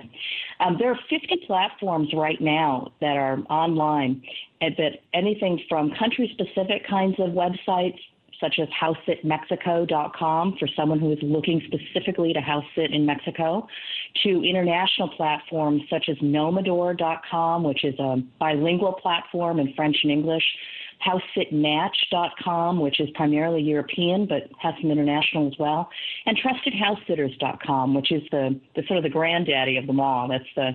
Um, 0.59 0.77
there 0.79 0.91
are 0.91 0.99
50 1.09 1.43
platforms 1.47 2.09
right 2.13 2.39
now 2.39 2.91
that 3.01 3.17
are 3.17 3.39
online, 3.49 4.21
that 4.62 4.99
anything 5.13 5.62
from 5.67 5.91
country 5.99 6.31
specific 6.33 6.88
kinds 6.88 7.15
of 7.19 7.31
websites 7.31 7.99
such 8.39 8.60
as 8.60 8.67
housesitmexico.com 8.69 10.58
for 10.58 10.67
someone 10.76 11.00
who 11.00 11.12
is 11.12 11.19
looking 11.22 11.62
specifically 11.67 12.34
to 12.34 12.41
house 12.41 12.65
sit 12.76 12.91
in 12.91 13.06
Mexico, 13.06 13.67
to 14.24 14.43
international 14.43 15.10
platforms 15.10 15.82
such 15.89 16.10
as 16.10 16.17
nomador.com, 16.17 17.63
which 17.63 17.84
is 17.84 17.98
a 18.00 18.17
bilingual 18.39 18.93
platform 18.93 19.60
in 19.60 19.74
French 19.74 19.98
and 20.04 20.12
English, 20.12 20.43
housesitmatch.com, 21.06 22.80
which 22.80 23.00
is 23.00 23.10
primarily 23.15 23.62
European 23.62 24.26
but 24.26 24.50
has 24.60 24.74
some 24.82 24.91
international 24.91 25.48
as 25.48 25.54
well, 25.60 25.89
and 26.26 26.38
trustedhousesitters.com, 26.38 27.93
which 27.93 28.12
is 28.12 28.22
the, 28.32 28.60
the 28.76 28.84
sort 28.88 28.98
of 28.98 29.04
the 29.04 29.10
granddaddy 29.10 29.78
of 29.78 29.88
them 29.88 30.00
all. 30.00 30.28
That's 30.28 30.43
the 30.56 30.72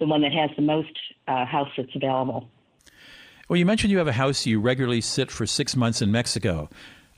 the 0.00 0.06
one 0.06 0.22
that 0.22 0.32
has 0.32 0.50
the 0.56 0.62
most 0.62 0.90
uh, 1.28 1.44
house 1.46 1.68
sits 1.76 1.90
available. 1.94 2.48
Well, 3.48 3.58
you 3.58 3.66
mentioned 3.66 3.90
you 3.90 3.98
have 3.98 4.08
a 4.08 4.12
house 4.12 4.46
you 4.46 4.58
regularly 4.58 5.02
sit 5.02 5.30
for 5.30 5.44
six 5.46 5.76
months 5.76 6.00
in 6.00 6.10
Mexico. 6.10 6.70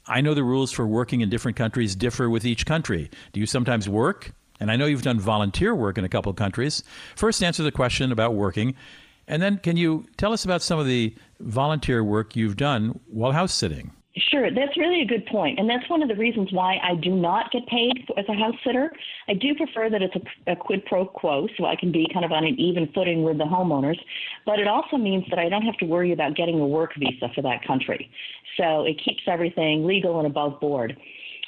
I 0.08 0.20
know 0.20 0.34
the 0.34 0.42
rules 0.42 0.72
for 0.72 0.86
working 0.86 1.20
in 1.20 1.30
different 1.30 1.56
countries 1.56 1.94
differ 1.94 2.28
with 2.28 2.44
each 2.44 2.66
country. 2.66 3.10
Do 3.32 3.38
you 3.38 3.46
sometimes 3.46 3.88
work? 3.88 4.32
And 4.58 4.70
I 4.70 4.76
know 4.76 4.86
you've 4.86 5.02
done 5.02 5.20
volunteer 5.20 5.74
work 5.74 5.98
in 5.98 6.04
a 6.04 6.08
couple 6.08 6.30
of 6.30 6.36
countries. 6.36 6.82
First, 7.14 7.44
answer 7.44 7.62
the 7.62 7.70
question 7.70 8.10
about 8.10 8.34
working. 8.34 8.74
And 9.28 9.40
then, 9.40 9.58
can 9.58 9.76
you 9.76 10.06
tell 10.16 10.32
us 10.32 10.44
about 10.44 10.62
some 10.62 10.78
of 10.78 10.86
the 10.86 11.14
volunteer 11.40 12.02
work 12.02 12.34
you've 12.34 12.56
done 12.56 12.98
while 13.06 13.32
house 13.32 13.52
sitting? 13.52 13.92
Sure, 14.18 14.50
that's 14.50 14.78
really 14.78 15.02
a 15.02 15.04
good 15.04 15.26
point, 15.26 15.58
and 15.58 15.68
that's 15.68 15.88
one 15.90 16.00
of 16.02 16.08
the 16.08 16.14
reasons 16.14 16.50
why 16.50 16.78
I 16.82 16.94
do 16.94 17.10
not 17.10 17.52
get 17.52 17.66
paid 17.66 17.92
as 18.16 18.24
a 18.30 18.32
house 18.32 18.54
sitter. 18.64 18.90
I 19.28 19.34
do 19.34 19.54
prefer 19.54 19.90
that 19.90 20.00
it's 20.00 20.14
a, 20.16 20.52
a 20.52 20.56
quid 20.56 20.86
pro 20.86 21.04
quo, 21.04 21.46
so 21.58 21.66
I 21.66 21.76
can 21.76 21.92
be 21.92 22.08
kind 22.14 22.24
of 22.24 22.32
on 22.32 22.42
an 22.42 22.58
even 22.58 22.90
footing 22.94 23.24
with 23.24 23.36
the 23.36 23.44
homeowners. 23.44 23.98
But 24.46 24.58
it 24.58 24.68
also 24.68 24.96
means 24.96 25.24
that 25.28 25.38
I 25.38 25.50
don't 25.50 25.66
have 25.66 25.76
to 25.78 25.84
worry 25.84 26.12
about 26.12 26.34
getting 26.34 26.58
a 26.58 26.66
work 26.66 26.92
visa 26.98 27.28
for 27.34 27.42
that 27.42 27.66
country, 27.66 28.10
so 28.56 28.84
it 28.86 28.98
keeps 29.04 29.20
everything 29.26 29.84
legal 29.84 30.16
and 30.16 30.26
above 30.26 30.60
board. 30.60 30.96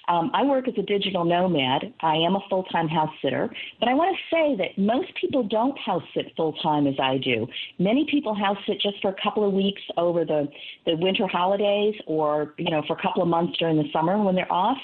Um, 0.08 0.30
I 0.32 0.42
work 0.42 0.66
as 0.68 0.74
a 0.78 0.82
digital 0.82 1.24
nomad. 1.24 1.92
I 2.00 2.16
am 2.16 2.34
a 2.34 2.40
full 2.48 2.64
time 2.64 2.88
house 2.88 3.10
sitter, 3.22 3.50
but 3.78 3.88
I 3.88 3.94
want 3.94 4.16
to 4.16 4.34
say 4.34 4.56
that 4.56 4.82
most 4.82 5.08
people 5.20 5.42
don't 5.42 5.78
house 5.78 6.02
sit 6.14 6.32
full 6.34 6.54
time 6.54 6.86
as 6.86 6.94
I 7.00 7.18
do. 7.18 7.46
Many 7.78 8.06
people 8.10 8.34
house 8.34 8.56
sit 8.66 8.80
just 8.80 9.00
for 9.02 9.10
a 9.10 9.16
couple 9.22 9.46
of 9.46 9.52
weeks 9.52 9.82
over 9.96 10.24
the, 10.24 10.48
the 10.86 10.96
winter 10.96 11.26
holidays 11.26 11.94
or, 12.06 12.54
you 12.56 12.70
know, 12.70 12.82
for 12.86 12.96
a 12.96 13.02
couple 13.02 13.22
of 13.22 13.28
months 13.28 13.58
during 13.58 13.76
the 13.76 13.88
summer 13.92 14.20
when 14.22 14.34
they're 14.34 14.52
off. 14.52 14.78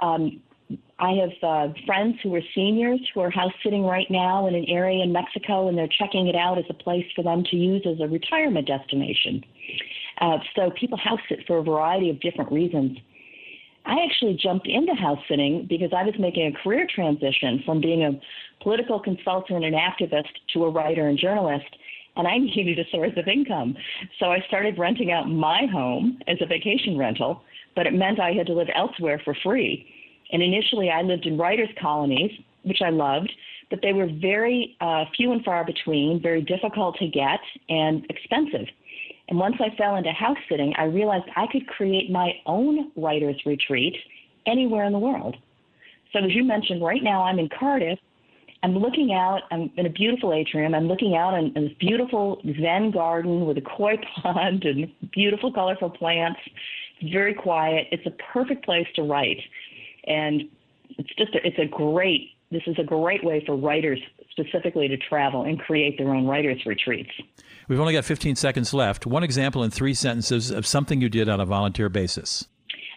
Um, 0.00 0.40
I 0.98 1.10
have 1.20 1.30
uh, 1.42 1.72
friends 1.84 2.16
who 2.22 2.34
are 2.34 2.42
seniors 2.54 3.00
who 3.12 3.20
are 3.20 3.30
house 3.30 3.52
sitting 3.62 3.82
right 3.82 4.10
now 4.10 4.46
in 4.46 4.54
an 4.54 4.64
area 4.68 5.02
in 5.02 5.12
Mexico, 5.12 5.68
and 5.68 5.76
they're 5.76 5.88
checking 5.88 6.28
it 6.28 6.36
out 6.36 6.56
as 6.56 6.64
a 6.70 6.74
place 6.74 7.04
for 7.14 7.22
them 7.22 7.44
to 7.50 7.56
use 7.56 7.84
as 7.86 8.00
a 8.00 8.08
retirement 8.08 8.66
destination. 8.66 9.44
Uh, 10.20 10.38
so 10.56 10.70
people 10.78 10.96
house 10.96 11.20
sit 11.28 11.40
for 11.46 11.58
a 11.58 11.62
variety 11.62 12.08
of 12.08 12.20
different 12.20 12.50
reasons. 12.50 12.96
I 13.86 13.96
actually 14.04 14.38
jumped 14.42 14.66
into 14.66 14.94
house 14.94 15.18
sitting 15.28 15.66
because 15.68 15.90
I 15.94 16.04
was 16.04 16.14
making 16.18 16.46
a 16.46 16.62
career 16.62 16.86
transition 16.92 17.62
from 17.66 17.80
being 17.80 18.04
a 18.04 18.18
political 18.62 18.98
consultant 18.98 19.64
and 19.64 19.74
activist 19.74 20.30
to 20.54 20.64
a 20.64 20.70
writer 20.70 21.08
and 21.08 21.18
journalist, 21.18 21.66
and 22.16 22.26
I 22.26 22.38
needed 22.38 22.78
a 22.78 22.90
source 22.90 23.12
of 23.16 23.28
income. 23.28 23.76
So 24.18 24.26
I 24.26 24.40
started 24.48 24.78
renting 24.78 25.12
out 25.12 25.28
my 25.28 25.66
home 25.70 26.18
as 26.28 26.38
a 26.40 26.46
vacation 26.46 26.96
rental, 26.96 27.42
but 27.76 27.86
it 27.86 27.92
meant 27.92 28.20
I 28.20 28.32
had 28.32 28.46
to 28.46 28.54
live 28.54 28.68
elsewhere 28.74 29.20
for 29.24 29.36
free. 29.42 29.86
And 30.32 30.42
initially, 30.42 30.90
I 30.90 31.02
lived 31.02 31.26
in 31.26 31.36
writers' 31.36 31.68
colonies, 31.80 32.30
which 32.62 32.80
I 32.82 32.88
loved, 32.88 33.30
but 33.68 33.80
they 33.82 33.92
were 33.92 34.08
very 34.20 34.76
uh, 34.80 35.04
few 35.16 35.32
and 35.32 35.44
far 35.44 35.64
between, 35.64 36.22
very 36.22 36.40
difficult 36.42 36.96
to 36.96 37.08
get, 37.08 37.40
and 37.68 38.06
expensive. 38.08 38.66
And 39.28 39.38
once 39.38 39.56
I 39.58 39.74
fell 39.76 39.96
into 39.96 40.12
house 40.12 40.36
sitting, 40.48 40.74
I 40.76 40.84
realized 40.84 41.24
I 41.36 41.46
could 41.50 41.66
create 41.66 42.10
my 42.10 42.32
own 42.46 42.92
writer's 42.96 43.40
retreat 43.46 43.96
anywhere 44.46 44.84
in 44.84 44.92
the 44.92 44.98
world. 44.98 45.36
So, 46.12 46.20
as 46.20 46.32
you 46.34 46.44
mentioned, 46.44 46.82
right 46.82 47.02
now 47.02 47.24
I'm 47.24 47.38
in 47.38 47.48
Cardiff. 47.48 47.98
I'm 48.62 48.78
looking 48.78 49.12
out, 49.12 49.42
I'm 49.50 49.70
in 49.76 49.84
a 49.84 49.90
beautiful 49.90 50.32
atrium. 50.32 50.74
I'm 50.74 50.86
looking 50.88 51.16
out 51.16 51.34
on 51.34 51.52
this 51.54 51.72
beautiful 51.78 52.40
Zen 52.60 52.92
garden 52.92 53.44
with 53.44 53.58
a 53.58 53.60
koi 53.60 53.96
pond 54.22 54.64
and 54.64 54.90
beautiful, 55.12 55.52
colorful 55.52 55.90
plants. 55.90 56.40
It's 57.00 57.12
very 57.12 57.34
quiet. 57.34 57.88
It's 57.92 58.06
a 58.06 58.12
perfect 58.32 58.64
place 58.64 58.86
to 58.96 59.02
write. 59.02 59.40
And 60.06 60.44
it's 60.90 61.14
just, 61.16 61.34
a, 61.34 61.46
it's 61.46 61.58
a 61.58 61.66
great, 61.66 62.30
this 62.54 62.62
is 62.66 62.76
a 62.78 62.84
great 62.84 63.24
way 63.24 63.42
for 63.44 63.56
writers 63.56 64.00
specifically 64.30 64.88
to 64.88 64.96
travel 64.96 65.44
and 65.44 65.58
create 65.58 65.98
their 65.98 66.08
own 66.08 66.26
writer's 66.26 66.64
retreats. 66.66 67.10
We've 67.68 67.80
only 67.80 67.94
got 67.94 68.04
15 68.04 68.36
seconds 68.36 68.74
left. 68.74 69.06
One 69.06 69.22
example 69.22 69.62
in 69.62 69.70
three 69.70 69.94
sentences 69.94 70.50
of 70.50 70.66
something 70.66 71.00
you 71.00 71.08
did 71.08 71.28
on 71.28 71.40
a 71.40 71.46
volunteer 71.46 71.88
basis. 71.88 72.46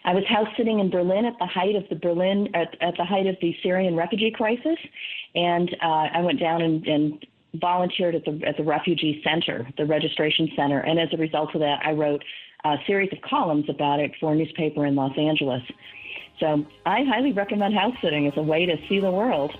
I 0.04 0.14
was 0.14 0.24
house 0.26 0.48
sitting 0.56 0.78
in 0.78 0.90
Berlin 0.90 1.24
at 1.24 1.34
the 1.38 1.46
height 1.46 1.74
of 1.74 1.84
the 1.90 1.96
Berlin 1.96 2.48
at, 2.54 2.76
at 2.80 2.94
the 2.96 3.04
height 3.04 3.26
of 3.26 3.36
the 3.40 3.54
Syrian 3.62 3.96
refugee 3.96 4.30
crisis, 4.30 4.78
and 5.34 5.74
uh, 5.82 6.06
I 6.14 6.20
went 6.20 6.40
down 6.40 6.62
and, 6.62 6.86
and 6.86 7.26
volunteered 7.54 8.14
at 8.14 8.24
the 8.24 8.40
at 8.46 8.56
the 8.56 8.62
refugee 8.62 9.22
center, 9.24 9.68
the 9.76 9.86
registration 9.86 10.48
center, 10.56 10.80
and 10.80 10.98
as 10.98 11.08
a 11.12 11.16
result 11.16 11.54
of 11.54 11.60
that, 11.60 11.80
I 11.84 11.92
wrote 11.92 12.22
a 12.64 12.76
series 12.86 13.10
of 13.12 13.20
columns 13.22 13.66
about 13.68 14.00
it 14.00 14.12
for 14.20 14.32
a 14.32 14.36
newspaper 14.36 14.86
in 14.86 14.94
Los 14.94 15.16
Angeles. 15.16 15.62
So 16.40 16.64
I 16.86 17.02
highly 17.04 17.32
recommend 17.32 17.74
house 17.74 17.94
sitting 18.00 18.26
as 18.26 18.32
a 18.36 18.42
way 18.42 18.64
to 18.66 18.76
see 18.88 19.00
the 19.00 19.10
world. 19.10 19.52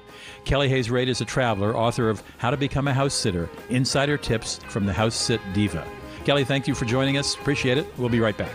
Kelly 0.44 0.68
Hayes 0.68 0.88
Raitt 0.88 1.08
is 1.08 1.20
a 1.20 1.24
traveler, 1.24 1.76
author 1.76 2.08
of 2.08 2.22
How 2.38 2.50
to 2.50 2.56
Become 2.56 2.88
a 2.88 2.94
House 2.94 3.14
Sitter 3.14 3.50
Insider 3.68 4.16
Tips 4.16 4.60
from 4.68 4.86
the 4.86 4.92
House 4.92 5.14
Sit 5.14 5.40
Diva. 5.52 5.86
Kelly, 6.24 6.44
thank 6.44 6.68
you 6.68 6.74
for 6.74 6.84
joining 6.84 7.16
us. 7.16 7.34
Appreciate 7.34 7.78
it. 7.78 7.86
We'll 7.98 8.08
be 8.08 8.20
right 8.20 8.36
back. 8.36 8.54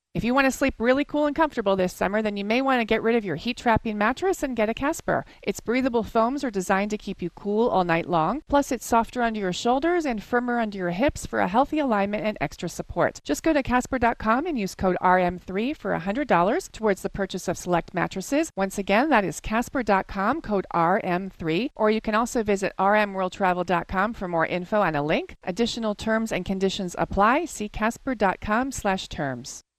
If 0.13 0.25
you 0.25 0.33
want 0.33 0.43
to 0.43 0.51
sleep 0.51 0.75
really 0.77 1.05
cool 1.05 1.25
and 1.25 1.33
comfortable 1.33 1.77
this 1.77 1.93
summer, 1.93 2.21
then 2.21 2.35
you 2.35 2.43
may 2.43 2.61
want 2.61 2.81
to 2.81 2.85
get 2.85 3.01
rid 3.01 3.15
of 3.15 3.23
your 3.23 3.37
heat 3.37 3.55
trapping 3.55 3.97
mattress 3.97 4.43
and 4.43 4.57
get 4.57 4.67
a 4.67 4.73
Casper. 4.73 5.23
Its 5.41 5.61
breathable 5.61 6.03
foams 6.03 6.43
are 6.43 6.51
designed 6.51 6.91
to 6.91 6.97
keep 6.97 7.21
you 7.21 7.29
cool 7.29 7.69
all 7.69 7.85
night 7.85 8.09
long. 8.09 8.43
Plus, 8.49 8.73
it's 8.73 8.85
softer 8.85 9.21
under 9.21 9.39
your 9.39 9.53
shoulders 9.53 10.05
and 10.05 10.21
firmer 10.21 10.59
under 10.59 10.77
your 10.77 10.89
hips 10.89 11.25
for 11.25 11.39
a 11.39 11.47
healthy 11.47 11.79
alignment 11.79 12.25
and 12.25 12.37
extra 12.41 12.67
support. 12.67 13.21
Just 13.23 13.41
go 13.41 13.53
to 13.53 13.63
Casper.com 13.63 14.45
and 14.45 14.59
use 14.59 14.75
code 14.75 14.97
RM3 15.01 15.77
for 15.77 15.97
$100 15.97 16.71
towards 16.73 17.03
the 17.03 17.09
purchase 17.09 17.47
of 17.47 17.57
select 17.57 17.93
mattresses. 17.93 18.51
Once 18.53 18.77
again, 18.77 19.07
that 19.11 19.23
is 19.23 19.39
Casper.com, 19.39 20.41
code 20.41 20.67
RM3. 20.73 21.69
Or 21.73 21.89
you 21.89 22.01
can 22.01 22.15
also 22.15 22.43
visit 22.43 22.73
RMWorldTravel.com 22.77 24.13
for 24.15 24.27
more 24.27 24.45
info 24.45 24.81
and 24.81 24.97
a 24.97 25.03
link. 25.03 25.37
Additional 25.45 25.95
terms 25.95 26.33
and 26.33 26.43
conditions 26.43 26.97
apply. 26.99 27.45
See 27.45 27.69
Casper.com 27.69 28.73
slash 28.73 29.07
terms. 29.07 29.63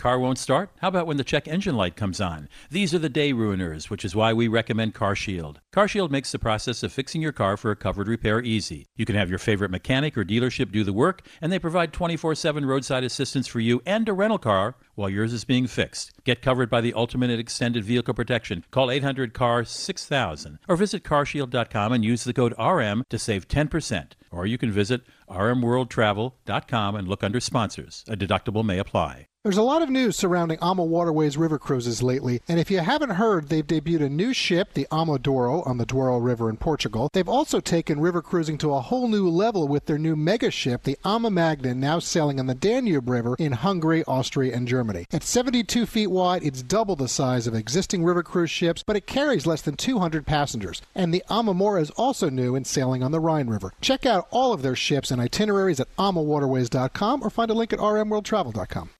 Car 0.00 0.18
won't 0.18 0.38
start? 0.38 0.70
How 0.78 0.88
about 0.88 1.06
when 1.06 1.18
the 1.18 1.24
check 1.24 1.46
engine 1.46 1.76
light 1.76 1.94
comes 1.94 2.22
on? 2.22 2.48
These 2.70 2.94
are 2.94 2.98
the 2.98 3.10
day 3.10 3.34
ruiners, 3.34 3.90
which 3.90 4.02
is 4.02 4.16
why 4.16 4.32
we 4.32 4.48
recommend 4.48 4.94
CarShield. 4.94 5.56
CarShield 5.74 6.10
makes 6.10 6.32
the 6.32 6.38
process 6.38 6.82
of 6.82 6.90
fixing 6.90 7.20
your 7.20 7.32
car 7.32 7.58
for 7.58 7.70
a 7.70 7.76
covered 7.76 8.08
repair 8.08 8.40
easy. 8.40 8.86
You 8.96 9.04
can 9.04 9.14
have 9.14 9.28
your 9.28 9.38
favorite 9.38 9.70
mechanic 9.70 10.16
or 10.16 10.24
dealership 10.24 10.72
do 10.72 10.84
the 10.84 10.94
work, 10.94 11.26
and 11.42 11.52
they 11.52 11.58
provide 11.58 11.92
24 11.92 12.34
7 12.34 12.64
roadside 12.64 13.04
assistance 13.04 13.46
for 13.46 13.60
you 13.60 13.82
and 13.84 14.08
a 14.08 14.14
rental 14.14 14.38
car 14.38 14.74
while 15.00 15.10
yours 15.10 15.32
is 15.32 15.44
being 15.44 15.66
fixed. 15.66 16.12
Get 16.24 16.42
covered 16.42 16.68
by 16.68 16.82
the 16.82 16.92
ultimate 16.92 17.30
extended 17.30 17.82
vehicle 17.84 18.14
protection. 18.14 18.64
Call 18.70 18.90
800 18.90 19.32
CAR 19.32 19.64
6000 19.64 20.58
or 20.68 20.76
visit 20.76 21.02
carshield.com 21.02 21.92
and 21.92 22.04
use 22.04 22.24
the 22.24 22.34
code 22.34 22.54
RM 22.58 23.04
to 23.08 23.18
save 23.18 23.48
10%. 23.48 24.12
Or 24.30 24.46
you 24.46 24.58
can 24.58 24.70
visit 24.70 25.02
rmworldtravel.com 25.28 26.94
and 26.94 27.08
look 27.08 27.24
under 27.24 27.40
sponsors. 27.40 28.04
A 28.08 28.16
deductible 28.16 28.64
may 28.64 28.78
apply. 28.78 29.26
There's 29.42 29.56
a 29.56 29.62
lot 29.62 29.80
of 29.80 29.88
news 29.88 30.16
surrounding 30.16 30.58
Ama 30.60 30.84
Waterways 30.84 31.38
river 31.38 31.58
cruises 31.58 32.02
lately, 32.02 32.42
and 32.46 32.60
if 32.60 32.70
you 32.70 32.80
haven't 32.80 33.12
heard, 33.12 33.48
they've 33.48 33.66
debuted 33.66 34.04
a 34.04 34.10
new 34.10 34.34
ship, 34.34 34.74
the 34.74 34.86
Ama 34.92 35.18
Douro, 35.18 35.62
on 35.62 35.78
the 35.78 35.86
Douro 35.86 36.18
River 36.18 36.50
in 36.50 36.58
Portugal. 36.58 37.08
They've 37.14 37.26
also 37.26 37.58
taken 37.58 38.02
river 38.02 38.20
cruising 38.20 38.58
to 38.58 38.74
a 38.74 38.82
whole 38.82 39.08
new 39.08 39.30
level 39.30 39.66
with 39.66 39.86
their 39.86 39.96
new 39.96 40.14
mega 40.14 40.50
ship, 40.50 40.82
the 40.82 40.98
Ama 41.06 41.30
Magna, 41.30 41.74
now 41.74 42.00
sailing 42.00 42.38
on 42.38 42.48
the 42.48 42.54
Danube 42.54 43.08
River 43.08 43.34
in 43.38 43.52
Hungary, 43.52 44.04
Austria, 44.06 44.54
and 44.54 44.68
Germany. 44.68 44.89
At 45.12 45.22
72 45.22 45.86
feet 45.86 46.08
wide, 46.08 46.42
it's 46.42 46.62
double 46.62 46.96
the 46.96 47.08
size 47.08 47.46
of 47.46 47.54
existing 47.54 48.04
river 48.04 48.22
cruise 48.22 48.50
ships, 48.50 48.82
but 48.82 48.96
it 48.96 49.06
carries 49.06 49.46
less 49.46 49.62
than 49.62 49.76
200 49.76 50.26
passengers. 50.26 50.82
And 50.94 51.14
the 51.14 51.22
Amamora 51.30 51.80
is 51.80 51.90
also 51.90 52.28
new 52.28 52.56
and 52.56 52.66
sailing 52.66 53.02
on 53.02 53.12
the 53.12 53.20
Rhine 53.20 53.48
River. 53.48 53.72
Check 53.80 54.04
out 54.04 54.26
all 54.30 54.52
of 54.52 54.62
their 54.62 54.76
ships 54.76 55.10
and 55.10 55.20
itineraries 55.20 55.80
at 55.80 55.94
amawaterways.com 55.96 57.22
or 57.22 57.30
find 57.30 57.50
a 57.50 57.54
link 57.54 57.72
at 57.72 57.78
rmworldtravel.com. 57.78 58.90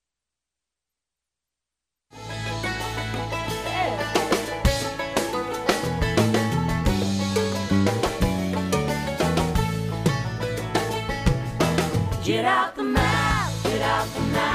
Get 12.30 12.44
out 12.44 12.76
the 12.76 12.84
map, 12.84 13.50
get 13.64 13.82
out 13.82 14.06
the 14.14 14.20
map, 14.20 14.49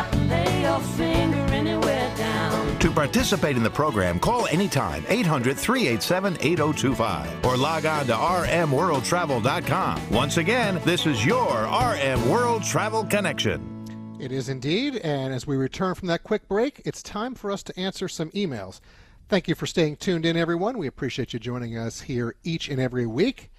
To 2.80 2.92
participate 2.92 3.56
in 3.58 3.64
the 3.64 3.70
program, 3.70 4.20
call 4.20 4.46
anytime 4.48 5.04
800 5.08 5.58
387 5.58 6.38
8025 6.40 7.46
or 7.46 7.58
log 7.58 7.86
on 7.86 8.06
to 8.08 8.14
rmworldtravel.com. 8.14 10.10
Once 10.12 10.38
again, 10.38 10.80
this 10.86 11.06
is 11.06 11.26
your 11.26 11.64
RM 11.64 12.30
World 12.30 12.64
Travel 12.64 13.04
Connection. 13.06 14.18
It 14.20 14.32
is 14.32 14.50
indeed, 14.50 14.98
and 14.98 15.34
as 15.34 15.48
we 15.48 15.56
return 15.56 15.96
from 15.96 16.10
that 16.10 16.24
quick 16.24 16.48
break, 16.48 16.82
it's 16.86 17.02
time 17.02 17.36
for 17.36 17.52
us 17.52 17.64
to 17.64 17.80
answer 17.80 18.08
some 18.08 18.30
emails. 18.32 18.82
Thank 19.30 19.48
you 19.48 19.56
for 19.56 19.66
staying 19.66 19.96
tuned 19.98 20.26
in, 20.26 20.38
everyone. 20.38 20.78
We 20.78 20.88
appreciate 20.88 21.34
you 21.34 21.40
joining 21.40 21.78
us 21.78 22.02
here 22.02 22.36
each 22.44 22.70
and 22.70 22.80
every 22.80 23.08
week 23.08 23.50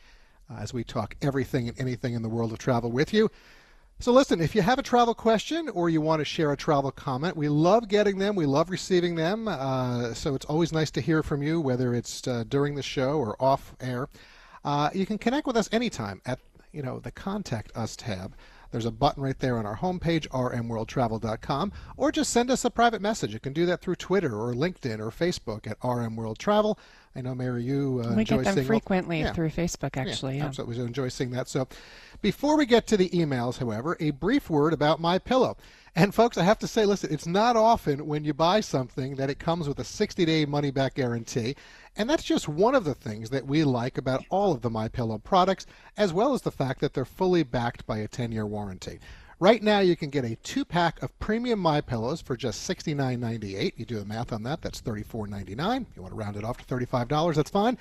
uh, 0.48 0.59
as 0.61 0.72
we 0.72 0.85
talk 0.85 1.16
everything 1.20 1.68
and 1.68 1.81
anything 1.81 2.14
in 2.14 2.22
the 2.22 2.29
world 2.29 2.52
of 2.52 2.59
travel 2.59 2.92
with 2.92 3.12
you. 3.12 3.31
So, 3.98 4.12
listen, 4.12 4.42
if 4.42 4.54
you 4.54 4.61
have 4.61 4.78
a 4.78 4.82
travel 4.82 5.14
question 5.14 5.70
or 5.70 5.88
you 5.88 6.02
want 6.02 6.20
to 6.20 6.24
share 6.24 6.52
a 6.52 6.56
travel 6.56 6.90
comment, 6.90 7.35
we 7.35 7.48
love 7.48 7.88
getting 7.88 8.18
them. 8.18 8.37
We 8.37 8.44
love 8.44 8.68
receiving 8.68 9.14
them. 9.14 9.48
Uh, 9.48 10.12
so, 10.12 10.35
it's 10.35 10.44
always 10.46 10.70
nice 10.70 10.90
to 10.92 11.00
hear 11.00 11.22
from 11.22 11.42
you, 11.42 11.61
whether 11.62 11.94
it's 11.94 12.26
uh, 12.28 12.44
during 12.46 12.74
the 12.74 12.82
show 12.82 13.18
or 13.18 13.40
off 13.42 13.74
air. 13.80 14.09
Uh, 14.64 14.90
you 14.92 15.06
can 15.06 15.16
connect 15.16 15.46
with 15.46 15.56
us 15.56 15.68
anytime 15.72 16.20
at 16.26 16.40
you 16.72 16.82
know 16.82 16.98
the 16.98 17.11
Contact 17.11 17.72
Us 17.74 17.96
tab. 17.96 18.37
There's 18.70 18.85
a 18.85 18.90
button 18.90 19.22
right 19.22 19.38
there 19.38 19.56
on 19.56 19.64
our 19.64 19.76
homepage, 19.76 20.28
rmworldtravel.com, 20.28 21.72
or 21.96 22.12
just 22.12 22.32
send 22.32 22.50
us 22.50 22.64
a 22.64 22.70
private 22.70 23.00
message. 23.00 23.32
You 23.32 23.40
can 23.40 23.52
do 23.52 23.64
that 23.66 23.80
through 23.80 23.94
Twitter 23.94 24.38
or 24.38 24.52
LinkedIn 24.52 24.98
or 24.98 25.11
Facebook 25.11 25.66
at 25.70 25.78
rmworldtravel. 25.80 26.76
I 27.14 27.22
know, 27.22 27.35
Mary, 27.35 27.62
you 27.62 28.02
uh, 28.04 28.12
we 28.14 28.20
enjoy 28.22 28.42
get 28.42 28.56
them 28.56 28.64
frequently 28.66 29.20
Yeah. 29.20 29.32
through 29.32 29.48
Facebook, 29.50 29.96
actually. 29.96 30.37
Yeah, 30.38 30.46
Absolutely, 30.46 30.78
we 30.80 30.87
enjoy 30.87 31.09
seeing 31.09 31.30
that. 31.30 31.48
So, 31.48 31.66
before 32.20 32.57
we 32.57 32.66
get 32.66 32.87
to 32.88 32.96
the 32.96 33.09
emails, 33.11 33.59
however, 33.59 33.96
a 34.00 34.11
brief 34.11 34.50
word 34.50 34.72
about 34.72 35.00
my 35.00 35.18
pillow. 35.18 35.57
And 35.94 36.14
folks, 36.14 36.37
I 36.37 36.44
have 36.44 36.59
to 36.59 36.68
say, 36.68 36.85
listen, 36.85 37.12
it's 37.12 37.26
not 37.26 37.57
often 37.57 38.07
when 38.07 38.24
you 38.24 38.35
buy 38.35 38.61
something 38.61 39.16
that 39.16 39.31
it 39.31 39.38
comes 39.38 39.66
with 39.66 39.79
a 39.79 39.83
60-day 39.83 40.44
money-back 40.44 40.94
guarantee, 40.94 41.57
and 41.96 42.09
that's 42.09 42.22
just 42.22 42.48
one 42.48 42.74
of 42.74 42.85
the 42.85 42.94
things 42.94 43.31
that 43.31 43.46
we 43.46 43.64
like 43.64 43.96
about 43.96 44.22
all 44.29 44.52
of 44.52 44.61
the 44.61 44.68
My 44.68 44.88
Pillow 44.88 45.16
products, 45.16 45.64
as 45.97 46.12
well 46.12 46.34
as 46.34 46.43
the 46.43 46.51
fact 46.51 46.80
that 46.80 46.93
they're 46.93 47.07
fully 47.07 47.43
backed 47.43 47.86
by 47.86 47.99
a 47.99 48.09
10-year 48.09 48.45
warranty. 48.45 49.01
Right 49.38 49.62
now, 49.62 49.80
you 49.80 49.97
can 49.97 50.09
get 50.09 50.24
a 50.24 50.36
two-pack 50.36 51.03
of 51.03 51.18
premium 51.18 51.59
My 51.59 51.80
Pillows 51.80 52.20
for 52.20 52.36
just 52.36 52.68
$69.98. 52.68 53.72
You 53.76 53.84
do 53.84 53.99
the 53.99 54.05
math 54.05 54.32
on 54.32 54.43
that; 54.45 54.62
that's 54.62 54.80
$34.99. 54.80 55.86
You 55.95 56.03
want 56.03 56.12
to 56.12 56.18
round 56.18 56.36
it 56.36 56.45
off 56.45 56.59
to 56.59 56.74
$35? 56.74 57.34
That's 57.34 57.51
fine. 57.51 57.76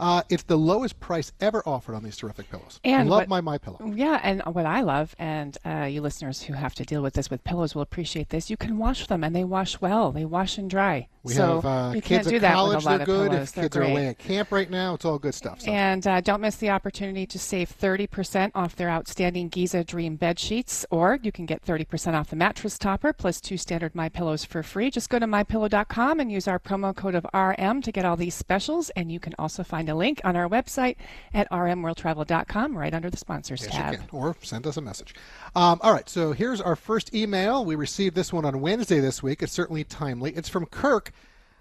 Uh, 0.00 0.22
it's 0.28 0.42
the 0.44 0.56
lowest 0.58 0.98
price 1.00 1.32
ever 1.40 1.62
offered 1.66 1.94
on 1.94 2.02
these 2.02 2.16
terrific 2.16 2.50
pillows. 2.50 2.80
I 2.84 2.88
And 2.88 3.08
love 3.10 3.20
what- 3.22 3.28
my 3.28 3.40
My 3.40 3.58
Pillow. 3.58 3.78
Yeah, 3.94 4.20
and 4.22 4.42
what 4.42 4.66
I 4.66 4.80
love, 4.82 5.14
and 5.18 5.56
uh, 5.64 5.84
you 5.84 6.00
listeners 6.00 6.42
who 6.42 6.54
have 6.54 6.74
to 6.76 6.84
deal 6.84 7.02
with 7.02 7.14
this 7.14 7.30
with 7.30 7.44
pillows 7.44 7.74
will 7.74 7.82
appreciate 7.82 8.28
this. 8.30 8.50
You 8.50 8.56
can 8.56 8.78
wash 8.78 9.06
them, 9.06 9.22
and 9.24 9.34
they 9.34 9.44
wash 9.44 9.80
well. 9.80 10.12
They 10.12 10.24
wash 10.24 10.58
and 10.58 10.68
dry. 10.70 11.08
We 11.24 11.34
so 11.34 11.60
have 11.60 11.64
uh, 11.64 11.92
you 11.94 12.02
kids 12.02 12.08
can't 12.26 12.28
do 12.30 12.36
at 12.36 12.42
that 12.42 12.54
college, 12.54 12.76
with 12.78 12.84
a 12.86 12.88
lot 12.88 12.96
they're 12.98 13.06
good. 13.06 13.30
pillows. 13.30 13.48
If 13.50 13.54
They're 13.54 13.64
kids 13.64 13.76
are 13.76 13.82
away 13.82 14.06
at 14.08 14.18
camp 14.18 14.50
right 14.50 14.68
now, 14.68 14.94
it's 14.94 15.04
all 15.04 15.18
good 15.20 15.34
stuff. 15.34 15.60
So. 15.60 15.70
And 15.70 16.04
uh, 16.04 16.20
don't 16.20 16.40
miss 16.40 16.56
the 16.56 16.70
opportunity 16.70 17.26
to 17.26 17.38
save 17.38 17.70
30% 17.78 18.50
off 18.56 18.74
their 18.74 18.90
outstanding 18.90 19.48
Giza 19.48 19.84
Dream 19.84 20.16
bed 20.16 20.40
sheets, 20.40 20.84
or 20.90 21.20
you 21.22 21.30
can 21.30 21.46
get 21.46 21.64
30% 21.64 22.14
off 22.14 22.30
the 22.30 22.34
mattress 22.36 22.76
topper 22.76 23.12
plus 23.12 23.40
two 23.40 23.56
standard 23.56 23.94
My 23.94 24.08
Pillows 24.08 24.44
for 24.44 24.64
free. 24.64 24.90
Just 24.90 25.10
go 25.10 25.20
to 25.20 25.26
mypillow.com 25.26 26.18
and 26.18 26.32
use 26.32 26.48
our 26.48 26.58
promo 26.58 26.94
code 26.94 27.14
of 27.14 27.24
RM 27.32 27.82
to 27.82 27.92
get 27.92 28.04
all 28.04 28.16
these 28.16 28.34
specials. 28.34 28.90
And 28.90 29.12
you 29.12 29.20
can 29.20 29.34
also 29.38 29.62
find 29.62 29.81
a 29.88 29.94
link 29.94 30.20
on 30.24 30.36
our 30.36 30.48
website 30.48 30.96
at 31.34 31.50
rmworldtravel.com 31.50 32.76
right 32.76 32.94
under 32.94 33.10
the 33.10 33.16
sponsors 33.16 33.62
Yes, 33.62 33.72
tab. 33.72 34.00
Or 34.12 34.36
send 34.42 34.66
us 34.66 34.76
a 34.76 34.80
message. 34.80 35.14
Um, 35.54 35.78
all 35.82 35.92
right, 35.92 36.08
so 36.08 36.32
here's 36.32 36.60
our 36.60 36.76
first 36.76 37.14
email. 37.14 37.64
We 37.64 37.74
received 37.74 38.14
this 38.14 38.32
one 38.32 38.44
on 38.44 38.60
Wednesday 38.60 39.00
this 39.00 39.22
week. 39.22 39.42
It's 39.42 39.52
certainly 39.52 39.84
timely. 39.84 40.32
It's 40.32 40.48
from 40.48 40.66
Kirk, 40.66 41.12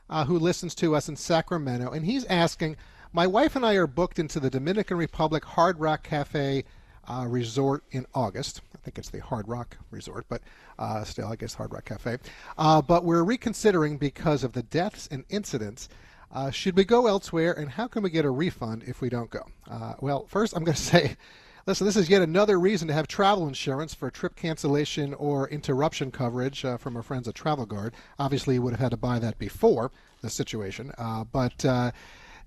uh, 0.10 0.26
who 0.26 0.38
listens 0.40 0.76
to 0.76 0.96
us 0.96 1.10
in 1.10 1.16
Sacramento, 1.16 1.92
and 1.92 2.06
he's 2.06 2.26
asking 2.26 2.76
My 3.14 3.28
wife 3.28 3.56
and 3.56 3.66
I 3.66 3.74
are 3.76 3.88
booked 3.88 4.20
into 4.20 4.40
the 4.40 4.50
Dominican 4.50 4.98
Republic 4.98 5.44
Hard 5.44 5.80
Rock 5.80 6.04
Cafe 6.04 6.64
uh, 7.08 7.26
Resort 7.28 7.84
in 7.92 8.06
August. 8.14 8.62
I 8.74 8.78
think 8.84 8.98
it's 8.98 9.10
the 9.10 9.20
Hard 9.20 9.48
Rock 9.48 9.78
Resort, 9.92 10.26
but 10.30 10.42
uh, 10.80 11.04
still, 11.04 11.28
I 11.28 11.36
guess 11.36 11.54
Hard 11.54 11.72
Rock 11.74 11.86
Cafe. 11.86 12.18
Uh, 12.58 12.82
but 12.82 13.04
we're 13.04 13.24
reconsidering 13.24 13.98
because 13.98 14.44
of 14.44 14.54
the 14.54 14.64
deaths 14.64 15.08
and 15.12 15.24
incidents. 15.30 15.90
Uh, 16.34 16.50
should 16.50 16.78
we 16.78 16.86
go 16.86 17.08
elsewhere, 17.08 17.52
and 17.52 17.70
how 17.72 17.88
can 17.88 18.04
we 18.04 18.10
get 18.10 18.26
a 18.26 18.30
refund 18.30 18.84
if 18.88 19.02
we 19.02 19.10
don't 19.10 19.30
go? 19.30 19.46
Uh, 19.70 19.94
well, 20.00 20.26
first, 20.28 20.56
I'm 20.56 20.64
going 20.64 20.76
to 20.78 20.82
say, 20.82 21.18
listen, 21.66 21.86
this 21.86 21.98
is 21.98 22.10
yet 22.10 22.22
another 22.22 22.60
reason 22.60 22.88
to 22.88 22.94
have 22.94 23.08
travel 23.08 23.48
insurance 23.48 23.94
for 23.94 24.10
trip 24.10 24.36
cancellation 24.36 25.14
or 25.16 25.50
interruption 25.50 26.12
coverage 26.12 26.64
uh, 26.64 26.78
from 26.78 26.96
our 26.96 27.04
friends 27.04 27.28
at 27.28 27.36
Travel 27.36 27.66
Guard. 27.66 27.94
Obviously, 28.18 28.56
you 28.56 28.62
would 28.62 28.74
have 28.74 28.80
had 28.80 28.92
to 28.92 28.98
buy 28.98 29.20
that 29.20 29.40
before 29.40 29.92
the 30.22 30.30
situation, 30.30 30.92
uh, 30.98 31.24
but. 31.24 31.66
Uh, 31.66 31.92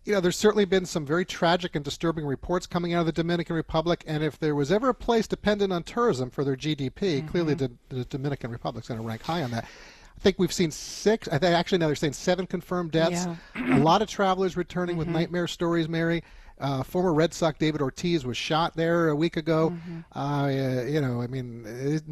you 0.05 0.13
know, 0.13 0.21
there's 0.21 0.37
certainly 0.37 0.67
been 0.67 0.85
some 0.85 1.07
very 1.07 1.25
tragic 1.25 1.75
and 1.75 1.83
disturbing 1.83 2.27
reports 2.27 2.67
coming 2.67 2.93
out 2.93 3.01
of 3.01 3.07
the 3.07 3.13
Dominican 3.13 3.57
Republic, 3.57 4.05
and 4.07 4.23
if 4.23 4.39
there 4.39 4.55
was 4.55 4.71
ever 4.71 4.91
a 4.91 4.95
place 4.95 5.27
dependent 5.27 5.73
on 5.73 5.83
tourism 5.83 6.29
for 6.29 6.45
their 6.45 6.57
GDP, 6.57 7.27
clearly 7.27 7.55
the, 7.55 7.73
the 7.89 8.05
Dominican 8.05 8.51
Republic's 8.51 8.89
going 8.89 9.01
to 9.01 9.07
rank 9.07 9.23
high 9.23 9.43
on 9.43 9.51
that. 9.53 9.67
I 10.17 10.21
think 10.21 10.39
we've 10.39 10.53
seen 10.53 10.71
six. 10.71 11.29
I 11.29 11.39
think 11.39 11.55
actually 11.55 11.79
now 11.79 11.87
they're 11.87 11.95
saying 11.97 12.15
seven 12.15 12.47
confirmed 12.47 12.93
deaths. 12.93 13.27
Yeah. 13.55 13.79
a 13.79 13.81
lot 13.81 14.01
of 14.03 14.09
travelers 14.09 14.57
returning 14.57 14.97
with 14.97 15.09
nightmare 15.09 15.47
stories. 15.47 15.89
Mary, 15.89 16.23
uh, 16.59 16.83
former 16.83 17.13
Red 17.13 17.35
Sox 17.35 17.59
David 17.59 17.83
Ortiz 17.83 18.25
was 18.25 18.37
shot 18.37 18.75
there 18.77 19.09
a 19.09 19.17
week 19.17 19.37
ago. 19.37 19.75
Uh, 20.13 20.49
you 20.87 21.01
know, 21.01 21.21
I 21.21 21.27
mean, 21.27 21.65
it, 21.67 22.03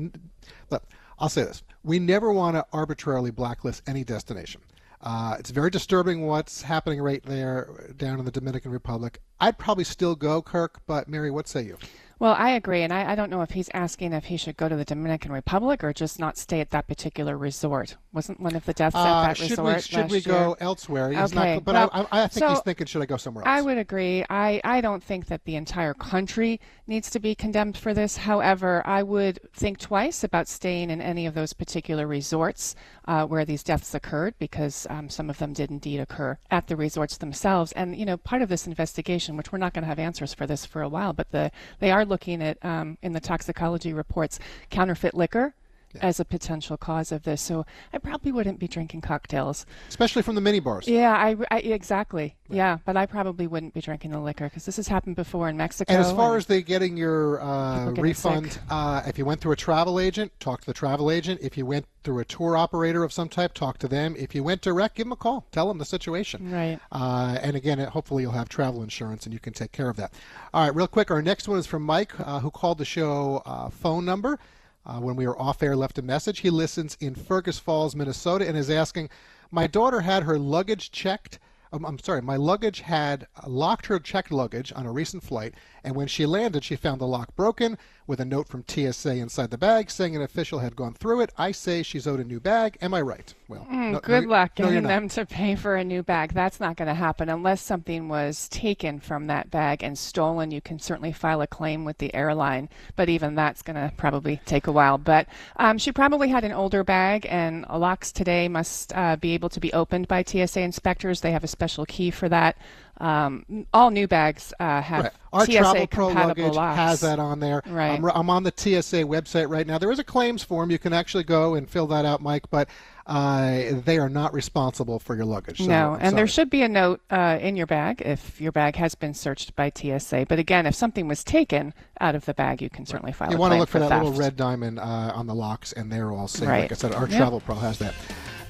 look, 0.70 0.84
I'll 1.18 1.28
say 1.28 1.44
this: 1.44 1.62
we 1.84 1.98
never 1.98 2.32
want 2.32 2.56
to 2.56 2.66
arbitrarily 2.72 3.30
blacklist 3.30 3.82
any 3.86 4.04
destination. 4.04 4.60
Uh, 5.00 5.36
it's 5.38 5.50
very 5.50 5.70
disturbing 5.70 6.26
what's 6.26 6.62
happening 6.62 7.00
right 7.00 7.22
there 7.24 7.92
down 7.96 8.18
in 8.20 8.24
the 8.24 8.30
Dominican 8.30 8.70
Republic. 8.70 9.20
I'd 9.40 9.58
probably 9.58 9.82
still 9.84 10.14
go, 10.14 10.40
Kirk, 10.42 10.80
but 10.86 11.08
Mary, 11.08 11.30
what 11.30 11.48
say 11.48 11.62
you? 11.62 11.76
Well, 12.22 12.36
I 12.38 12.50
agree, 12.50 12.82
and 12.82 12.92
I, 12.92 13.10
I 13.10 13.14
don't 13.16 13.30
know 13.30 13.42
if 13.42 13.50
he's 13.50 13.68
asking 13.74 14.12
if 14.12 14.26
he 14.26 14.36
should 14.36 14.56
go 14.56 14.68
to 14.68 14.76
the 14.76 14.84
Dominican 14.84 15.32
Republic 15.32 15.82
or 15.82 15.92
just 15.92 16.20
not 16.20 16.38
stay 16.38 16.60
at 16.60 16.70
that 16.70 16.86
particular 16.86 17.36
resort. 17.36 17.96
Wasn't 18.12 18.38
one 18.38 18.54
of 18.54 18.64
the 18.64 18.72
deaths 18.72 18.94
Uh, 18.94 19.00
at 19.00 19.26
that 19.26 19.36
should 19.38 19.50
resort 19.50 19.74
we 19.74 19.80
should 19.80 20.10
we 20.12 20.20
go 20.20 20.48
year? 20.50 20.56
elsewhere? 20.60 21.10
He's 21.10 21.32
okay, 21.34 21.54
not, 21.54 21.64
but 21.64 21.74
well, 21.74 21.90
I, 22.12 22.22
I, 22.22 22.26
think 22.28 22.32
he's 22.48 22.56
so 22.56 22.62
thinking, 22.62 22.86
should 22.86 23.02
I 23.02 23.06
go 23.06 23.16
somewhere 23.16 23.44
else? 23.44 23.58
I 23.58 23.60
would 23.62 23.76
agree. 23.76 24.24
I, 24.30 24.60
I 24.62 24.80
don't 24.80 25.02
think 25.02 25.26
that 25.26 25.44
the 25.46 25.56
entire 25.56 25.94
country 25.94 26.60
needs 26.86 27.10
to 27.10 27.18
be 27.18 27.34
condemned 27.34 27.76
for 27.76 27.92
this. 27.92 28.18
However, 28.18 28.82
I 28.86 29.02
would 29.02 29.40
think 29.52 29.78
twice 29.78 30.22
about 30.22 30.46
staying 30.46 30.90
in 30.90 31.00
any 31.00 31.26
of 31.26 31.34
those 31.34 31.52
particular 31.52 32.06
resorts 32.06 32.76
uh, 33.08 33.26
where 33.26 33.44
these 33.44 33.64
deaths 33.64 33.96
occurred 33.96 34.34
because 34.38 34.86
um, 34.90 35.08
some 35.08 35.28
of 35.28 35.38
them 35.38 35.52
did 35.54 35.70
indeed 35.70 35.98
occur 35.98 36.38
at 36.52 36.68
the 36.68 36.76
resorts 36.76 37.16
themselves. 37.16 37.72
And, 37.72 37.96
you 37.96 38.06
know, 38.06 38.16
part 38.16 38.42
of 38.42 38.48
this 38.48 38.68
investigation, 38.68 39.36
which 39.36 39.50
we're 39.50 39.58
not 39.58 39.72
going 39.74 39.82
to 39.82 39.88
have 39.88 39.98
answers 39.98 40.32
for 40.32 40.46
this 40.46 40.64
for 40.64 40.82
a 40.82 40.88
while, 40.88 41.12
but 41.12 41.32
the, 41.32 41.50
they 41.80 41.90
are 41.90 42.04
looking 42.12 42.42
at, 42.42 42.58
um, 42.62 42.98
in 43.02 43.12
the 43.12 43.20
toxicology 43.20 43.92
reports, 43.94 44.38
counterfeit 44.70 45.14
liquor. 45.14 45.54
As 46.00 46.20
a 46.20 46.24
potential 46.24 46.76
cause 46.76 47.12
of 47.12 47.22
this, 47.24 47.42
so 47.42 47.66
I 47.92 47.98
probably 47.98 48.32
wouldn't 48.32 48.58
be 48.58 48.68
drinking 48.68 49.02
cocktails, 49.02 49.66
especially 49.88 50.22
from 50.22 50.34
the 50.34 50.40
mini 50.40 50.60
bars. 50.60 50.88
Yeah, 50.88 51.12
I, 51.12 51.36
I 51.50 51.58
exactly. 51.58 52.36
Yeah, 52.48 52.78
but 52.84 52.96
I 52.96 53.06
probably 53.06 53.46
wouldn't 53.46 53.74
be 53.74 53.80
drinking 53.80 54.10
the 54.10 54.20
liquor 54.20 54.44
because 54.44 54.66
this 54.66 54.76
has 54.76 54.88
happened 54.88 55.16
before 55.16 55.48
in 55.48 55.56
Mexico. 55.56 55.92
And 55.92 56.02
as 56.02 56.12
far 56.12 56.36
as 56.36 56.46
they 56.46 56.62
getting 56.62 56.96
your 56.96 57.40
uh, 57.42 57.86
getting 57.90 58.02
refund, 58.02 58.58
uh, 58.70 59.02
if 59.06 59.18
you 59.18 59.24
went 59.24 59.40
through 59.40 59.52
a 59.52 59.56
travel 59.56 59.98
agent, 59.98 60.32
talk 60.40 60.60
to 60.60 60.66
the 60.66 60.74
travel 60.74 61.10
agent. 61.10 61.40
If 61.42 61.56
you 61.56 61.66
went 61.66 61.86
through 62.04 62.18
a 62.18 62.24
tour 62.24 62.56
operator 62.56 63.04
of 63.04 63.12
some 63.12 63.28
type, 63.28 63.54
talk 63.54 63.78
to 63.78 63.88
them. 63.88 64.14
If 64.18 64.34
you 64.34 64.42
went 64.42 64.60
direct, 64.60 64.96
give 64.96 65.06
them 65.06 65.12
a 65.12 65.16
call. 65.16 65.46
Tell 65.52 65.68
them 65.68 65.78
the 65.78 65.84
situation. 65.84 66.50
Right. 66.50 66.78
Uh, 66.90 67.38
and 67.40 67.56
again, 67.56 67.78
hopefully 67.78 68.22
you'll 68.22 68.32
have 68.32 68.48
travel 68.48 68.82
insurance 68.82 69.24
and 69.24 69.32
you 69.32 69.40
can 69.40 69.52
take 69.52 69.72
care 69.72 69.88
of 69.88 69.96
that. 69.96 70.12
All 70.52 70.64
right, 70.64 70.74
real 70.74 70.88
quick, 70.88 71.10
our 71.10 71.22
next 71.22 71.48
one 71.48 71.58
is 71.58 71.66
from 71.66 71.82
Mike, 71.82 72.12
uh, 72.20 72.40
who 72.40 72.50
called 72.50 72.78
the 72.78 72.84
show 72.84 73.42
uh, 73.46 73.70
phone 73.70 74.04
number. 74.04 74.38
Uh, 74.84 74.98
when 74.98 75.14
we 75.14 75.26
were 75.26 75.40
off 75.40 75.62
air, 75.62 75.76
left 75.76 75.98
a 75.98 76.02
message. 76.02 76.40
He 76.40 76.50
listens 76.50 76.96
in 77.00 77.14
Fergus 77.14 77.58
Falls, 77.58 77.94
Minnesota, 77.94 78.46
and 78.48 78.56
is 78.56 78.68
asking, 78.68 79.10
"My 79.50 79.66
daughter 79.66 80.00
had 80.00 80.24
her 80.24 80.38
luggage 80.38 80.90
checked. 80.90 81.38
Um, 81.72 81.86
I'm 81.86 81.98
sorry, 81.98 82.20
my 82.20 82.36
luggage 82.36 82.80
had 82.80 83.26
locked 83.46 83.86
her 83.86 83.98
checked 83.98 84.30
luggage 84.30 84.72
on 84.74 84.84
a 84.84 84.92
recent 84.92 85.22
flight, 85.22 85.54
and 85.82 85.96
when 85.96 86.06
she 86.08 86.26
landed, 86.26 86.64
she 86.64 86.76
found 86.76 87.00
the 87.00 87.06
lock 87.06 87.34
broken 87.36 87.78
with 88.06 88.20
a 88.20 88.24
note 88.24 88.48
from 88.48 88.64
TSA 88.66 89.10
inside 89.16 89.50
the 89.50 89.58
bag 89.58 89.90
saying 89.90 90.16
an 90.16 90.22
official 90.22 90.58
had 90.60 90.76
gone 90.76 90.94
through 90.94 91.20
it. 91.20 91.32
I 91.38 91.52
say 91.52 91.82
she's 91.82 92.06
owed 92.06 92.20
a 92.20 92.24
new 92.24 92.40
bag. 92.40 92.76
Am 92.82 92.94
I 92.94 93.00
right? 93.00 93.32
Well, 93.48 93.66
Mm, 93.70 93.92
no- 93.92 94.00
good 94.00 94.24
no, 94.24 94.30
luck 94.30 94.52
no, 94.58 94.66
getting 94.66 94.82
them 94.84 95.08
to 95.10 95.26
pay 95.26 95.54
for 95.54 95.76
a 95.76 95.84
new 95.84 96.02
bag. 96.02 96.32
That's 96.32 96.58
not 96.60 96.76
going 96.76 96.88
to 96.88 96.94
happen 96.94 97.28
unless 97.28 97.60
something 97.60 98.08
was 98.08 98.48
taken 98.48 98.98
from 99.00 99.26
that 99.26 99.50
bag 99.50 99.82
and 99.82 99.96
stolen. 99.98 100.50
You 100.50 100.60
can 100.60 100.78
certainly 100.78 101.12
file 101.12 101.40
a 101.42 101.46
claim 101.46 101.84
with 101.84 101.98
the 101.98 102.14
airline, 102.14 102.68
but 102.96 103.08
even 103.08 103.34
that's 103.34 103.62
going 103.62 103.76
to 103.76 103.92
probably 103.96 104.40
take 104.46 104.66
a 104.66 104.72
while. 104.72 104.98
But 104.98 105.26
um, 105.56 105.78
she 105.78 105.92
probably 105.92 106.28
had 106.28 106.44
an 106.44 106.52
older 106.52 106.82
bag, 106.84 107.26
and 107.28 107.66
locks 107.70 108.10
today 108.12 108.48
must 108.48 108.92
uh, 108.96 109.16
be 109.16 109.32
able 109.34 109.48
to 109.50 109.60
be 109.60 109.72
opened 109.72 110.08
by 110.08 110.22
TSA 110.22 110.60
inspectors. 110.60 111.20
They 111.20 111.32
have 111.32 111.44
a 111.44 111.48
special 111.48 111.84
key 111.86 112.10
for 112.10 112.28
that. 112.30 112.56
Um, 113.02 113.66
all 113.74 113.90
new 113.90 114.06
bags 114.06 114.54
uh, 114.60 114.80
have 114.80 115.04
Right. 115.04 115.12
Our 115.32 115.46
TSA 115.46 115.52
Travel 115.58 115.86
Pro 115.88 116.08
compatible 116.08 116.42
luggage 116.44 116.56
locks. 116.56 116.76
has 116.76 117.00
that 117.00 117.18
on 117.18 117.40
there. 117.40 117.62
Right. 117.66 117.98
I'm, 117.98 118.04
I'm 118.04 118.30
on 118.30 118.42
the 118.44 118.52
TSA 118.54 119.02
website 119.04 119.48
right 119.48 119.66
now. 119.66 119.78
There 119.78 119.90
is 119.90 119.98
a 119.98 120.04
claims 120.04 120.42
form. 120.44 120.70
You 120.70 120.78
can 120.78 120.92
actually 120.92 121.24
go 121.24 121.54
and 121.54 121.68
fill 121.68 121.86
that 121.88 122.04
out, 122.04 122.20
Mike, 122.20 122.48
but 122.50 122.68
uh, 123.06 123.62
they 123.84 123.98
are 123.98 124.08
not 124.10 124.32
responsible 124.34 124.98
for 125.00 125.16
your 125.16 125.24
luggage. 125.24 125.58
So 125.58 125.66
no, 125.66 125.96
and 126.00 126.16
there 126.16 126.26
should 126.28 126.50
be 126.50 126.62
a 126.62 126.68
note 126.68 127.00
uh, 127.10 127.38
in 127.40 127.56
your 127.56 127.66
bag 127.66 128.02
if 128.04 128.40
your 128.40 128.52
bag 128.52 128.76
has 128.76 128.94
been 128.94 129.14
searched 129.14 129.56
by 129.56 129.72
TSA. 129.74 130.26
But 130.28 130.38
again, 130.38 130.66
if 130.66 130.74
something 130.74 131.08
was 131.08 131.24
taken 131.24 131.74
out 132.00 132.14
of 132.14 132.26
the 132.26 132.34
bag, 132.34 132.62
you 132.62 132.70
can 132.70 132.86
certainly 132.86 133.12
file 133.12 133.28
it, 133.28 133.32
You 133.32 133.38
a 133.38 133.40
want 133.40 133.50
to 133.52 133.54
claim 133.54 133.60
look 133.60 133.68
for, 133.70 133.78
that 133.80 133.88
theft. 133.88 134.04
little 134.04 134.18
red 134.20 134.36
diamond 134.36 134.78
uh, 134.78 134.82
on 135.14 135.26
the 135.26 135.34
locks, 135.34 135.72
and 135.72 135.90
they're 135.90 136.12
all 136.12 136.28
safe. 136.28 136.48
Right. 136.48 136.60
Like 136.62 136.72
I 136.72 136.74
said, 136.76 136.94
our 136.94 137.08
Yep. 137.08 137.16
Travel 137.18 137.40
Pro 137.40 137.54
has 137.56 137.78
that. 137.78 137.94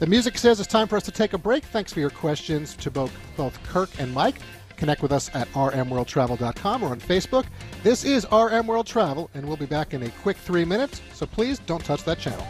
The 0.02 0.08
music 0.08 0.36
says 0.36 0.58
it's 0.58 0.68
time 0.68 0.88
for 0.88 0.96
us 0.96 1.04
to 1.04 1.12
take 1.12 1.32
a 1.32 1.38
break. 1.38 1.62
Thanks 1.62 1.92
for 1.92 2.00
your 2.00 2.10
questions 2.10 2.74
to 2.78 2.90
both, 2.90 3.12
both 3.36 3.62
Kirk 3.62 3.88
and 4.00 4.12
Mike. 4.12 4.34
Connect 4.76 5.00
with 5.00 5.12
us 5.12 5.30
at 5.32 5.46
rmworldtravel.com 5.52 6.82
or 6.82 6.88
on 6.88 6.98
Facebook. 6.98 7.46
This 7.84 8.02
is 8.02 8.26
RM 8.32 8.66
World 8.66 8.88
Travel, 8.88 9.30
and 9.34 9.46
we'll 9.46 9.56
be 9.56 9.64
back 9.64 9.94
in 9.94 10.02
a 10.02 10.08
quick 10.08 10.36
three 10.36 10.64
minutes, 10.64 11.00
so 11.12 11.24
please 11.24 11.60
don't 11.60 11.84
touch 11.84 12.02
that 12.02 12.18
channel. 12.18 12.44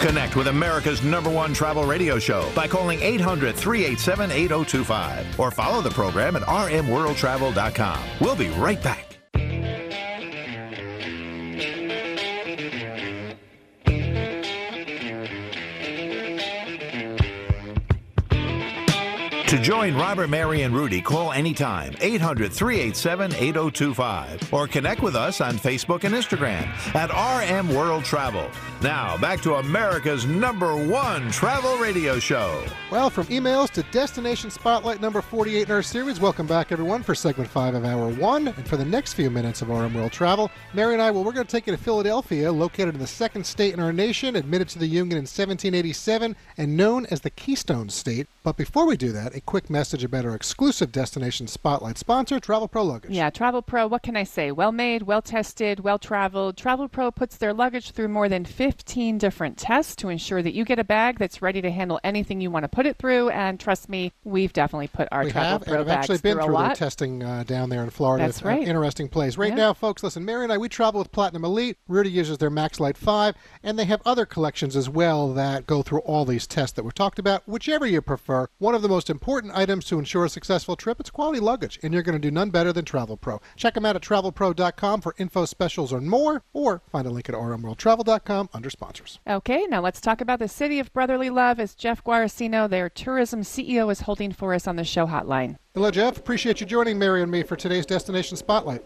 Connect 0.00 0.34
with 0.34 0.46
America's 0.46 1.02
number 1.02 1.28
one 1.28 1.52
travel 1.52 1.84
radio 1.84 2.18
show 2.18 2.50
by 2.54 2.66
calling 2.66 3.00
800 3.02 3.54
387 3.54 4.30
8025 4.30 5.38
or 5.38 5.50
follow 5.50 5.82
the 5.82 5.90
program 5.90 6.36
at 6.36 6.42
rmworldtravel.com. 6.42 8.00
We'll 8.20 8.36
be 8.36 8.48
right 8.50 8.82
back. 8.82 9.09
To 19.50 19.58
join 19.58 19.96
Robert, 19.96 20.30
Mary, 20.30 20.62
and 20.62 20.72
Rudy, 20.72 21.00
call 21.00 21.32
anytime 21.32 21.92
800 22.00 22.52
387 22.52 23.34
8025 23.34 24.54
or 24.54 24.68
connect 24.68 25.02
with 25.02 25.16
us 25.16 25.40
on 25.40 25.58
Facebook 25.58 26.04
and 26.04 26.14
Instagram 26.14 26.68
at 26.94 27.10
RM 27.10 27.74
World 27.74 28.04
Travel. 28.04 28.48
Now, 28.80 29.18
back 29.18 29.40
to 29.40 29.56
America's 29.56 30.24
number 30.24 30.76
one 30.76 31.32
travel 31.32 31.76
radio 31.78 32.20
show. 32.20 32.64
Well, 32.92 33.10
from 33.10 33.26
emails 33.26 33.70
to 33.70 33.82
Destination 33.90 34.52
Spotlight 34.52 35.00
number 35.00 35.20
48 35.20 35.66
in 35.66 35.74
our 35.74 35.82
series, 35.82 36.20
welcome 36.20 36.46
back, 36.46 36.70
everyone, 36.70 37.02
for 37.02 37.16
segment 37.16 37.50
five 37.50 37.74
of 37.74 37.84
hour 37.84 38.08
one. 38.08 38.48
And 38.48 38.68
for 38.68 38.76
the 38.76 38.84
next 38.84 39.14
few 39.14 39.30
minutes 39.30 39.62
of 39.62 39.68
RM 39.68 39.94
World 39.94 40.12
Travel, 40.12 40.48
Mary 40.74 40.92
and 40.92 41.02
I, 41.02 41.10
well, 41.10 41.24
we're 41.24 41.32
going 41.32 41.46
to 41.46 41.50
take 41.50 41.66
you 41.66 41.76
to 41.76 41.82
Philadelphia, 41.82 42.52
located 42.52 42.94
in 42.94 43.00
the 43.00 43.06
second 43.06 43.44
state 43.44 43.74
in 43.74 43.80
our 43.80 43.92
nation, 43.92 44.36
admitted 44.36 44.68
to 44.68 44.78
the 44.78 44.86
Union 44.86 45.18
in 45.18 45.24
1787, 45.24 46.36
and 46.56 46.76
known 46.76 47.04
as 47.06 47.20
the 47.20 47.30
Keystone 47.30 47.88
State. 47.88 48.28
But 48.44 48.56
before 48.56 48.86
we 48.86 48.96
do 48.96 49.10
that, 49.10 49.34
a 49.40 49.42
quick 49.42 49.70
message 49.70 50.04
about 50.04 50.26
our 50.26 50.34
exclusive 50.34 50.92
destination 50.92 51.46
spotlight 51.46 51.96
sponsor, 51.96 52.38
Travel 52.38 52.68
Pro 52.68 52.82
Luggage. 52.84 53.10
Yeah, 53.10 53.30
Travel 53.30 53.62
Pro, 53.62 53.86
what 53.86 54.02
can 54.02 54.14
I 54.14 54.24
say? 54.24 54.52
Well 54.52 54.70
made, 54.70 55.04
well 55.04 55.22
tested, 55.22 55.80
well 55.80 55.98
traveled. 55.98 56.58
Travel 56.58 56.88
Pro 56.88 57.10
puts 57.10 57.38
their 57.38 57.54
luggage 57.54 57.92
through 57.92 58.08
more 58.08 58.28
than 58.28 58.44
15 58.44 59.16
different 59.16 59.56
tests 59.56 59.96
to 59.96 60.10
ensure 60.10 60.42
that 60.42 60.52
you 60.52 60.66
get 60.66 60.78
a 60.78 60.84
bag 60.84 61.18
that's 61.18 61.40
ready 61.40 61.62
to 61.62 61.70
handle 61.70 61.98
anything 62.04 62.42
you 62.42 62.50
want 62.50 62.64
to 62.64 62.68
put 62.68 62.84
it 62.84 62.98
through. 62.98 63.30
And 63.30 63.58
trust 63.58 63.88
me, 63.88 64.12
we've 64.24 64.52
definitely 64.52 64.88
put 64.88 65.08
our 65.10 65.24
we 65.24 65.30
Travel 65.30 65.50
have, 65.52 65.62
Pro 65.62 65.80
and 65.80 65.90
I've 65.90 65.96
actually 65.98 66.18
been 66.18 66.36
through 66.36 66.44
through 66.44 66.58
their 66.58 66.74
testing 66.74 67.22
uh, 67.22 67.42
down 67.44 67.70
there 67.70 67.82
in 67.82 67.88
Florida. 67.88 68.24
That's 68.24 68.36
It's 68.38 68.42
an 68.42 68.48
right. 68.48 68.68
interesting 68.68 69.08
place. 69.08 69.38
Right 69.38 69.48
Yeah. 69.50 69.54
now, 69.54 69.72
folks, 69.72 70.02
listen, 70.02 70.22
Mary 70.26 70.44
and 70.44 70.52
I, 70.52 70.58
we 70.58 70.68
travel 70.68 70.98
with 70.98 71.12
Platinum 71.12 71.44
Elite. 71.46 71.78
Rudy 71.88 72.10
uses 72.10 72.36
their 72.36 72.50
Max 72.50 72.78
Light 72.78 72.98
5, 72.98 73.34
and 73.62 73.78
they 73.78 73.86
have 73.86 74.02
other 74.04 74.26
collections 74.26 74.76
as 74.76 74.90
well 74.90 75.32
that 75.32 75.66
go 75.66 75.80
through 75.82 76.00
all 76.00 76.26
these 76.26 76.46
tests 76.46 76.74
that 76.76 76.82
we've 76.84 76.92
talked 76.92 77.18
about. 77.18 77.48
Whichever 77.48 77.86
you 77.86 78.02
prefer, 78.02 78.48
one 78.58 78.74
of 78.74 78.82
the 78.82 78.88
most 78.88 79.08
important 79.08 79.29
items 79.54 79.84
to 79.86 79.98
ensure 79.98 80.24
a 80.24 80.28
successful 80.28 80.76
trip, 80.76 80.98
it's 80.98 81.10
quality 81.10 81.40
luggage, 81.40 81.78
and 81.82 81.94
you're 81.94 82.02
going 82.02 82.14
to 82.14 82.18
do 82.18 82.30
none 82.30 82.50
better 82.50 82.72
than 82.72 82.84
Travel 82.84 83.16
Pro. 83.16 83.40
Check 83.56 83.74
them 83.74 83.86
out 83.86 83.96
at 83.96 84.02
travelpro.com 84.02 85.00
for 85.00 85.14
info 85.18 85.44
specials 85.44 85.92
and 85.92 86.08
more, 86.08 86.42
or 86.52 86.82
find 86.90 87.06
a 87.06 87.10
link 87.10 87.28
at 87.28 87.34
rmworldtravel.com 87.34 88.50
under 88.52 88.70
sponsors. 88.70 89.20
Okay, 89.28 89.66
now 89.66 89.80
let's 89.80 90.00
talk 90.00 90.20
about 90.20 90.38
the 90.40 90.48
City 90.48 90.80
of 90.80 90.92
Brotherly 90.92 91.30
Love 91.30 91.60
as 91.60 91.74
Jeff 91.74 92.02
Guaracino, 92.02 92.68
their 92.68 92.90
tourism 92.90 93.42
CEO, 93.42 93.90
is 93.90 94.00
holding 94.00 94.32
for 94.32 94.52
us 94.52 94.66
on 94.66 94.76
the 94.76 94.84
show 94.84 95.06
hotline. 95.06 95.56
Hello, 95.74 95.90
Jeff. 95.90 96.16
Appreciate 96.16 96.60
you 96.60 96.66
joining 96.66 96.98
Mary 96.98 97.22
and 97.22 97.30
me 97.30 97.42
for 97.42 97.56
today's 97.56 97.86
Destination 97.86 98.36
Spotlight. 98.36 98.82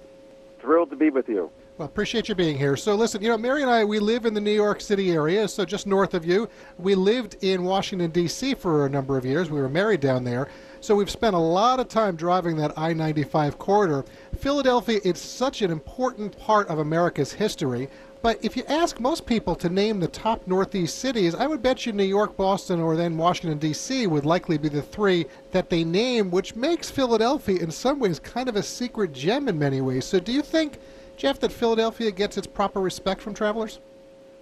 Thrilled 0.60 0.90
to 0.90 0.96
be 0.96 1.10
with 1.10 1.28
you. 1.28 1.50
Well, 1.76 1.86
appreciate 1.86 2.28
you 2.28 2.36
being 2.36 2.56
here. 2.56 2.76
So, 2.76 2.94
listen, 2.94 3.20
you 3.20 3.28
know, 3.28 3.36
Mary 3.36 3.60
and 3.62 3.68
I, 3.68 3.84
we 3.84 3.98
live 3.98 4.26
in 4.26 4.34
the 4.34 4.40
New 4.40 4.52
York 4.52 4.80
City 4.80 5.10
area, 5.10 5.48
so 5.48 5.64
just 5.64 5.88
north 5.88 6.14
of 6.14 6.24
you. 6.24 6.48
We 6.78 6.94
lived 6.94 7.36
in 7.42 7.64
Washington, 7.64 8.12
D.C. 8.12 8.54
for 8.54 8.86
a 8.86 8.88
number 8.88 9.18
of 9.18 9.24
years. 9.24 9.50
We 9.50 9.60
were 9.60 9.68
married 9.68 9.98
down 9.98 10.22
there. 10.22 10.46
So, 10.80 10.94
we've 10.94 11.10
spent 11.10 11.34
a 11.34 11.38
lot 11.40 11.80
of 11.80 11.88
time 11.88 12.14
driving 12.14 12.56
that 12.58 12.78
I 12.78 12.92
95 12.92 13.58
corridor. 13.58 14.04
Philadelphia 14.38 15.00
is 15.02 15.18
such 15.18 15.62
an 15.62 15.72
important 15.72 16.38
part 16.38 16.68
of 16.68 16.78
America's 16.78 17.32
history. 17.32 17.88
But 18.22 18.38
if 18.40 18.56
you 18.56 18.62
ask 18.68 19.00
most 19.00 19.26
people 19.26 19.56
to 19.56 19.68
name 19.68 19.98
the 19.98 20.06
top 20.06 20.46
Northeast 20.46 21.00
cities, 21.00 21.34
I 21.34 21.48
would 21.48 21.60
bet 21.60 21.86
you 21.86 21.92
New 21.92 22.04
York, 22.04 22.36
Boston, 22.36 22.78
or 22.78 22.94
then 22.94 23.16
Washington, 23.16 23.58
D.C. 23.58 24.06
would 24.06 24.24
likely 24.24 24.58
be 24.58 24.68
the 24.68 24.80
three 24.80 25.26
that 25.50 25.70
they 25.70 25.82
name, 25.82 26.30
which 26.30 26.54
makes 26.54 26.88
Philadelphia 26.88 27.60
in 27.60 27.72
some 27.72 27.98
ways 27.98 28.20
kind 28.20 28.48
of 28.48 28.54
a 28.54 28.62
secret 28.62 29.12
gem 29.12 29.48
in 29.48 29.58
many 29.58 29.80
ways. 29.80 30.04
So, 30.04 30.20
do 30.20 30.30
you 30.30 30.40
think, 30.40 30.78
Jeff, 31.16 31.40
that 31.40 31.52
Philadelphia 31.52 32.10
gets 32.10 32.36
its 32.36 32.46
proper 32.46 32.80
respect 32.80 33.20
from 33.20 33.34
travelers? 33.34 33.78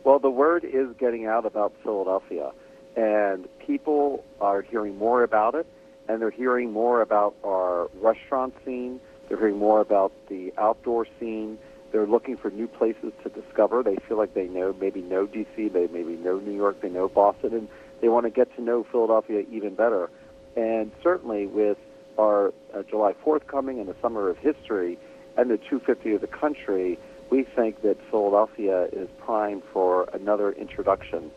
Well, 0.04 0.18
the 0.18 0.30
word 0.30 0.64
is 0.64 0.88
getting 0.98 1.26
out 1.26 1.46
about 1.46 1.72
Philadelphia, 1.82 2.52
and 2.96 3.46
people 3.58 4.24
are 4.40 4.62
hearing 4.62 4.98
more 4.98 5.22
about 5.22 5.54
it, 5.54 5.66
and 6.08 6.20
they're 6.20 6.30
hearing 6.30 6.72
more 6.72 7.02
about 7.02 7.34
our 7.44 7.88
restaurant 8.00 8.54
scene. 8.64 9.00
They're 9.28 9.38
hearing 9.38 9.58
more 9.58 9.80
about 9.80 10.12
the 10.28 10.52
outdoor 10.58 11.06
scene. 11.20 11.58
They're 11.92 12.06
looking 12.06 12.36
for 12.36 12.50
new 12.50 12.66
places 12.66 13.12
to 13.22 13.28
discover. 13.28 13.82
They 13.82 13.96
feel 14.08 14.16
like 14.16 14.34
they 14.34 14.48
know, 14.48 14.74
maybe 14.80 15.02
know 15.02 15.26
D.C., 15.26 15.68
they 15.68 15.86
maybe 15.88 16.16
know 16.16 16.38
New 16.38 16.56
York, 16.56 16.80
they 16.80 16.88
know 16.88 17.08
Boston, 17.08 17.54
and 17.54 17.68
they 18.00 18.08
want 18.08 18.24
to 18.24 18.30
get 18.30 18.54
to 18.56 18.62
know 18.62 18.84
Philadelphia 18.90 19.44
even 19.52 19.74
better. 19.74 20.10
And 20.56 20.90
certainly 21.02 21.46
with 21.46 21.78
our 22.18 22.52
uh, 22.74 22.82
July 22.82 23.14
4th 23.24 23.46
coming 23.46 23.78
and 23.78 23.88
the 23.88 23.96
Summer 24.02 24.28
of 24.28 24.38
History 24.38 24.98
and 25.36 25.50
the 25.50 25.56
250 25.58 26.14
of 26.14 26.20
the 26.20 26.26
country, 26.26 26.98
we 27.30 27.44
think 27.44 27.82
that 27.82 27.96
Philadelphia 28.10 28.88
is 28.92 29.08
primed 29.18 29.62
for 29.72 30.08
another 30.12 30.52
introduction 30.52 31.30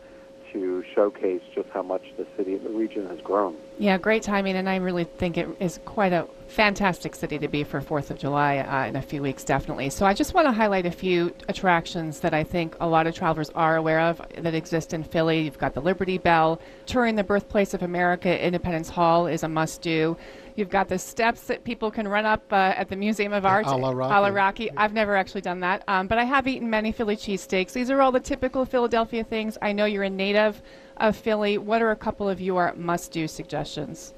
to 0.52 0.84
showcase 0.94 1.42
just 1.54 1.68
how 1.70 1.82
much 1.82 2.02
the 2.16 2.26
city 2.36 2.54
and 2.54 2.64
the 2.64 2.70
region 2.70 3.06
has 3.08 3.20
grown. 3.20 3.56
Yeah, 3.78 3.98
great 3.98 4.22
timing, 4.22 4.56
and 4.56 4.68
I 4.68 4.76
really 4.76 5.04
think 5.04 5.36
it 5.36 5.48
is 5.60 5.80
quite 5.84 6.12
a 6.12 6.26
fantastic 6.48 7.14
city 7.14 7.38
to 7.38 7.48
be 7.48 7.64
for 7.64 7.80
Fourth 7.80 8.10
of 8.10 8.18
July 8.18 8.58
uh, 8.58 8.88
in 8.88 8.96
a 8.96 9.02
few 9.02 9.20
weeks, 9.20 9.44
definitely. 9.44 9.90
So 9.90 10.06
I 10.06 10.14
just 10.14 10.34
want 10.34 10.46
to 10.46 10.52
highlight 10.52 10.86
a 10.86 10.90
few 10.90 11.34
attractions 11.48 12.20
that 12.20 12.32
I 12.32 12.44
think 12.44 12.76
a 12.80 12.86
lot 12.86 13.06
of 13.06 13.14
travelers 13.14 13.50
are 13.50 13.76
aware 13.76 14.00
of 14.00 14.22
that 14.38 14.54
exist 14.54 14.94
in 14.94 15.02
Philly. 15.02 15.42
You've 15.42 15.58
got 15.58 15.74
the 15.74 15.82
Liberty 15.82 16.18
Bell, 16.18 16.60
touring 16.86 17.16
the 17.16 17.24
birthplace 17.24 17.74
of 17.74 17.82
America. 17.82 18.44
Independence 18.44 18.88
Hall 18.88 19.26
is 19.26 19.42
a 19.42 19.48
must-do. 19.48 20.16
You've 20.56 20.70
got 20.70 20.88
the 20.88 20.98
steps 20.98 21.42
that 21.42 21.64
people 21.64 21.90
can 21.90 22.08
run 22.08 22.24
up 22.24 22.42
uh, 22.50 22.72
at 22.76 22.88
the 22.88 22.96
Museum 22.96 23.34
of 23.34 23.44
Art. 23.44 23.66
a 23.66 23.76
la 23.76 23.90
Rocky. 23.90 24.14
A 24.14 24.20
la 24.20 24.28
Rocky. 24.28 24.70
I've 24.74 24.94
never 24.94 25.14
actually 25.14 25.42
done 25.42 25.60
that, 25.60 25.84
um, 25.86 26.06
but 26.06 26.16
I 26.16 26.24
have 26.24 26.48
eaten 26.48 26.70
many 26.70 26.92
Philly 26.92 27.14
cheesesteaks. 27.14 27.74
These 27.74 27.90
are 27.90 28.00
all 28.00 28.10
the 28.10 28.20
typical 28.20 28.64
Philadelphia 28.64 29.22
things. 29.22 29.58
I 29.60 29.72
know 29.72 29.84
you're 29.84 30.04
a 30.04 30.10
native 30.10 30.62
of 30.96 31.14
Philly. 31.14 31.58
What 31.58 31.82
are 31.82 31.90
a 31.90 31.96
couple 31.96 32.26
of 32.26 32.40
your 32.40 32.72
must-do 32.74 33.28
suggestions? 33.28 34.14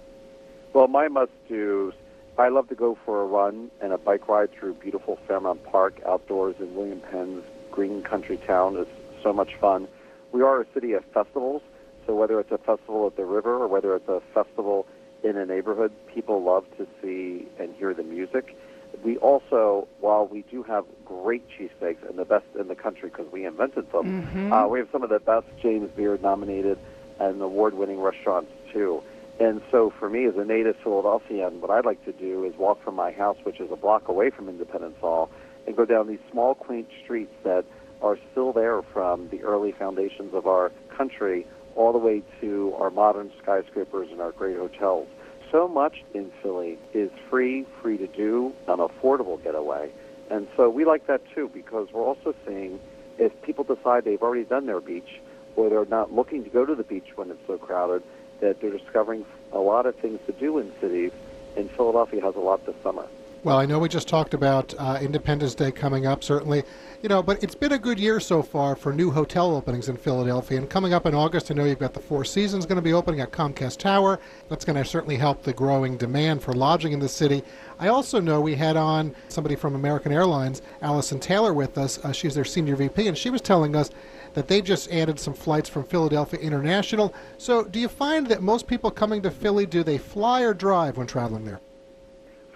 Well, 0.74 0.86
my 0.86 1.09
must-dos, 1.09 1.95
I 2.39 2.49
love 2.49 2.68
to 2.68 2.76
go 2.76 2.97
for 3.05 3.20
a 3.20 3.26
run 3.26 3.68
and 3.80 3.93
a 3.93 3.99
bike 3.99 4.28
ride 4.28 4.53
through 4.53 4.74
beautiful 4.74 5.18
Fairmount 5.26 5.64
Park 5.64 6.01
outdoors 6.07 6.55
in 6.61 6.72
William 6.76 7.01
Penn's 7.01 7.43
green 7.72 8.01
country 8.03 8.36
town 8.36 8.76
is 8.76 8.86
so 9.24 9.32
much 9.32 9.57
fun. 9.57 9.89
We 10.30 10.43
are 10.43 10.61
a 10.61 10.66
city 10.72 10.93
of 10.93 11.05
festivals, 11.07 11.62
so 12.07 12.14
whether 12.14 12.39
it's 12.39 12.53
a 12.53 12.59
festival 12.59 13.09
at 13.09 13.16
the 13.16 13.24
river 13.24 13.57
or 13.57 13.66
whether 13.66 13.97
it's 13.97 14.09
a 14.09 14.22
festival 14.32 14.86
in 15.23 15.37
a 15.37 15.45
neighborhood, 15.45 15.93
people 16.07 16.43
love 16.43 16.64
to 16.77 16.87
see 17.03 17.47
and 17.59 17.75
hear 17.75 17.95
the 17.95 18.03
music. 18.03 18.57
We 19.03 19.16
also, 19.19 19.87
while 20.01 20.27
we 20.27 20.43
do 20.51 20.62
have 20.62 20.85
great 21.05 21.45
cheesesteaks 21.51 22.09
and 22.09 22.19
the 22.19 22.25
best 22.25 22.47
in 22.59 22.69
the 22.69 22.75
country 22.75 23.11
because 23.11 23.31
we 23.31 23.45
invented 23.45 23.91
them, 23.93 24.27
Mhm. 24.35 24.53
uh, 24.53 24.69
we 24.69 24.79
have 24.79 24.89
some 24.91 25.03
of 25.03 25.11
the 25.11 25.21
best 25.21 25.47
James 25.61 25.91
Beard 25.91 26.23
nominated 26.23 26.79
and 27.21 27.41
award-winning 27.43 28.01
restaurants 28.01 28.51
too. 28.73 29.03
And 29.41 29.61
so 29.71 29.91
for 29.91 30.09
me 30.09 30.25
as 30.25 30.37
a 30.37 30.45
native 30.45 30.77
Philadelphian, 30.77 31.61
what 31.61 31.71
I'd 31.71 31.85
like 31.85 32.05
to 32.07 32.12
do 32.12 32.45
is 32.45 32.57
walk 32.57 32.83
from 32.83 32.97
my 32.97 33.12
house, 33.12 33.37
which 33.45 33.61
is 33.61 33.71
a 33.71 33.77
block 33.77 34.09
away 34.09 34.31
from 34.31 34.49
Independence 34.49 34.97
Hall, 35.01 35.29
and 35.66 35.77
go 35.77 35.85
down 35.85 36.09
these 36.09 36.19
small, 36.31 36.55
quaint 36.55 36.89
streets 37.05 37.33
that 37.45 37.64
are 38.03 38.19
still 38.33 38.53
there 38.53 38.83
from 38.83 39.29
the 39.29 39.43
early 39.43 39.73
foundations 39.73 40.35
of 40.35 40.47
our 40.47 40.73
country 40.89 41.47
all 41.79 41.93
the 41.93 41.99
way 41.99 42.22
to 42.41 42.74
our 42.79 42.91
modern 42.91 43.31
skyscrapers 43.41 44.11
and 44.11 44.20
our 44.20 44.33
great 44.33 44.57
hotels. 44.57 45.07
So 45.53 45.68
much 45.68 46.03
in 46.12 46.31
Philly 46.43 46.76
is 46.93 47.11
free, 47.31 47.64
free 47.81 47.97
to 47.99 48.09
do, 48.09 48.53
an 48.66 48.79
affordable 48.79 49.43
getaway. 49.43 49.91
And 50.29 50.49
so 50.57 50.68
we 50.68 50.85
like 50.85 51.07
that 51.07 51.22
too 51.35 51.49
because 51.55 51.89
we're 51.93 52.03
also 52.05 52.35
seeing 52.45 52.81
if 53.16 53.33
people 53.43 53.62
decide 53.62 54.05
they've 54.05 54.22
already 54.22 54.45
done 54.45 54.66
their 54.66 54.81
beach 54.81 55.20
or 55.55 55.70
they're 55.70 55.87
not 55.87 56.12
looking 56.12 56.43
to 56.45 56.51
go 56.51 56.66
to 56.66 56.74
the 56.74 56.83
beach 56.83 57.16
when 57.16 57.31
it's 57.31 57.47
so 57.47 57.57
crowded, 57.57 58.03
that 58.41 58.61
they're 58.61 58.76
discovering 58.76 59.24
a 59.53 59.59
lot 59.59 59.87
of 59.87 59.95
things 59.97 60.20
to 60.26 60.33
do 60.33 60.59
in 60.59 60.72
cities, 60.81 61.12
and 61.57 61.70
Philadelphia 61.70 62.20
has 62.20 62.35
a 62.37 62.41
lot 62.41 62.64
this 62.66 62.76
summer. 62.83 63.07
Well, 63.45 63.57
I 63.57 63.66
know 63.66 63.78
we 63.78 63.89
just 63.89 64.09
talked 64.09 64.34
about 64.34 64.74
uh, 64.78 64.99
Independence 65.01 65.55
Day 65.55 65.70
coming 65.70 66.07
up, 66.07 66.24
certainly, 66.24 66.64
you 67.03 67.09
know, 67.09 67.22
but 67.22 67.41
it's 67.41 67.55
been 67.55 67.70
a 67.70 67.78
good 67.78 68.01
year 68.01 68.18
so 68.18 68.43
far 68.43 68.74
for 68.74 68.93
new 68.93 69.12
hotel 69.12 69.55
openings 69.55 69.89
in 69.89 69.97
Philadelphia. 69.97 70.59
And 70.59 70.68
coming 70.68 70.93
up 70.93 71.07
in 71.07 71.14
August, 71.14 71.49
I 71.49 71.55
know 71.55 71.64
you've 71.64 71.78
got 71.78 71.95
the 71.95 72.01
Four 72.01 72.24
Seasons 72.24 72.66
going 72.66 72.76
to 72.76 72.82
be 72.82 72.93
opening 72.93 73.20
at 73.20 73.30
Comcast 73.30 73.78
Tower. 73.78 74.18
That's 74.49 74.64
going 74.64 74.74
to 74.74 74.84
certainly 74.84 75.14
help 75.14 75.45
the 75.45 75.53
growing 75.53 75.97
demand 75.97 76.43
for 76.43 76.53
lodging 76.53 76.91
in 76.91 76.99
the 76.99 77.09
city. 77.09 77.45
I 77.78 77.86
also 77.89 78.20
know 78.20 78.41
we 78.41 78.57
had 78.57 78.76
on 78.76 79.14
somebody 79.28 79.55
from 79.55 79.76
American 79.76 80.11
Airlines, 80.11 80.61
Alison 80.82 81.20
Taylor, 81.20 81.55
with 81.55 81.78
us. 81.78 82.05
Uh, 82.05 82.11
she's 82.11 82.34
their 82.34 82.45
senior 82.45 82.74
VP, 82.74 83.07
and 83.07 83.16
she 83.16 83.30
was 83.30 83.41
telling 83.41 83.76
us 83.76 83.91
that 84.34 84.49
they 84.49 84.61
just 84.61 84.91
added 84.91 85.20
some 85.20 85.34
flights 85.34 85.68
from 85.68 85.84
Philadelphia 85.84 86.41
International. 86.41 87.14
So, 87.36 87.62
do 87.62 87.78
you 87.78 87.89
find 87.89 88.26
that 88.26 88.43
most 88.43 88.66
people 88.66 88.91
coming 88.91 89.22
to 89.22 89.30
Philly 89.30 89.64
do 89.64 89.84
they 89.84 89.97
fly 89.97 90.41
or 90.41 90.55
drive 90.55 90.97
when 90.97 91.07
traveling 91.07 91.45
there? 91.45 91.61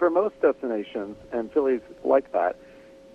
For 0.03 0.09
most 0.09 0.35
destinations, 0.41 1.15
and 1.31 1.49
Philly's 1.53 1.79
like 2.03 2.33
that, 2.33 2.57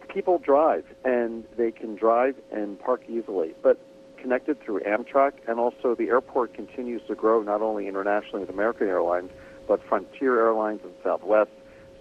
people 0.08 0.38
drive, 0.38 0.86
and 1.04 1.44
they 1.58 1.70
can 1.70 1.96
drive 1.96 2.34
and 2.50 2.80
park 2.80 3.02
easily. 3.10 3.54
But 3.62 3.78
connected 4.16 4.58
through 4.62 4.80
Amtrak, 4.80 5.32
and 5.46 5.60
also 5.60 5.94
the 5.94 6.08
airport 6.08 6.54
continues 6.54 7.02
to 7.08 7.14
grow 7.14 7.42
not 7.42 7.60
only 7.60 7.88
internationally 7.88 8.40
with 8.40 8.48
American 8.48 8.88
Airlines, 8.88 9.30
but 9.66 9.82
Frontier 9.86 10.40
Airlines 10.40 10.80
and 10.82 10.94
Southwest. 11.04 11.50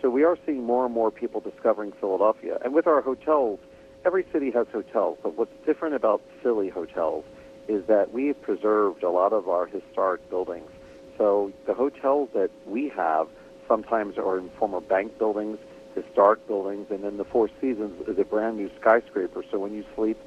So 0.01 0.09
we 0.09 0.23
are 0.23 0.37
seeing 0.45 0.63
more 0.63 0.85
and 0.85 0.93
more 0.93 1.11
people 1.11 1.41
discovering 1.41 1.91
Philadelphia. 1.99 2.57
And 2.63 2.73
with 2.73 2.87
our 2.87 3.01
hotels, 3.01 3.59
every 4.05 4.25
city 4.31 4.51
has 4.51 4.67
hotels, 4.71 5.17
but 5.21 5.37
what's 5.37 5.65
different 5.65 5.95
about 5.95 6.21
Philly 6.41 6.69
hotels 6.69 7.25
is 7.67 7.85
that 7.87 8.13
we 8.13 8.27
have 8.27 8.41
preserved 8.41 9.03
a 9.03 9.09
lot 9.09 9.33
of 9.33 9.49
our 9.49 9.65
historic 9.65 10.29
buildings. 10.29 10.69
So 11.17 11.51
the 11.65 11.73
hotels 11.73 12.29
that 12.33 12.51
we 12.65 12.87
have 12.95 13.27
sometimes 13.67 14.17
are 14.17 14.37
in 14.37 14.49
former 14.51 14.81
bank 14.81 15.17
buildings, 15.17 15.57
historic 15.95 16.45
buildings, 16.47 16.89
and 16.91 17.03
then 17.03 17.17
the 17.17 17.25
Four 17.25 17.49
Seasons 17.59 18.07
is 18.07 18.17
a 18.17 18.23
brand 18.23 18.57
new 18.57 18.69
skyscraper. 18.79 19.43
So 19.51 19.59
when 19.59 19.73
you 19.73 19.83
sleep 19.95 20.17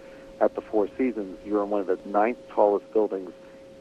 at 0.40 0.54
the 0.54 0.60
Four 0.60 0.88
Seasons, 0.98 1.38
you're 1.44 1.62
in 1.62 1.70
one 1.70 1.80
of 1.80 1.86
the 1.86 1.98
ninth 2.08 2.38
tallest 2.50 2.90
buildings 2.92 3.32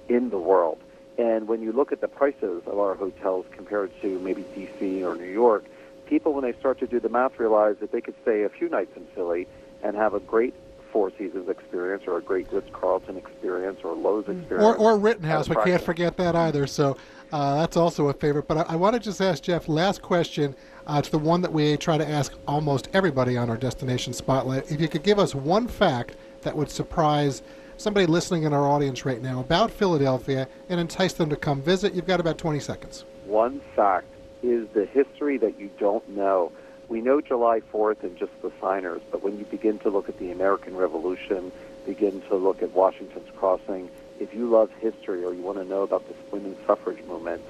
in 0.07 0.29
the 0.29 0.37
world. 0.37 0.79
And 1.17 1.47
when 1.47 1.61
you 1.61 1.71
look 1.71 1.91
at 1.91 2.01
the 2.01 2.07
prices 2.07 2.63
of 2.65 2.79
our 2.79 2.95
hotels 2.95 3.45
compared 3.51 3.91
to 4.01 4.19
maybe 4.19 4.45
D.C. 4.55 5.03
or 5.03 5.15
New 5.15 5.31
York, 5.31 5.65
people, 6.05 6.33
when 6.33 6.43
they 6.43 6.57
start 6.59 6.79
to 6.79 6.87
do 6.87 6.99
the 6.99 7.09
math, 7.09 7.39
realize 7.39 7.75
that 7.81 7.91
they 7.91 8.01
could 8.01 8.15
stay 8.21 8.43
a 8.43 8.49
few 8.49 8.69
nights 8.69 8.95
in 8.95 9.05
Philly 9.15 9.47
and 9.83 9.95
have 9.95 10.13
a 10.13 10.19
great 10.19 10.53
Four 10.91 11.11
Seasons 11.17 11.49
experience 11.49 12.03
or 12.07 12.17
a 12.17 12.21
great 12.21 12.51
Ritz 12.51 12.67
Carlton 12.73 13.17
experience 13.17 13.79
or 13.83 13.95
Loews 13.95 14.27
experience. 14.29 14.63
Or, 14.63 14.75
or 14.75 14.97
Rittenhouse, 14.97 15.47
we 15.49 15.55
can't 15.57 15.81
forget 15.81 16.17
that 16.17 16.35
either. 16.35 16.67
So 16.67 16.97
Uh, 17.31 17.57
that's 17.57 17.77
also 17.77 18.07
a 18.09 18.13
favorite. 18.13 18.47
But 18.47 18.57
I, 18.57 18.73
I 18.73 18.75
want 18.75 18.95
to 18.95 18.99
just 18.99 19.21
ask 19.21 19.43
Jeff, 19.43 19.67
last 19.67 20.01
question. 20.01 20.55
Uh, 20.87 20.95
it's 20.97 21.09
the 21.09 21.19
one 21.19 21.41
that 21.41 21.53
we 21.53 21.77
try 21.77 21.95
to 21.95 22.07
ask 22.07 22.33
almost 22.47 22.89
everybody 22.91 23.37
on 23.37 23.51
our 23.51 23.57
destination 23.57 24.13
spotlight. 24.13 24.71
If 24.71 24.81
you 24.81 24.87
could 24.87 25.03
give 25.03 25.19
us 25.19 25.35
one 25.35 25.67
fact 25.67 26.15
that 26.41 26.55
would 26.55 26.71
surprise 26.71 27.43
somebody 27.77 28.07
listening 28.07 28.43
in 28.43 28.53
our 28.53 28.67
audience 28.67 29.05
right 29.05 29.21
now 29.21 29.41
about 29.41 29.69
Philadelphia 29.69 30.47
and 30.69 30.79
entice 30.79 31.13
them 31.13 31.29
to 31.29 31.35
come 31.35 31.61
visit, 31.61 31.93
you've 31.93 32.07
got 32.07 32.19
about 32.19 32.39
20 32.39 32.59
seconds. 32.59 33.05
One 33.25 33.61
fact 33.75 34.07
is 34.41 34.67
the 34.73 34.85
history 34.87 35.37
that 35.37 35.59
you 35.59 35.69
don't 35.79 36.07
know. 36.09 36.51
We 36.89 37.01
know 37.01 37.21
July 37.21 37.61
4th 37.71 38.03
and 38.03 38.17
just 38.17 38.31
the 38.41 38.51
signers, 38.59 39.01
but 39.11 39.23
when 39.23 39.37
you 39.37 39.45
begin 39.45 39.77
to 39.79 39.89
look 39.89 40.09
at 40.09 40.17
the 40.17 40.31
American 40.31 40.75
Revolution, 40.75 41.51
begin 41.85 42.21
to 42.23 42.35
look 42.35 42.63
at 42.63 42.71
Washington's 42.73 43.29
Crossing, 43.37 43.89
if 44.19 44.33
you 44.33 44.49
love 44.49 44.71
history 44.79 45.23
or 45.23 45.33
you 45.33 45.41
want 45.41 45.59
to 45.59 45.63
know 45.63 45.83
about 45.83 46.07
the 46.07 46.15
women's 46.31 46.57
suffrage 46.65 47.03
movement, 47.05 47.41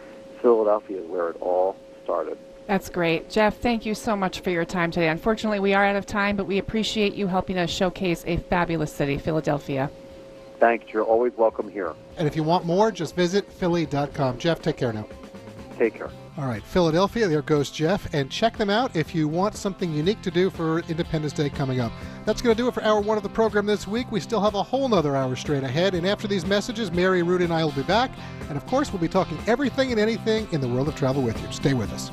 Philadelphia 0.42 1.02
is 1.02 1.08
where 1.08 1.30
it 1.30 1.38
all 1.42 1.76
started. 2.04 2.38
That's 2.68 2.90
great. 2.90 3.30
Jeff, 3.30 3.58
thank 3.58 3.86
you 3.86 3.96
so 3.96 4.16
much 4.16 4.42
for 4.42 4.52
your 4.52 4.66
time 4.66 4.92
today. 4.92 5.08
Unfortunately, 5.08 5.60
we 5.60 5.74
are 5.74 5.84
out 5.84 5.96
of 5.96 6.06
time, 6.06 6.36
but 6.36 6.46
we 6.46 6.60
appreciate 6.60 7.16
you 7.16 7.28
helping 7.28 7.58
us 7.58 7.70
showcase 7.70 8.24
a 8.28 8.38
fabulous 8.38 8.94
city, 8.94 9.18
Philadelphia. 9.18 9.90
Thanks. 10.60 10.94
You're 10.94 11.04
always 11.06 11.36
welcome 11.38 11.72
here. 11.72 11.94
And 12.18 12.28
if 12.28 12.36
you 12.36 12.44
want 12.44 12.66
more, 12.66 12.92
just 12.92 13.16
visit 13.16 13.52
philly.com. 13.52 14.38
Jeff, 14.38 14.62
take 14.62 14.78
care 14.78 14.94
now. 14.94 15.08
Take 15.78 15.96
care. 15.96 16.12
All 16.40 16.46
right, 16.46 16.64
Philadelphia, 16.64 17.28
there 17.28 17.42
goes 17.42 17.70
Jeff. 17.70 18.14
And 18.14 18.32
check 18.32 18.56
them 18.56 18.70
out 18.70 18.96
if 18.96 19.14
you 19.14 19.28
want 19.28 19.56
something 19.56 19.92
unique 19.92 20.22
to 20.22 20.32
do 20.32 20.50
for 20.50 20.80
Independence 20.88 21.34
Day 21.34 21.50
coming 21.50 21.82
up. 21.82 21.92
That's 22.24 22.42
going 22.42 22.56
to 22.56 22.64
do 22.64 22.70
it 22.70 22.74
for 22.74 22.82
hour 22.82 23.02
one 23.02 23.18
of 23.18 23.24
the 23.24 23.30
program 23.30 23.66
this 23.66 23.86
week. 23.86 24.10
We 24.10 24.22
still 24.22 24.40
have 24.40 24.56
a 24.56 24.64
whole 24.64 24.88
nother 24.88 25.18
hour 25.18 25.36
straight 25.36 25.64
ahead. 25.64 25.96
And 25.96 26.08
after 26.08 26.30
these 26.30 26.46
messages, 26.46 26.94
Mary, 26.94 27.24
Rudy, 27.24 27.44
and 27.44 27.52
I 27.52 27.66
will 27.66 27.74
be 27.74 27.84
back. 27.84 28.12
And 28.48 28.56
of 28.56 28.66
course, 28.68 28.94
we'll 28.94 29.02
be 29.02 29.10
talking 29.10 29.38
everything 29.48 29.92
and 29.92 30.00
anything 30.00 30.48
in 30.54 30.62
the 30.62 30.68
world 30.70 30.88
of 30.88 30.96
travel 30.96 31.22
with 31.22 31.38
you. 31.42 31.52
Stay 31.52 31.74
with 31.74 31.92
us. 31.92 32.10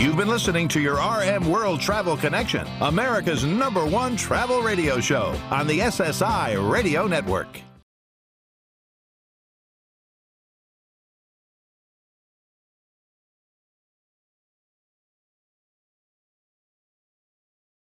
You've 0.00 0.16
been 0.16 0.28
listening 0.28 0.66
to 0.68 0.80
your 0.80 0.96
RM 0.96 1.50
World 1.50 1.78
Travel 1.78 2.16
Connection, 2.16 2.66
America's 2.80 3.44
number 3.44 3.84
one 3.84 4.16
travel 4.16 4.62
radio 4.62 4.98
show 4.98 5.38
on 5.50 5.66
the 5.66 5.80
SSI 5.80 6.72
Radio 6.72 7.06
Network. 7.06 7.60